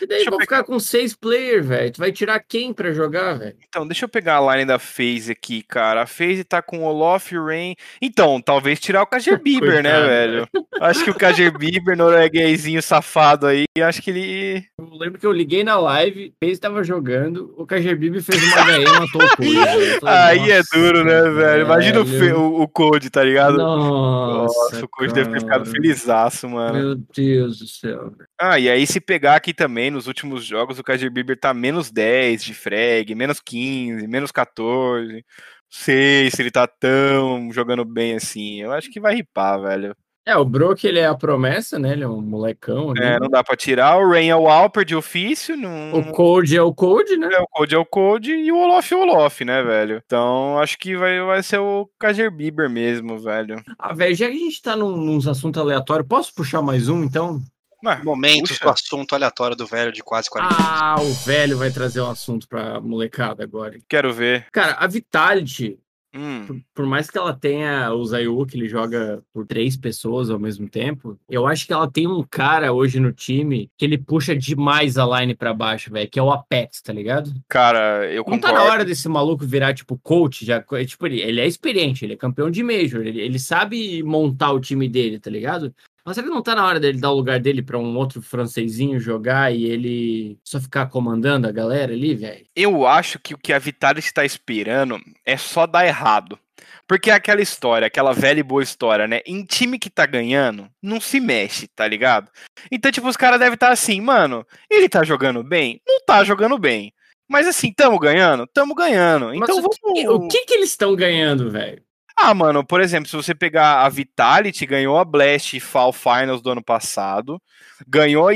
E 0.00 0.06
daí 0.06 0.16
Deixa 0.16 0.24
eu 0.28 0.30
vão 0.30 0.38
pegar- 0.38 0.58
ficar 0.58 0.64
com 0.64 0.78
seis 0.80 1.14
players, 1.14 1.66
velho. 1.66 1.92
Tu 1.92 1.98
vai 1.98 2.10
tirar 2.10 2.40
quem 2.40 2.72
pra 2.72 2.92
jogar, 2.92 3.34
velho? 3.34 3.54
Então, 3.68 3.86
deixa 3.86 4.04
eu 4.06 4.08
pegar 4.08 4.38
a 4.38 4.54
line 4.56 4.64
da 4.66 4.78
FaZe 4.78 5.32
aqui, 5.32 5.62
cara. 5.62 6.02
A 6.02 6.06
FaZe 6.06 6.42
tá 6.42 6.62
com 6.62 6.78
o 6.78 6.84
Olof, 6.84 7.32
o 7.36 7.44
Rain. 7.46 7.74
Então, 8.00 8.40
talvez 8.40 8.80
tirar 8.80 9.02
o 9.02 9.06
Kajer 9.06 9.40
Bieber, 9.42 9.82
né, 9.82 10.00
velho? 10.00 10.48
Acho 10.80 11.04
que 11.04 11.10
o 11.10 11.14
Kajer 11.14 11.56
Bieber, 11.56 11.96
norueguesinho 11.96 12.82
safado 12.82 13.46
aí, 13.46 13.64
acho 13.80 14.02
que 14.02 14.10
ele. 14.10 14.64
Eu 14.78 14.88
lembro 14.98 15.20
que 15.20 15.26
eu 15.26 15.30
liguei 15.32 15.62
na 15.62 15.78
live, 15.78 16.34
Pace 16.40 16.58
tava 16.58 16.82
jogando, 16.82 17.54
o 17.56 17.64
KGB 17.64 18.20
fez 18.20 18.42
uma 18.42 18.72
HE 18.78 18.82
e 18.82 18.84
matou 18.86 19.22
o 19.22 19.36
Code. 19.36 19.54
falei, 20.00 20.40
Aí 20.42 20.50
é 20.50 20.56
"Nossa, 20.58 20.68
duro, 20.78 21.04
né, 21.04 21.22
velho? 21.30 21.62
Imagina 21.64 22.00
o, 22.00 22.04
velho. 22.04 22.40
o, 22.40 22.62
o 22.62 22.68
Code, 22.68 23.08
tá 23.08 23.22
ligado? 23.22 23.56
Nossa, 23.56 24.54
Nossa, 24.74 24.84
o 24.84 24.88
Code 24.88 25.14
deve 25.14 25.30
ter 25.30 25.40
ficado 25.40 25.64
felizaço, 25.66 26.48
mano. 26.48 26.78
Meu 26.78 26.94
Deus 27.14 27.58
do 27.60 27.66
céu. 27.68 28.10
velho. 28.10 28.28
Ah, 28.40 28.58
e 28.58 28.68
aí 28.68 28.84
se 28.86 29.00
pegar 29.00 29.36
aqui 29.36 29.54
também, 29.54 29.73
nos 29.90 30.06
últimos 30.06 30.44
jogos, 30.44 30.78
o 30.78 30.82
Kajer 30.82 31.10
Bieber 31.10 31.38
tá 31.38 31.52
menos 31.54 31.90
10 31.90 32.42
de 32.42 32.54
frag, 32.54 33.14
menos 33.14 33.40
15, 33.40 34.06
menos 34.06 34.30
14. 34.30 35.12
Não 35.14 35.22
sei 35.70 36.30
se 36.30 36.42
ele 36.42 36.50
tá 36.50 36.66
tão 36.66 37.50
jogando 37.52 37.84
bem 37.84 38.14
assim. 38.14 38.60
Eu 38.60 38.72
acho 38.72 38.90
que 38.90 39.00
vai 39.00 39.14
ripar, 39.14 39.60
velho. 39.60 39.96
É, 40.26 40.34
o 40.38 40.44
Brook, 40.44 40.86
ele 40.86 40.98
é 40.98 41.06
a 41.06 41.14
promessa, 41.14 41.78
né? 41.78 41.92
Ele 41.92 42.02
é 42.02 42.08
um 42.08 42.22
molecão 42.22 42.90
ali. 42.90 43.02
É, 43.02 43.20
não 43.20 43.28
dá 43.28 43.44
pra 43.44 43.54
tirar. 43.54 43.98
O 43.98 44.08
Rain 44.08 44.28
é 44.28 44.36
o 44.36 44.48
Alper 44.48 44.82
de 44.82 44.96
ofício. 44.96 45.54
Não... 45.54 45.92
O 45.92 46.12
Code 46.12 46.56
é 46.56 46.62
o 46.62 46.72
Code, 46.72 47.18
né? 47.18 47.28
É, 47.30 47.40
o 47.40 47.46
Code 47.46 47.74
é 47.74 47.78
o 47.78 47.84
Code 47.84 48.32
e 48.32 48.50
o 48.50 48.56
Olof 48.56 48.90
é 48.90 48.96
o 48.96 49.00
Olof, 49.00 49.44
né, 49.44 49.62
velho? 49.62 50.02
Então 50.06 50.58
acho 50.58 50.78
que 50.78 50.96
vai, 50.96 51.20
vai 51.20 51.42
ser 51.42 51.58
o 51.58 51.86
Kajer 51.98 52.30
Bieber 52.30 52.70
mesmo, 52.70 53.18
velho. 53.18 53.62
Ah, 53.78 53.92
velho, 53.92 54.14
já 54.14 54.26
que 54.26 54.36
a 54.36 54.38
gente 54.38 54.62
tá 54.62 54.74
num, 54.74 54.96
nos 54.96 55.28
assuntos 55.28 55.60
aleatórios, 55.60 56.08
posso 56.08 56.34
puxar 56.34 56.62
mais 56.62 56.88
um, 56.88 57.04
então? 57.04 57.42
Mas, 57.84 58.02
Momentos 58.02 58.52
puxa. 58.52 58.64
do 58.64 58.70
assunto 58.70 59.14
aleatório 59.14 59.54
do 59.56 59.66
velho 59.66 59.92
de 59.92 60.02
quase 60.02 60.30
40 60.30 60.54
anos. 60.54 60.66
Ah, 60.66 60.96
o 61.00 61.12
velho 61.12 61.58
vai 61.58 61.70
trazer 61.70 62.00
um 62.00 62.10
assunto 62.10 62.48
pra 62.48 62.80
molecada 62.80 63.44
agora. 63.44 63.78
Quero 63.88 64.12
ver. 64.12 64.46
Cara, 64.50 64.72
a 64.78 64.86
Vitality, 64.86 65.78
Hum, 66.16 66.46
por, 66.46 66.56
por 66.72 66.86
mais 66.86 67.10
que 67.10 67.18
ela 67.18 67.32
tenha 67.34 67.92
o 67.92 68.04
Zayu, 68.04 68.46
que 68.46 68.56
ele 68.56 68.68
joga 68.68 69.20
por 69.32 69.44
três 69.44 69.76
pessoas 69.76 70.30
ao 70.30 70.38
mesmo 70.38 70.68
tempo, 70.68 71.18
eu 71.28 71.44
acho 71.44 71.66
que 71.66 71.72
ela 71.72 71.90
tem 71.90 72.06
um 72.06 72.22
cara 72.22 72.72
hoje 72.72 73.00
no 73.00 73.12
time 73.12 73.68
que 73.76 73.84
ele 73.84 73.98
puxa 73.98 74.32
demais 74.36 74.96
a 74.96 75.04
line 75.18 75.34
pra 75.34 75.52
baixo, 75.52 75.90
velho, 75.90 76.08
que 76.08 76.16
é 76.20 76.22
o 76.22 76.30
Apex, 76.30 76.80
tá 76.82 76.92
ligado? 76.92 77.32
cara, 77.48 78.08
eu 78.12 78.22
Não 78.28 78.38
tá 78.38 78.46
concordo. 78.50 78.54
na 78.54 78.72
hora 78.72 78.84
desse 78.84 79.08
maluco 79.08 79.44
virar, 79.44 79.74
tipo, 79.74 79.98
coach, 79.98 80.46
já, 80.46 80.62
tipo, 80.86 81.04
ele, 81.04 81.20
ele 81.20 81.40
é 81.40 81.48
experiente, 81.48 82.04
ele 82.04 82.12
é 82.12 82.16
campeão 82.16 82.48
de 82.48 82.62
Major, 82.62 83.04
ele, 83.04 83.20
ele 83.20 83.38
sabe 83.40 84.00
montar 84.04 84.52
o 84.52 84.60
time 84.60 84.88
dele, 84.88 85.18
tá 85.18 85.28
ligado? 85.30 85.74
Mas 86.04 86.16
será 86.16 86.26
que 86.26 86.34
não 86.34 86.42
tá 86.42 86.54
na 86.54 86.66
hora 86.66 86.78
dele 86.78 87.00
dar 87.00 87.10
o 87.10 87.16
lugar 87.16 87.40
dele 87.40 87.62
pra 87.62 87.78
um 87.78 87.96
outro 87.96 88.20
francesinho 88.20 89.00
jogar 89.00 89.54
e 89.54 89.64
ele 89.64 90.38
só 90.44 90.60
ficar 90.60 90.86
comandando 90.86 91.48
a 91.48 91.52
galera 91.52 91.92
ali, 91.92 92.14
velho? 92.14 92.46
Eu 92.54 92.86
acho 92.86 93.18
que 93.18 93.32
o 93.32 93.38
que 93.38 93.52
a 93.52 93.58
Vitality 93.58 94.06
está 94.06 94.24
esperando 94.24 95.00
é 95.24 95.36
só 95.36 95.66
dar 95.66 95.86
errado. 95.86 96.38
Porque 96.86 97.10
é 97.10 97.14
aquela 97.14 97.40
história, 97.40 97.86
aquela 97.86 98.12
velha 98.12 98.40
e 98.40 98.42
boa 98.42 98.62
história, 98.62 99.08
né? 99.08 99.20
Em 99.26 99.42
time 99.42 99.78
que 99.78 99.88
tá 99.88 100.04
ganhando, 100.04 100.68
não 100.82 101.00
se 101.00 101.18
mexe, 101.18 101.66
tá 101.66 101.88
ligado? 101.88 102.30
Então, 102.70 102.92
tipo, 102.92 103.08
os 103.08 103.16
caras 103.16 103.38
devem 103.38 103.54
estar 103.54 103.72
assim, 103.72 104.00
mano, 104.00 104.46
ele 104.70 104.88
tá 104.88 105.02
jogando 105.02 105.42
bem? 105.42 105.80
Não 105.86 106.00
tá 106.04 106.22
jogando 106.22 106.58
bem. 106.58 106.92
Mas 107.26 107.46
assim, 107.46 107.72
tamo 107.72 107.98
ganhando? 107.98 108.46
Tamo 108.46 108.74
ganhando. 108.74 109.34
Então 109.34 109.58
o 109.58 109.70
que, 109.70 110.04
vamos. 110.04 110.24
o 110.26 110.28
que 110.28 110.44
que 110.44 110.54
eles 110.54 110.70
estão 110.70 110.94
ganhando, 110.94 111.50
velho? 111.50 111.82
Ah, 112.16 112.32
mano, 112.32 112.64
por 112.64 112.80
exemplo, 112.80 113.08
se 113.08 113.16
você 113.16 113.34
pegar 113.34 113.82
a 113.82 113.88
Vitality, 113.88 114.64
ganhou 114.66 114.96
a 114.96 115.04
Blast 115.04 115.58
Fall 115.60 115.92
Finals 115.92 116.40
do 116.40 116.50
ano 116.50 116.62
passado, 116.62 117.40
ganhou 117.86 118.28
a 118.28 118.32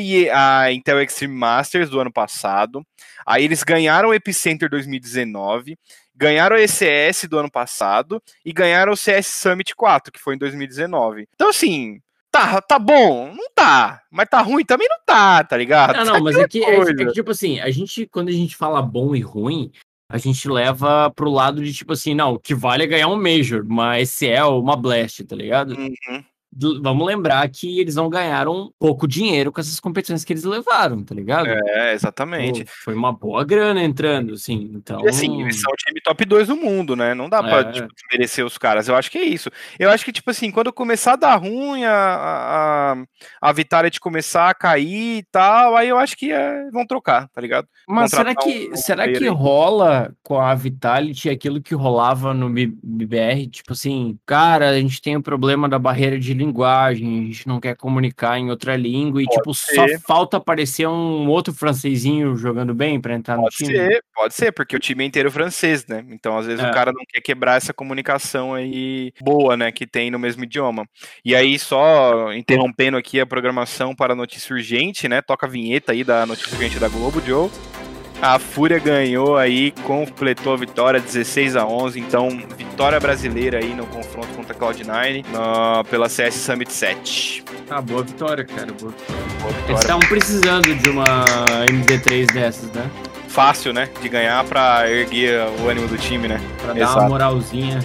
a 0.64 0.72
Intel 0.72 1.01
Extreme 1.01 1.35
Masters 1.35 1.89
do 1.89 2.01
ano 2.01 2.12
passado, 2.12 2.85
aí 3.24 3.45
eles 3.45 3.62
ganharam 3.62 4.09
o 4.09 4.14
Epicenter 4.14 4.68
2019, 4.68 5.79
ganharam 6.14 6.57
o 6.57 6.59
ECS 6.59 7.29
do 7.31 7.39
ano 7.39 7.51
passado 7.51 8.20
e 8.45 8.53
ganharam 8.53 8.93
o 8.93 8.97
CS 8.97 9.26
Summit 9.29 9.74
4, 9.76 10.12
que 10.12 10.18
foi 10.18 10.35
em 10.35 10.39
2019. 10.39 11.29
Então, 11.35 11.49
assim, 11.49 12.01
tá, 12.33 12.61
tá 12.61 12.79
bom, 12.79 13.33
não 13.33 13.49
tá, 13.55 14.03
mas 14.11 14.29
tá 14.29 14.41
ruim 14.41 14.64
também 14.64 14.89
não 14.89 14.99
tá, 15.07 15.45
tá 15.45 15.57
ligado? 15.57 15.97
Não, 15.97 16.05
não, 16.05 16.20
mas 16.20 16.37
é 16.37 16.49
que, 16.49 16.64
é, 16.64 16.81
é 16.81 16.95
que, 16.95 17.12
tipo 17.12 17.31
assim, 17.31 17.61
a 17.61 17.70
gente, 17.70 18.07
quando 18.07 18.29
a 18.29 18.33
gente 18.33 18.57
fala 18.57 18.83
bom 18.83 19.14
e 19.14 19.20
ruim, 19.20 19.70
a 20.09 20.16
gente 20.18 20.48
leva 20.48 21.11
pro 21.11 21.30
lado 21.30 21.62
de, 21.62 21.72
tipo 21.72 21.92
assim, 21.92 22.14
não, 22.14 22.34
o 22.34 22.38
que 22.38 22.54
vale 22.54 22.84
é 22.84 22.86
ganhar 22.86 23.09
um 23.09 23.16
Major, 23.16 23.64
uma 23.64 23.98
SL, 24.00 24.59
uma 24.59 24.76
Blast, 24.76 25.22
tá 25.24 25.36
ligado? 25.36 25.76
Uhum. 25.76 26.24
Vamos 26.82 27.07
lembrar 27.07 27.46
que 27.51 27.78
eles 27.78 27.94
não 27.94 28.09
ganharam 28.09 28.72
pouco 28.78 29.07
dinheiro 29.07 29.53
com 29.53 29.61
essas 29.61 29.78
competições 29.78 30.24
que 30.24 30.32
eles 30.32 30.44
levaram, 30.44 31.05
tá 31.05 31.14
ligado? 31.14 31.46
É, 31.49 31.92
exatamente. 31.92 32.64
Pô, 32.64 32.70
foi 32.84 32.94
uma 32.94 33.12
boa 33.12 33.44
grana 33.44 33.82
entrando, 33.82 34.32
assim, 34.32 34.70
então... 34.74 35.05
E 35.05 35.09
assim, 35.09 35.42
eles 35.42 35.61
são 35.61 35.70
o 35.70 35.76
time 35.76 36.01
top 36.01 36.24
2 36.24 36.49
do 36.49 36.57
mundo, 36.57 36.96
né? 36.96 37.14
Não 37.14 37.28
dá 37.28 37.42
pra 37.42 37.61
É. 37.61 37.72
tipo, 37.72 37.88
desmerecer 37.94 38.44
os 38.46 38.57
caras. 38.57 38.88
Eu 38.88 38.96
acho 38.96 39.11
que 39.11 39.18
é 39.18 39.24
isso. 39.24 39.51
Eu 39.78 39.90
acho 39.90 40.05
que, 40.05 40.11
tipo 40.12 40.30
assim, 40.30 40.51
quando 40.51 40.72
começar 40.72 41.12
a 41.12 41.16
dar 41.16 41.36
ruim, 41.36 41.84
a, 41.84 41.92
a, 43.42 43.49
a 43.49 43.53
Vitality 43.53 44.01
começar 44.01 44.49
a 44.49 44.55
cair 44.55 45.18
e 45.18 45.22
tal, 45.30 45.76
aí 45.76 45.88
eu 45.88 45.99
acho 45.99 46.16
que 46.16 46.32
é, 46.32 46.70
vão 46.70 46.86
trocar, 46.86 47.28
tá 47.28 47.40
ligado? 47.40 47.68
Mas 47.86 48.11
será 48.11 48.34
contratar 48.34 48.53
que, 48.53 48.68
um- 48.68 48.72
um 48.72 48.76
será 48.76 49.09
que 49.09 49.24
aí. 49.24 49.28
rola 49.28 50.12
com 50.22 50.40
a 50.40 50.55
Vitality 50.55 51.28
aquilo 51.30 51.61
que 51.62 51.74
rolava 51.74 52.32
no 52.32 52.49
BBR? 52.51 53.46
Tipo 53.49 53.72
assim, 53.74 54.18
cara, 54.26 54.70
a 54.70 54.80
gente 54.80 55.01
tem 55.03 55.16
o 55.16 55.22
problema 55.22 55.68
da 55.68 55.78
barreira 55.78 56.18
de 56.18 56.38
linguagem, 56.39 57.20
a 57.20 57.22
gente 57.26 57.47
não 57.49 57.61
quer 57.61 57.76
comunicar 57.76 58.39
em 58.39 58.51
outra 58.51 58.76
língua 58.76 59.20
e, 59.20 59.24
Pode 59.26 59.36
tipo, 59.36 59.55
ser. 59.55 59.74
só 59.74 59.86
falta 60.07 60.36
aparecer 60.39 60.86
um 60.89 61.26
outro 61.28 61.53
francesinho 61.53 62.36
jogando 62.36 62.72
bem 62.74 63.01
pra 63.01 63.14
entrar 63.14 63.36
no 63.36 63.43
Pode 63.43 63.57
time? 63.57 63.74
ser, 63.76 64.03
pode 64.14 64.34
ser, 64.34 64.53
porque 64.53 64.76
o 64.76 64.78
time 64.80 65.05
é 65.05 65.07
inteiro 65.07 65.30
francês, 65.30 65.86
né? 65.86 66.05
Então, 66.11 66.39
às 66.39 66.47
vezes, 66.47 66.64
É. 66.64 66.70
o 66.70 66.72
cara 66.72 66.93
não 66.93 67.03
quer 67.09 67.20
quebrar 67.20 67.57
essa 67.57 67.74
comunicação 67.74 68.55
aí 68.55 69.12
boa, 69.20 69.57
né? 69.57 69.70
Que 69.72 69.86
tem 69.86 70.11
no 70.11 70.18
mesmo 70.18 70.45
idioma. 70.45 70.86
E 71.24 71.34
aí, 71.34 71.59
só 71.59 72.32
interrompendo 72.32 72.97
aqui 72.97 73.20
a 73.20 73.26
programação 73.26 73.95
para 73.95 74.12
a 74.12 74.16
notícia 74.16 74.55
urgente, 74.55 75.09
né? 75.09 75.20
Toca 75.20 75.47
a 75.47 75.49
vinheta 75.49 75.93
aí 75.93 76.05
da 76.05 76.24
notícia 76.24 76.53
urgente 76.55 76.78
da 76.78 76.89
Globo, 76.89 77.20
Joe. 77.20 77.51
A 78.20 78.38
Fúria 78.38 78.80
ganhou 78.80 79.36
aí, 79.36 79.70
completou 79.84 80.52
a 80.52 80.56
vitória 80.56 80.98
16 81.00 81.54
a 81.54 81.64
11, 81.64 82.00
então 82.00 82.28
vitória 82.56 82.98
brasileira 82.98 83.58
aí 83.58 83.72
no 83.74 83.86
confronto 83.86 84.26
contra 84.34 84.52
a 84.56 84.58
Cloud9 84.58 85.24
na- 85.32 85.84
pela 85.84 86.08
CS 86.08 86.34
Summit 86.34 86.72
7. 86.72 87.44
Ah, 87.70 87.80
boa 87.80 88.02
vitória, 88.02 88.44
cara. 88.44 88.72
Boa 88.72 88.90
vitória. 88.92 89.22
Boa 89.40 89.50
Eles 89.50 89.56
vitória. 89.60 89.80
estavam 89.80 90.08
precisando 90.08 90.74
de 90.74 90.90
uma 90.90 91.04
MD3 91.70 92.26
dessas, 92.32 92.72
né? 92.72 92.90
Fácil, 93.28 93.72
né? 93.72 93.88
De 94.02 94.08
ganhar 94.08 94.42
pra 94.44 94.90
erguer 94.90 95.40
o 95.60 95.68
ânimo 95.68 95.86
do 95.86 95.96
time, 95.96 96.26
né? 96.26 96.40
Pra 96.60 96.72
dar 96.72 96.80
Exato. 96.80 96.98
uma 97.00 97.08
moralzinha. 97.10 97.78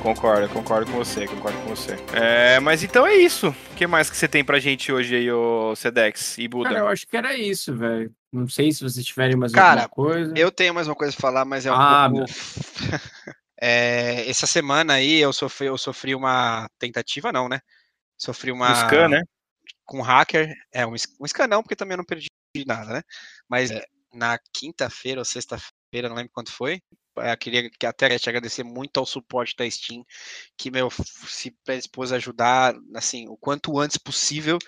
Concordo, 0.00 0.48
concordo 0.50 0.90
com 0.92 0.98
você, 0.98 1.26
concordo 1.26 1.58
com 1.58 1.74
você. 1.74 1.96
É, 2.12 2.60
mas 2.60 2.84
então 2.84 3.04
é 3.06 3.14
isso. 3.16 3.48
O 3.48 3.74
que 3.74 3.86
mais 3.86 4.08
que 4.10 4.16
você 4.16 4.28
tem 4.28 4.44
pra 4.44 4.58
gente 4.60 4.92
hoje 4.92 5.16
aí, 5.16 5.30
ô 5.32 5.74
Sedex 5.74 6.38
e 6.38 6.46
Buda? 6.46 6.68
Cara, 6.70 6.80
eu 6.82 6.88
acho 6.88 7.06
que 7.06 7.16
era 7.16 7.36
isso, 7.36 7.74
velho. 7.76 8.10
Não 8.32 8.48
sei 8.48 8.72
se 8.72 8.82
vocês 8.82 9.04
tiverem 9.04 9.36
mais 9.36 9.52
Cara, 9.52 9.82
alguma 9.82 9.88
coisa. 9.90 10.32
Eu 10.34 10.50
tenho 10.50 10.72
mais 10.72 10.88
uma 10.88 10.96
coisa 10.96 11.12
pra 11.12 11.20
falar, 11.20 11.44
mas 11.44 11.66
é 11.66 11.72
um 11.72 11.74
Ah, 11.74 12.08
pouco. 12.10 12.32
É, 13.64 14.28
essa 14.28 14.44
semana 14.44 14.94
aí 14.94 15.20
eu 15.20 15.32
sofri, 15.32 15.68
eu 15.68 15.78
sofri 15.78 16.16
uma 16.16 16.68
tentativa, 16.80 17.30
não, 17.30 17.48
né? 17.48 17.60
Sofri 18.18 18.50
uma. 18.50 18.72
Um 18.72 18.74
scan, 18.74 19.08
né? 19.08 19.22
Com 19.84 19.98
um 19.98 20.02
hacker. 20.02 20.52
É, 20.72 20.84
um, 20.84 20.94
um 21.20 21.26
scan 21.28 21.46
não, 21.46 21.62
porque 21.62 21.76
também 21.76 21.92
eu 21.92 21.98
não 21.98 22.04
perdi 22.04 22.26
nada, 22.66 22.94
né? 22.94 23.02
Mas 23.48 23.70
é, 23.70 23.84
na 24.12 24.36
quinta-feira 24.52 25.20
ou 25.20 25.24
sexta-feira, 25.24 26.08
não 26.08 26.16
lembro 26.16 26.32
quanto 26.32 26.50
foi. 26.50 26.80
Eu 27.14 27.38
queria 27.38 27.70
que 27.70 27.86
até 27.86 28.18
te 28.18 28.28
agradecer 28.28 28.64
muito 28.64 28.98
ao 28.98 29.06
suporte 29.06 29.54
da 29.56 29.70
Steam, 29.70 30.04
que 30.58 30.68
meu 30.68 30.90
se 30.90 31.54
predispôs 31.64 32.10
a 32.10 32.16
ajudar, 32.16 32.74
assim, 32.96 33.28
o 33.28 33.36
quanto 33.36 33.78
antes 33.78 33.96
possível, 33.96 34.58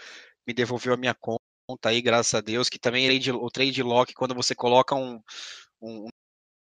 me 0.46 0.54
devolveu 0.54 0.94
a 0.94 0.96
minha 0.96 1.14
conta 1.14 1.43
aí, 1.84 2.00
graças 2.02 2.34
a 2.34 2.40
Deus, 2.40 2.68
que 2.68 2.78
também 2.78 3.08
o 3.32 3.50
trade 3.50 3.82
lock, 3.82 4.12
quando 4.14 4.34
você 4.34 4.54
coloca 4.54 4.94
um, 4.94 5.20
um 5.80 6.08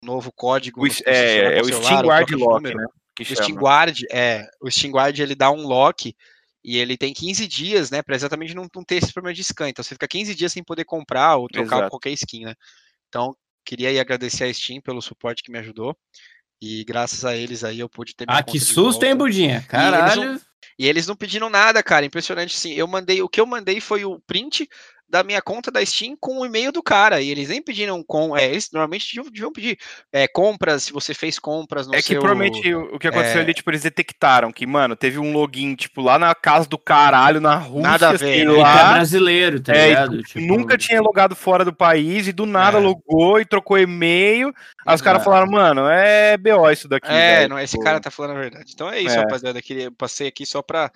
novo 0.04 0.32
código. 0.32 0.82
O, 0.82 0.88
no- 0.88 0.94
é, 1.06 1.58
é 1.58 1.62
o 1.62 1.66
celular, 1.66 1.84
Steam 1.86 2.06
Guard 2.06 2.32
Lock, 2.32 2.56
número, 2.56 2.78
né? 2.80 2.88
O 3.20 3.24
chama. 3.26 3.44
Steam 3.44 3.58
Guard, 3.58 4.00
é, 4.12 4.48
o 4.62 4.70
Steam 4.70 4.92
Guard 4.92 5.20
ele 5.20 5.36
dá 5.36 5.52
um 5.52 5.68
lock 5.68 6.16
e 6.64 6.78
ele 6.78 6.98
tem 6.98 7.14
15 7.14 7.48
dias, 7.48 7.92
né, 7.92 8.02
para 8.02 8.16
exatamente 8.16 8.56
não, 8.56 8.68
não 8.74 8.84
ter 8.84 8.96
esse 8.96 9.12
problema 9.12 9.34
de 9.34 9.44
scan. 9.44 9.70
Então 9.70 9.84
você 9.84 9.96
fica 9.96 10.08
15 10.08 10.34
dias 10.34 10.52
sem 10.52 10.64
poder 10.64 10.86
comprar 10.86 11.36
ou 11.36 11.48
trocar 11.48 11.78
Exato. 11.78 11.90
qualquer 11.90 12.12
skin, 12.12 12.46
né? 12.46 12.56
Então 13.10 13.36
queria 13.66 13.90
aí 13.90 14.00
agradecer 14.00 14.46
a 14.46 14.54
Steam 14.54 14.82
pelo 14.82 15.02
suporte 15.02 15.44
que 15.44 15.52
me 15.52 15.60
ajudou 15.60 15.96
e 16.64 16.86
graças 16.86 17.26
a 17.26 17.36
eles 17.36 17.62
aí 17.62 17.82
eu 17.82 17.90
pude 17.90 18.16
ter 18.16 18.26
minha 18.26 18.40
Ah, 18.40 18.42
que 18.42 18.58
susto, 18.58 19.04
hein. 19.04 19.14
Budinha? 19.14 19.66
Caralho. 19.68 20.40
E 20.80 20.88
eles 20.88 21.06
não 21.06 21.16
pediram 21.16 21.50
nada, 21.50 21.84
cara. 21.84 22.06
Impressionante, 22.06 22.58
sim. 22.58 22.72
Eu 22.72 22.88
mandei, 22.88 23.22
o 23.22 23.28
que 23.28 23.42
eu 23.42 23.46
mandei 23.46 23.82
foi 23.82 24.06
o 24.06 24.18
print 24.26 24.68
da 25.08 25.24
minha 25.24 25.42
conta 25.42 25.70
da 25.70 25.86
Steam 25.86 26.16
com 26.20 26.40
o 26.40 26.46
e-mail 26.46 26.72
do 26.72 26.82
cara. 26.82 27.22
E 27.22 27.30
eles 27.30 27.50
nem 27.50 27.62
pediram 27.62 28.04
com. 28.04 28.36
É, 28.36 28.46
eles 28.46 28.70
normalmente 28.72 29.16
deviam, 29.32 29.52
pedir 29.52 29.78
é, 30.12 30.28
compras, 30.28 30.84
se 30.84 30.92
você 30.94 31.14
fez 31.14 31.38
compras 31.38 31.86
no 31.86 31.94
É 31.94 31.98
que 31.98 32.08
seu. 32.14 32.20
provavelmente 32.20 32.74
o 32.74 32.98
que 32.98 33.08
aconteceu 33.08 33.40
é- 33.40 33.44
ali, 33.44 33.54
tipo, 33.54 33.70
eles 33.70 33.84
detectaram 33.84 34.52
que, 34.52 34.66
mano, 34.66 34.96
teve 34.96 35.20
um 35.20 35.32
login, 35.32 35.76
tipo, 35.76 36.02
lá 36.02 36.18
na 36.18 36.34
casa 36.34 36.68
do 36.68 36.78
caralho, 36.80 37.40
na 37.40 37.56
Rússia, 37.56 37.82
Nada 37.92 38.10
a 38.10 38.14
ver, 38.14 38.46
é 38.48 38.50
lá. 38.52 38.94
brasileiro, 38.94 39.60
tá 39.62 39.74
É, 39.76 39.86
e 39.86 39.88
ligado? 39.90 40.24
Tipo, 40.24 40.40
Nunca 40.42 40.78
tinha 40.78 41.00
logado 41.02 41.36
fora 41.36 41.64
do 41.64 41.74
país 41.74 42.28
e 42.28 42.32
do 42.34 42.46
nada 42.48 42.78
É. 42.78 42.82
logou 42.82 43.40
e 43.40 43.46
trocou 43.46 43.78
e-mail. 43.78 44.52
Aí 44.86 44.96
os 44.96 45.02
caras 45.02 45.24
falaram, 45.24 45.50
mano, 45.52 45.88
é 45.88 46.36
BO 46.38 46.70
isso 46.72 46.88
daqui. 46.88 47.08
É, 47.12 47.38
velho. 47.38 47.50
não, 47.50 47.60
esse 47.60 47.74
Tipo, 47.74 47.84
cara 47.84 48.00
tá 48.00 48.10
falando 48.10 48.32
a 48.38 48.40
verdade. 48.42 48.72
Então 48.74 48.90
é 48.90 49.00
isso, 49.00 49.16
É. 49.16 49.20
rapaziada. 49.20 49.60
Eu 49.70 49.92
passei 49.92 50.28
aqui 50.28 50.46
só 50.46 50.62
pra. 50.62 50.92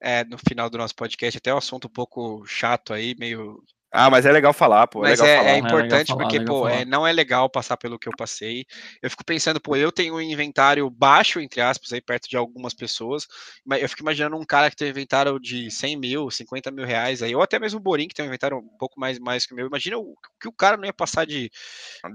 É, 0.00 0.24
no 0.24 0.38
final 0.38 0.68
do 0.70 0.78
nosso 0.78 0.94
podcast, 0.94 1.38
até 1.38 1.52
um 1.54 1.58
assunto 1.58 1.86
um 1.86 1.90
pouco 1.92 2.44
chato 2.46 2.92
aí, 2.92 3.14
meio 3.18 3.62
Ah, 3.92 4.10
mas 4.10 4.26
é 4.26 4.32
legal 4.32 4.52
falar, 4.52 4.86
pô. 4.88 5.04
É 5.06 5.10
Mas 5.10 5.20
legal 5.20 5.26
é, 5.26 5.36
falar. 5.36 5.50
é 5.50 5.54
legal 5.54 5.68
importante 5.70 6.08
falar, 6.08 6.22
porque, 6.22 6.40
pô, 6.40 6.68
é, 6.68 6.84
não 6.84 7.06
é 7.06 7.12
legal 7.12 7.48
passar 7.48 7.76
pelo 7.78 7.98
que 7.98 8.08
eu 8.08 8.12
passei. 8.16 8.66
Eu 9.02 9.08
fico 9.08 9.24
pensando, 9.24 9.60
pô, 9.60 9.74
eu 9.76 9.90
tenho 9.92 10.16
um 10.16 10.20
inventário 10.20 10.90
baixo, 10.90 11.40
entre 11.40 11.60
aspas, 11.62 11.92
aí 11.92 12.00
perto 12.02 12.28
de 12.28 12.36
algumas 12.36 12.74
pessoas, 12.74 13.26
mas 13.64 13.80
eu 13.82 13.88
fico 13.88 14.02
imaginando 14.02 14.36
um 14.36 14.44
cara 14.44 14.68
que 14.70 14.76
tem 14.76 14.88
um 14.88 14.90
inventário 14.90 15.38
de 15.40 15.70
100 15.70 15.96
mil, 15.96 16.30
50 16.30 16.70
mil 16.70 16.84
reais 16.84 17.22
aí, 17.22 17.34
ou 17.34 17.42
até 17.42 17.58
mesmo 17.58 17.78
o 17.78 17.82
Borim, 17.82 18.08
que 18.08 18.14
tem 18.14 18.24
um 18.24 18.28
inventário 18.28 18.58
um 18.58 18.76
pouco 18.78 19.00
mais, 19.00 19.18
mais 19.18 19.46
que 19.46 19.52
o 19.54 19.56
meu. 19.56 19.66
Imagina 19.66 19.96
o 19.98 20.14
que 20.40 20.48
o 20.48 20.52
cara 20.52 20.76
não 20.76 20.84
ia 20.84 20.92
passar 20.92 21.24
de, 21.26 21.50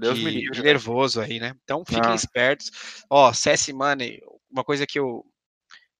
Deus 0.00 0.18
de, 0.18 0.24
me 0.24 0.30
de 0.30 0.36
livre. 0.40 0.62
velho. 0.62 0.64
nervoso 0.64 1.20
aí, 1.20 1.40
né? 1.40 1.54
Então 1.64 1.84
fiquem 1.84 2.12
Ah. 2.12 2.14
espertos. 2.14 2.70
Ó, 3.10 3.32
CS 3.32 3.72
Money, 3.72 4.20
uma 4.50 4.62
coisa 4.64 4.86
que 4.86 4.98
eu, 4.98 5.24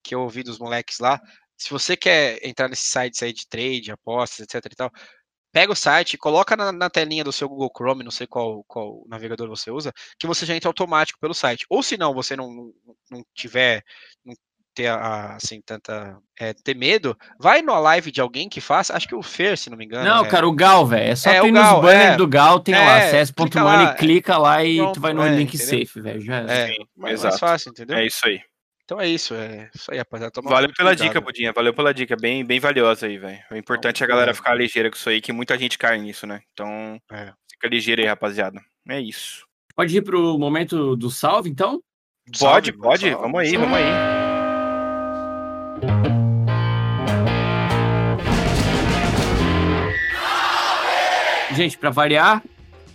que 0.04 0.14
eu 0.14 0.20
ouvi 0.22 0.42
dos 0.42 0.58
moleques 0.58 0.98
lá, 0.98 1.20
se 1.62 1.70
você 1.70 1.96
quer 1.96 2.38
entrar 2.46 2.68
nesses 2.68 2.90
sites 2.90 3.22
aí 3.22 3.32
de 3.32 3.46
trade, 3.46 3.92
apostas, 3.92 4.40
etc 4.40 4.64
e 4.72 4.76
tal, 4.76 4.90
pega 5.52 5.72
o 5.72 5.76
site, 5.76 6.16
coloca 6.16 6.56
na, 6.56 6.72
na 6.72 6.88
telinha 6.90 7.22
do 7.22 7.32
seu 7.32 7.48
Google 7.48 7.70
Chrome, 7.76 8.02
não 8.02 8.10
sei 8.10 8.26
qual, 8.26 8.64
qual 8.64 9.04
navegador 9.06 9.48
você 9.48 9.70
usa, 9.70 9.92
que 10.18 10.26
você 10.26 10.46
já 10.46 10.56
entra 10.56 10.68
automático 10.68 11.20
pelo 11.20 11.34
site. 11.34 11.66
Ou 11.68 11.82
se 11.82 11.96
não, 11.96 12.14
você 12.14 12.34
não, 12.34 12.72
não, 13.10 13.22
tiver, 13.34 13.84
não 14.24 14.34
ter 14.74 14.88
assim 14.88 15.60
tanta 15.60 16.18
é, 16.40 16.54
ter 16.54 16.74
medo, 16.74 17.14
vai 17.38 17.60
na 17.60 17.78
live 17.78 18.10
de 18.10 18.22
alguém 18.22 18.48
que 18.48 18.60
faça, 18.60 18.96
acho 18.96 19.06
que 19.06 19.14
o 19.14 19.22
Fer, 19.22 19.58
se 19.58 19.68
não 19.68 19.76
me 19.76 19.84
engano. 19.84 20.08
Não, 20.08 20.24
é, 20.24 20.28
cara, 20.28 20.48
o 20.48 20.52
Gal, 20.52 20.86
velho. 20.86 21.10
É 21.12 21.16
só 21.16 21.30
É, 21.30 21.46
ir 21.46 21.52
Gal, 21.52 21.74
nos 21.74 21.82
banners 21.82 22.14
é. 22.14 22.16
do 22.16 22.26
Gal, 22.26 22.60
tem 22.60 22.74
lá, 22.74 22.98
É, 22.98 23.06
acess.money, 23.08 23.50
clica 23.50 23.62
lá, 23.62 23.94
clica 23.94 24.38
lá 24.38 24.64
e 24.64 24.76
Pronto, 24.78 24.94
tu 24.94 25.00
vai 25.00 25.12
no 25.12 25.22
é, 25.22 25.36
link 25.36 25.54
entendeu? 25.54 25.86
safe, 25.86 26.00
velho. 26.00 26.20
Já 26.22 26.36
é, 26.40 26.68
Sim, 26.68 26.86
mais, 26.96 27.22
mais 27.22 27.38
fácil, 27.38 27.70
entendeu? 27.70 27.98
É 27.98 28.06
isso 28.06 28.26
aí. 28.26 28.40
Então 28.92 29.00
é 29.00 29.08
isso, 29.08 29.32
é 29.34 29.70
isso 29.74 29.90
aí, 29.90 29.96
rapaziada. 29.96 30.30
Toma 30.30 30.50
Valeu 30.50 30.70
pela 30.76 30.90
cuidado. 30.90 31.08
dica, 31.08 31.18
Budinha. 31.18 31.50
Valeu 31.54 31.72
pela 31.72 31.94
dica. 31.94 32.14
Bem, 32.14 32.44
bem 32.44 32.60
valiosa 32.60 33.06
aí, 33.06 33.16
velho. 33.16 33.38
O 33.50 33.56
importante 33.56 34.02
é 34.02 34.04
a 34.04 34.08
galera 34.08 34.34
ficar 34.34 34.52
ligeira 34.54 34.90
com 34.90 34.96
isso 34.96 35.08
aí, 35.08 35.18
que 35.18 35.32
muita 35.32 35.56
gente 35.56 35.78
cai 35.78 35.96
nisso, 35.98 36.26
né? 36.26 36.42
Então, 36.52 37.00
É. 37.10 37.32
fica 37.50 37.68
ligeiro 37.68 38.02
aí, 38.02 38.06
rapaziada. 38.06 38.60
É 38.86 39.00
isso. 39.00 39.46
Pode 39.74 39.96
ir 39.96 40.02
pro 40.02 40.38
momento 40.38 40.94
do 40.94 41.10
salve, 41.10 41.48
então? 41.48 41.80
Pode, 42.26 42.38
Salve, 42.38 42.72
pode. 42.74 43.00
salve, 43.08 43.16
Vamos 43.22 43.40
aí, 43.40 43.50
salve. 43.52 43.64
vamos 43.64 43.78
aí. 43.78 43.92
Gente, 51.54 51.76
pra 51.76 51.90
variar, 51.90 52.42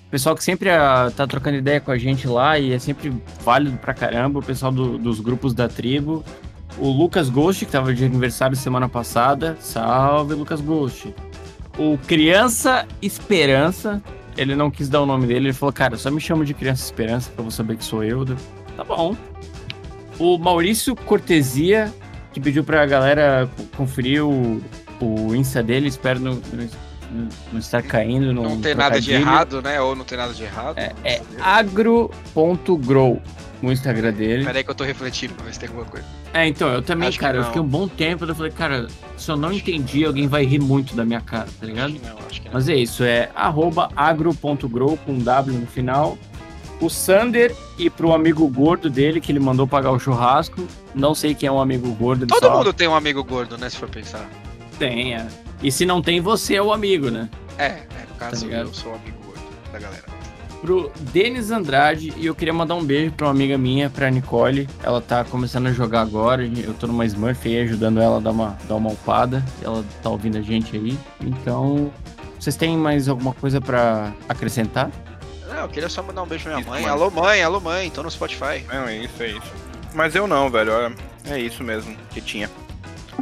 pessoal 0.10 0.36
que 0.36 0.44
sempre 0.44 0.70
ah, 0.70 1.12
tá 1.16 1.28
trocando 1.28 1.58
ideia 1.58 1.80
com 1.82 1.92
a 1.92 1.98
gente 1.98 2.28
lá 2.28 2.58
e 2.58 2.74
é 2.74 2.80
sempre 2.80 3.14
válido 3.44 3.78
pra 3.78 3.94
caramba, 3.94 4.40
o 4.40 4.44
pessoal 4.44 4.72
do- 4.72 4.98
dos 4.98 5.20
grupos 5.20 5.54
da 5.54 5.68
tribo. 5.68 6.24
O 6.78 6.90
Lucas 6.92 7.30
Ghost, 7.30 7.66
que 7.66 7.72
tava 7.72 7.94
de 7.94 8.06
aniversário 8.06 8.56
semana 8.56 8.88
passada. 8.88 9.58
Salve, 9.60 10.34
Lucas 10.36 10.62
Ghost. 10.62 11.14
O 11.78 11.98
Criança 12.08 12.86
Esperança, 13.02 14.02
ele 14.38 14.56
não 14.56 14.70
quis 14.72 14.88
dar 14.90 15.02
o 15.02 15.06
nome 15.06 15.28
dele, 15.28 15.48
ele 15.48 15.54
falou, 15.54 15.74
cara, 15.74 15.98
só 15.98 16.10
me 16.12 16.22
chama 16.22 16.46
de 16.46 16.54
Criança 16.54 16.84
Esperança 16.84 17.32
pra 17.36 17.44
você 17.44 17.58
saber 17.58 17.78
que 17.78 17.84
sou 17.84 18.04
eu. 18.04 18.24
Tá 18.76 18.84
bom. 18.84 19.16
O 20.20 20.38
Maurício 20.38 20.96
Cortesia, 20.96 21.94
que 22.34 22.40
pediu 22.40 22.64
pra 22.64 22.86
galera 22.86 23.50
conferir 23.76 24.24
o, 24.24 24.62
o 25.02 25.36
Insta 25.36 25.62
dele, 25.64 25.88
espero 25.88 26.20
não, 26.20 26.40
não, 27.12 27.60
estar 27.60 27.82
caindo. 27.82 28.34
Não 28.34 28.60
tem 28.60 28.76
nada 28.76 29.00
de 29.00 29.14
errado, 29.14 29.62
né? 29.62 29.80
Ou 29.82 29.96
não 29.96 30.06
tem 30.06 30.18
nada 30.18 30.34
de 30.34 30.44
errado. 30.44 30.78
É, 30.78 30.94
é 31.04 31.22
agro.grow 31.40 33.22
no 33.62 33.72
Instagram 33.72 34.14
dele. 34.14 34.46
Peraí 34.46 34.64
que 34.64 34.70
eu 34.70 34.76
tô 34.76 34.84
refletindo 34.84 35.34
pra 35.34 35.46
ver 35.46 35.54
se 35.54 35.60
tem 35.60 35.70
alguma 35.70 35.86
coisa. 35.86 36.06
É, 36.34 36.46
então, 36.48 36.70
eu 36.70 36.82
também, 36.82 37.10
Acho 37.10 37.20
cara, 37.20 37.38
eu 37.38 37.44
fiquei 37.46 37.62
um 37.62 37.68
bom 37.68 37.88
tempo, 37.88 38.26
eu 38.26 38.36
falei, 38.36 38.52
cara, 38.52 38.88
se 39.18 39.32
eu 39.32 39.38
não 39.38 39.52
entendi, 39.52 40.06
alguém 40.06 40.28
vai 40.28 40.46
rir 40.46 40.60
muito 40.60 40.96
da 40.96 41.04
minha 41.04 41.22
cara, 41.22 41.48
tá 41.60 41.66
ligado? 41.66 41.94
Acho 41.94 42.00
que 42.00 42.08
não, 42.08 42.18
acho 42.30 42.42
que 42.42 42.48
não. 42.48 42.54
Mas 42.54 42.70
é 42.70 42.76
isso, 42.76 43.04
é 43.04 43.30
arroba 43.36 43.90
agro.grow 43.96 44.98
com 44.98 45.14
um 45.14 45.20
W 45.20 45.58
no 45.58 45.68
final. 45.68 46.18
O 46.80 46.90
Sander 46.90 47.56
e 47.80 47.90
pro 47.90 48.14
amigo 48.14 48.48
gordo 48.48 48.88
dele, 48.88 49.20
que 49.20 49.32
ele 49.32 49.40
mandou 49.40 49.66
pagar 49.66 49.92
o 49.92 50.00
churrasco. 50.00 50.68
Não 50.94 51.16
sei 51.16 51.34
quem 51.34 51.48
é 51.48 51.52
um 51.52 51.60
amigo 51.60 51.92
gordo. 51.96 52.28
Todo 52.28 52.40
só 52.40 52.56
mundo 52.56 52.72
tem 52.72 52.88
um 52.88 52.94
amigo 52.94 53.24
gordo, 53.24 53.58
né? 53.58 53.68
Se 53.68 53.78
for 53.78 53.90
pensar. 53.90 54.30
Tem, 54.78 55.16
é. 55.16 55.28
E 55.62 55.72
se 55.72 55.86
não 55.86 56.02
tem, 56.02 56.22
você 56.22 56.56
é 56.56 56.62
o 56.62 56.72
amigo, 56.72 57.10
né? 57.10 57.30
É, 57.58 57.66
é 57.66 57.86
no 58.10 58.16
caso 58.18 58.48
Tá 58.48 58.56
eu 58.56 58.74
sou 58.74 58.92
o 58.92 58.96
amigo 58.96 59.18
da 59.72 59.80
galera. 59.80 60.04
Pro 60.62 60.92
Denis 61.14 61.52
Andrade, 61.52 62.14
e 62.18 62.26
eu 62.26 62.34
queria 62.34 62.54
mandar 62.54 62.74
um 62.76 62.84
beijo 62.84 63.12
pra 63.12 63.28
uma 63.28 63.32
amiga 63.32 63.58
minha, 63.58 63.90
pra 63.92 64.10
Nicole. 64.10 64.68
Ela 64.84 65.00
tá 65.00 65.24
começando 65.24 65.68
a 65.68 65.72
jogar 65.72 66.02
agora, 66.02 66.44
eu 66.46 66.74
tô 66.74 66.88
numa 66.88 67.06
Smurf 67.06 67.48
aí 67.48 67.62
ajudando 67.62 68.02
ela 68.02 68.18
a 68.18 68.20
dar 68.20 68.32
uma, 68.32 68.58
dar 68.68 68.76
uma 68.76 68.90
upada. 68.92 69.44
Ela 69.62 69.84
tá 70.02 70.10
ouvindo 70.10 70.38
a 70.38 70.42
gente 70.42 70.76
aí. 70.76 70.98
Então, 71.22 71.92
vocês 72.40 72.56
têm 72.56 72.76
mais 72.76 73.08
alguma 73.08 73.34
coisa 73.34 73.62
pra 73.62 74.14
acrescentar? 74.28 74.90
Não, 75.48 75.58
eu 75.62 75.70
queria 75.70 75.90
só 75.90 76.02
mandar 76.02 76.24
um 76.24 76.28
beijo 76.28 76.44
pra 76.46 76.54
minha 76.54 76.62
Isso, 76.62 76.70
mãe. 76.72 76.82
mano. 76.82 76.94
Alô, 76.94 77.12
mãe, 77.12 77.42
alô, 77.44 77.60
mãe, 77.62 77.90
tô 77.92 78.02
no 78.04 78.10
Spotify. 78.12 78.64
Não, 78.68 78.88
é 78.88 78.98
isso, 78.98 79.22
é 79.24 79.28
isso. 79.30 79.54
Mas 79.94 80.16
eu 80.16 80.28
não, 80.28 80.50
velho. 80.50 80.72
olha, 80.74 80.96
É 81.26 81.40
isso 81.40 81.64
mesmo 81.64 81.96
que 82.12 82.20
tinha. 82.20 82.50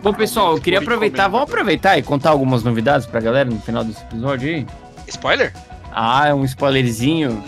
Bom, 0.02 0.14
pessoal, 0.14 0.56
eu 0.56 0.62
queria 0.62 0.80
aproveitar, 0.80 1.28
vamos 1.28 1.50
aproveitar 1.50 1.98
e 1.98 2.04
contar 2.04 2.30
algumas 2.32 2.64
novidades 2.64 3.08
pra 3.08 3.20
galera 3.20 3.50
no 3.50 3.60
final 3.60 3.84
desse 3.84 4.02
episódio 4.04 4.50
aí? 4.50 4.68
Spoiler? 5.08 5.52
Ah, 5.91 6.28
é 6.28 6.34
um 6.34 6.43
spoilerzinho 6.46 7.43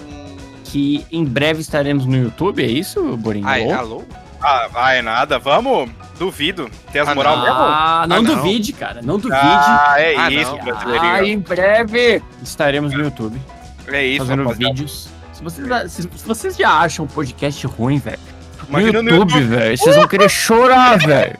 que 0.64 1.06
em 1.12 1.24
breve 1.24 1.62
estaremos 1.62 2.06
no 2.06 2.16
YouTube, 2.18 2.64
é 2.64 2.68
isso, 2.68 3.16
Borinho? 3.18 3.48
ai, 3.48 3.70
alô? 3.70 4.04
Ah, 4.42 4.68
vai 4.72 5.02
nada. 5.02 5.40
Vamos? 5.40 5.90
Duvido. 6.20 6.70
Tem 6.92 7.02
as 7.02 7.08
Ah, 7.10 7.16
moral 7.16 7.38
mesmo? 7.42 7.56
Ah, 7.60 8.06
não 8.08 8.22
não. 8.22 8.36
duvide, 8.36 8.72
cara, 8.74 9.02
não 9.02 9.18
duvide. 9.18 9.40
Ah, 9.42 9.96
é 9.98 10.16
Ah, 10.16 10.32
isso, 10.32 10.56
não. 10.56 10.64
brasileirinho. 10.64 11.12
Ah, 11.14 11.26
em 11.28 11.40
breve 11.40 12.22
estaremos 12.44 12.94
no 12.94 13.04
YouTube 13.04 13.40
É 13.88 14.04
isso, 14.06 14.26
fazendo 14.26 14.44
rapaziada. 14.44 14.74
vídeos. 14.74 15.10
Se 15.34 15.44
vocês, 15.44 15.92
se, 15.92 16.02
se 16.04 16.26
vocês 16.28 16.56
já 16.58 16.70
acham 16.72 17.06
o 17.06 17.08
podcast 17.08 17.66
ruim, 17.68 17.98
velho, 18.00 18.20
no 18.70 18.80
YouTube, 18.80 19.12
YouTube. 19.12 19.44
velho, 19.44 19.78
vocês 19.78 19.96
vão 19.96 20.08
querer 20.08 20.30
chorar, 20.30 20.98
velho. 20.98 21.38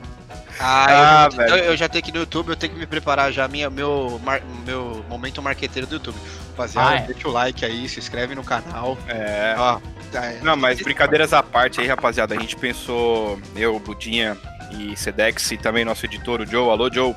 Ah, 0.60 0.86
Ah, 0.88 0.92
eu, 0.92 1.32
já, 1.32 1.38
velho. 1.38 1.50
eu, 1.52 1.58
eu 1.72 1.78
já 1.78 1.88
tenho 1.90 2.04
que 2.04 2.10
ir 2.10 2.14
no 2.14 2.20
YouTube, 2.22 2.50
eu 2.50 2.56
tenho 2.56 2.74
que 2.74 2.80
me 2.80 2.86
preparar 2.88 3.32
já 3.32 3.48
minha, 3.48 3.70
meu, 3.70 4.20
mar- 4.24 4.42
meu 4.66 5.04
momento 5.10 5.42
marqueteiro 5.42 5.88
do 5.88 5.96
YouTube. 5.96 6.18
Rapaziada, 6.52 6.90
Ah, 6.90 6.96
é. 6.96 7.02
deixa 7.02 7.28
o 7.28 7.32
like 7.32 7.64
aí, 7.66 7.88
se 7.88 8.00
inscreve 8.00 8.34
no 8.34 8.44
canal. 8.44 8.98
É. 9.08 9.56
Ó, 9.58 9.80
é, 10.14 10.40
Não, 10.42 10.56
mas 10.56 10.82
brincadeiras 10.82 11.34
à 11.34 11.44
parte 11.44 11.80
aí, 11.80 11.88
rapaziada. 11.88 12.34
A 12.36 12.40
gente 12.40 12.56
pensou, 12.56 13.40
eu, 13.56 13.78
Budinha 13.80 14.36
e 14.72 14.96
Sedex 14.98 15.52
e 15.52 15.58
também 15.58 15.86
nosso 15.86 16.06
editor, 16.06 16.42
o 16.42 16.46
Joe. 16.46 16.70
Alô, 16.70 16.92
Joe. 16.92 17.16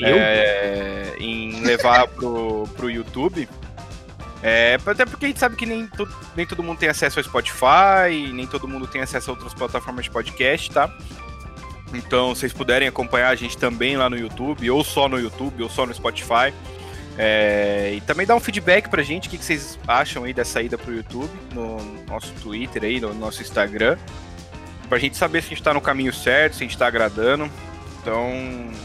Eu? 0.00 0.16
é, 0.18 1.12
em 1.18 1.60
levar 1.60 2.08
pro, 2.16 2.68
pro 2.76 2.90
YouTube. 2.90 3.48
É, 4.42 4.76
até 4.84 5.06
porque 5.06 5.26
a 5.26 5.28
gente 5.28 5.38
sabe 5.38 5.54
que 5.54 5.64
nem, 5.64 5.86
to- 5.86 6.08
nem 6.34 6.44
todo 6.44 6.64
mundo 6.64 6.76
tem 6.78 6.88
acesso 6.88 7.20
ao 7.20 7.24
Spotify, 7.24 8.32
nem 8.32 8.44
todo 8.44 8.66
mundo 8.66 8.88
tem 8.88 9.00
acesso 9.00 9.30
a 9.30 9.34
outras 9.34 9.54
plataformas 9.54 10.06
de 10.06 10.10
podcast, 10.10 10.68
tá? 10.72 10.92
Então, 11.94 12.34
se 12.34 12.40
vocês 12.40 12.52
puderem 12.52 12.88
acompanhar 12.88 13.28
a 13.28 13.34
gente 13.34 13.56
também 13.58 13.96
lá 13.96 14.08
no 14.08 14.16
YouTube, 14.16 14.70
ou 14.70 14.82
só 14.84 15.08
no 15.08 15.18
YouTube, 15.18 15.62
ou 15.62 15.68
só 15.68 15.84
no 15.86 15.94
Spotify. 15.94 16.52
É, 17.18 17.92
e 17.94 18.00
também 18.00 18.26
dar 18.26 18.34
um 18.34 18.40
feedback 18.40 18.88
pra 18.88 19.02
gente, 19.02 19.28
o 19.28 19.30
que, 19.30 19.36
que 19.36 19.44
vocês 19.44 19.78
acham 19.86 20.24
aí 20.24 20.32
dessa 20.32 20.62
ida 20.62 20.78
pro 20.78 20.94
YouTube, 20.94 21.30
no 21.52 21.76
nosso 22.08 22.32
Twitter 22.42 22.84
aí, 22.84 23.00
no 23.00 23.12
nosso 23.14 23.42
Instagram. 23.42 23.96
Pra 24.88 24.98
gente 24.98 25.16
saber 25.16 25.42
se 25.42 25.46
a 25.46 25.50
gente 25.50 25.62
tá 25.62 25.74
no 25.74 25.80
caminho 25.80 26.12
certo, 26.12 26.54
se 26.56 26.64
a 26.64 26.66
gente 26.66 26.78
tá 26.78 26.86
agradando. 26.86 27.50
Então, 28.00 28.32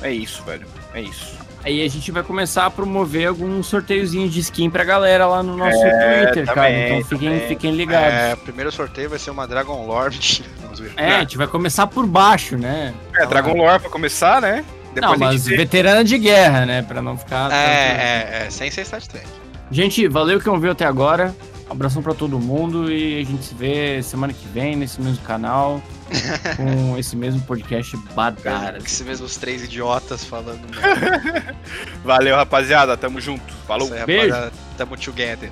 é 0.02 0.12
isso, 0.12 0.44
velho. 0.44 0.68
É 0.94 1.02
isso. 1.02 1.36
Aí 1.64 1.84
a 1.84 1.90
gente 1.90 2.12
vai 2.12 2.22
começar 2.24 2.66
a 2.66 2.70
promover 2.72 3.28
algum 3.28 3.62
sorteiozinho 3.64 4.30
de 4.30 4.40
skin 4.40 4.70
pra 4.70 4.84
galera 4.84 5.26
lá 5.26 5.42
no 5.44 5.58
nosso 5.58 5.78
Twitter, 5.80 6.46
cara. 6.46 6.54
também, 6.70 6.86
Então 7.00 7.10
fiquem, 7.10 7.30
também. 7.32 7.48
fiquem 7.48 7.72
ligados. 7.76 8.14
é, 8.14 8.34
o 8.36 8.38
primeiro 8.38 8.72
sorteio 8.72 9.10
vai 9.10 9.20
ser 9.20 9.32
uma 9.32 9.48
Dragon 9.48 9.86
Lord. 9.86 10.44
Ver. 10.80 10.94
É, 10.98 11.16
a 11.16 11.20
gente 11.20 11.38
vai 11.38 11.48
começar 11.48 11.88
por 11.88 12.06
baixo, 12.06 12.58
né? 12.58 12.94
É, 13.16 13.26
Dragon 13.26 13.54
Lore 13.56 13.80
pra 13.82 13.90
começar, 13.90 14.42
né? 14.42 14.64
Não, 15.00 15.14
a 15.14 15.18
mas 15.18 15.44
gente 15.44 15.56
veterana 15.56 16.04
de 16.04 16.18
guerra, 16.18 16.66
né? 16.66 16.82
Pra 16.82 17.02
não 17.02 17.18
ficar. 17.18 17.50
tanto- 17.50 17.54
É, 17.54 18.40
é, 18.42 18.44
é, 18.46 18.50
sem 18.50 18.72
ser 18.72 18.82
Stat 18.82 19.08
Trek. 19.08 19.28
Gente, 19.70 20.08
valeu 20.08 20.40
que 20.40 20.50
ouviu 20.50 20.72
até 20.72 20.86
agora. 20.86 21.36
Abração 21.70 22.02
pra 22.02 22.14
todo 22.14 22.40
mundo 22.40 22.90
e 22.90 23.20
a 23.22 23.26
gente 23.26 23.44
se 23.44 23.54
vê 23.54 24.02
semana 24.02 24.32
que 24.32 24.48
vem 24.48 24.76
nesse 24.78 25.02
mesmo 25.02 25.22
canal 25.26 25.82
com 26.56 26.98
esse 26.98 27.14
mesmo 27.16 27.42
podcast 27.42 27.98
badara. 28.16 28.78
Esses 28.78 29.02
mesmos 29.02 29.36
três 29.36 29.62
idiotas 29.64 30.24
falando. 30.24 30.62
Valeu, 32.06 32.36
rapaziada. 32.38 32.96
Tamo 32.96 33.20
junto. 33.20 33.54
Falou. 33.68 33.92
Aí, 33.94 34.06
Beijo. 34.06 34.28
rapaziada. 34.34 34.54
Tamo 34.78 34.96
together. 34.98 35.52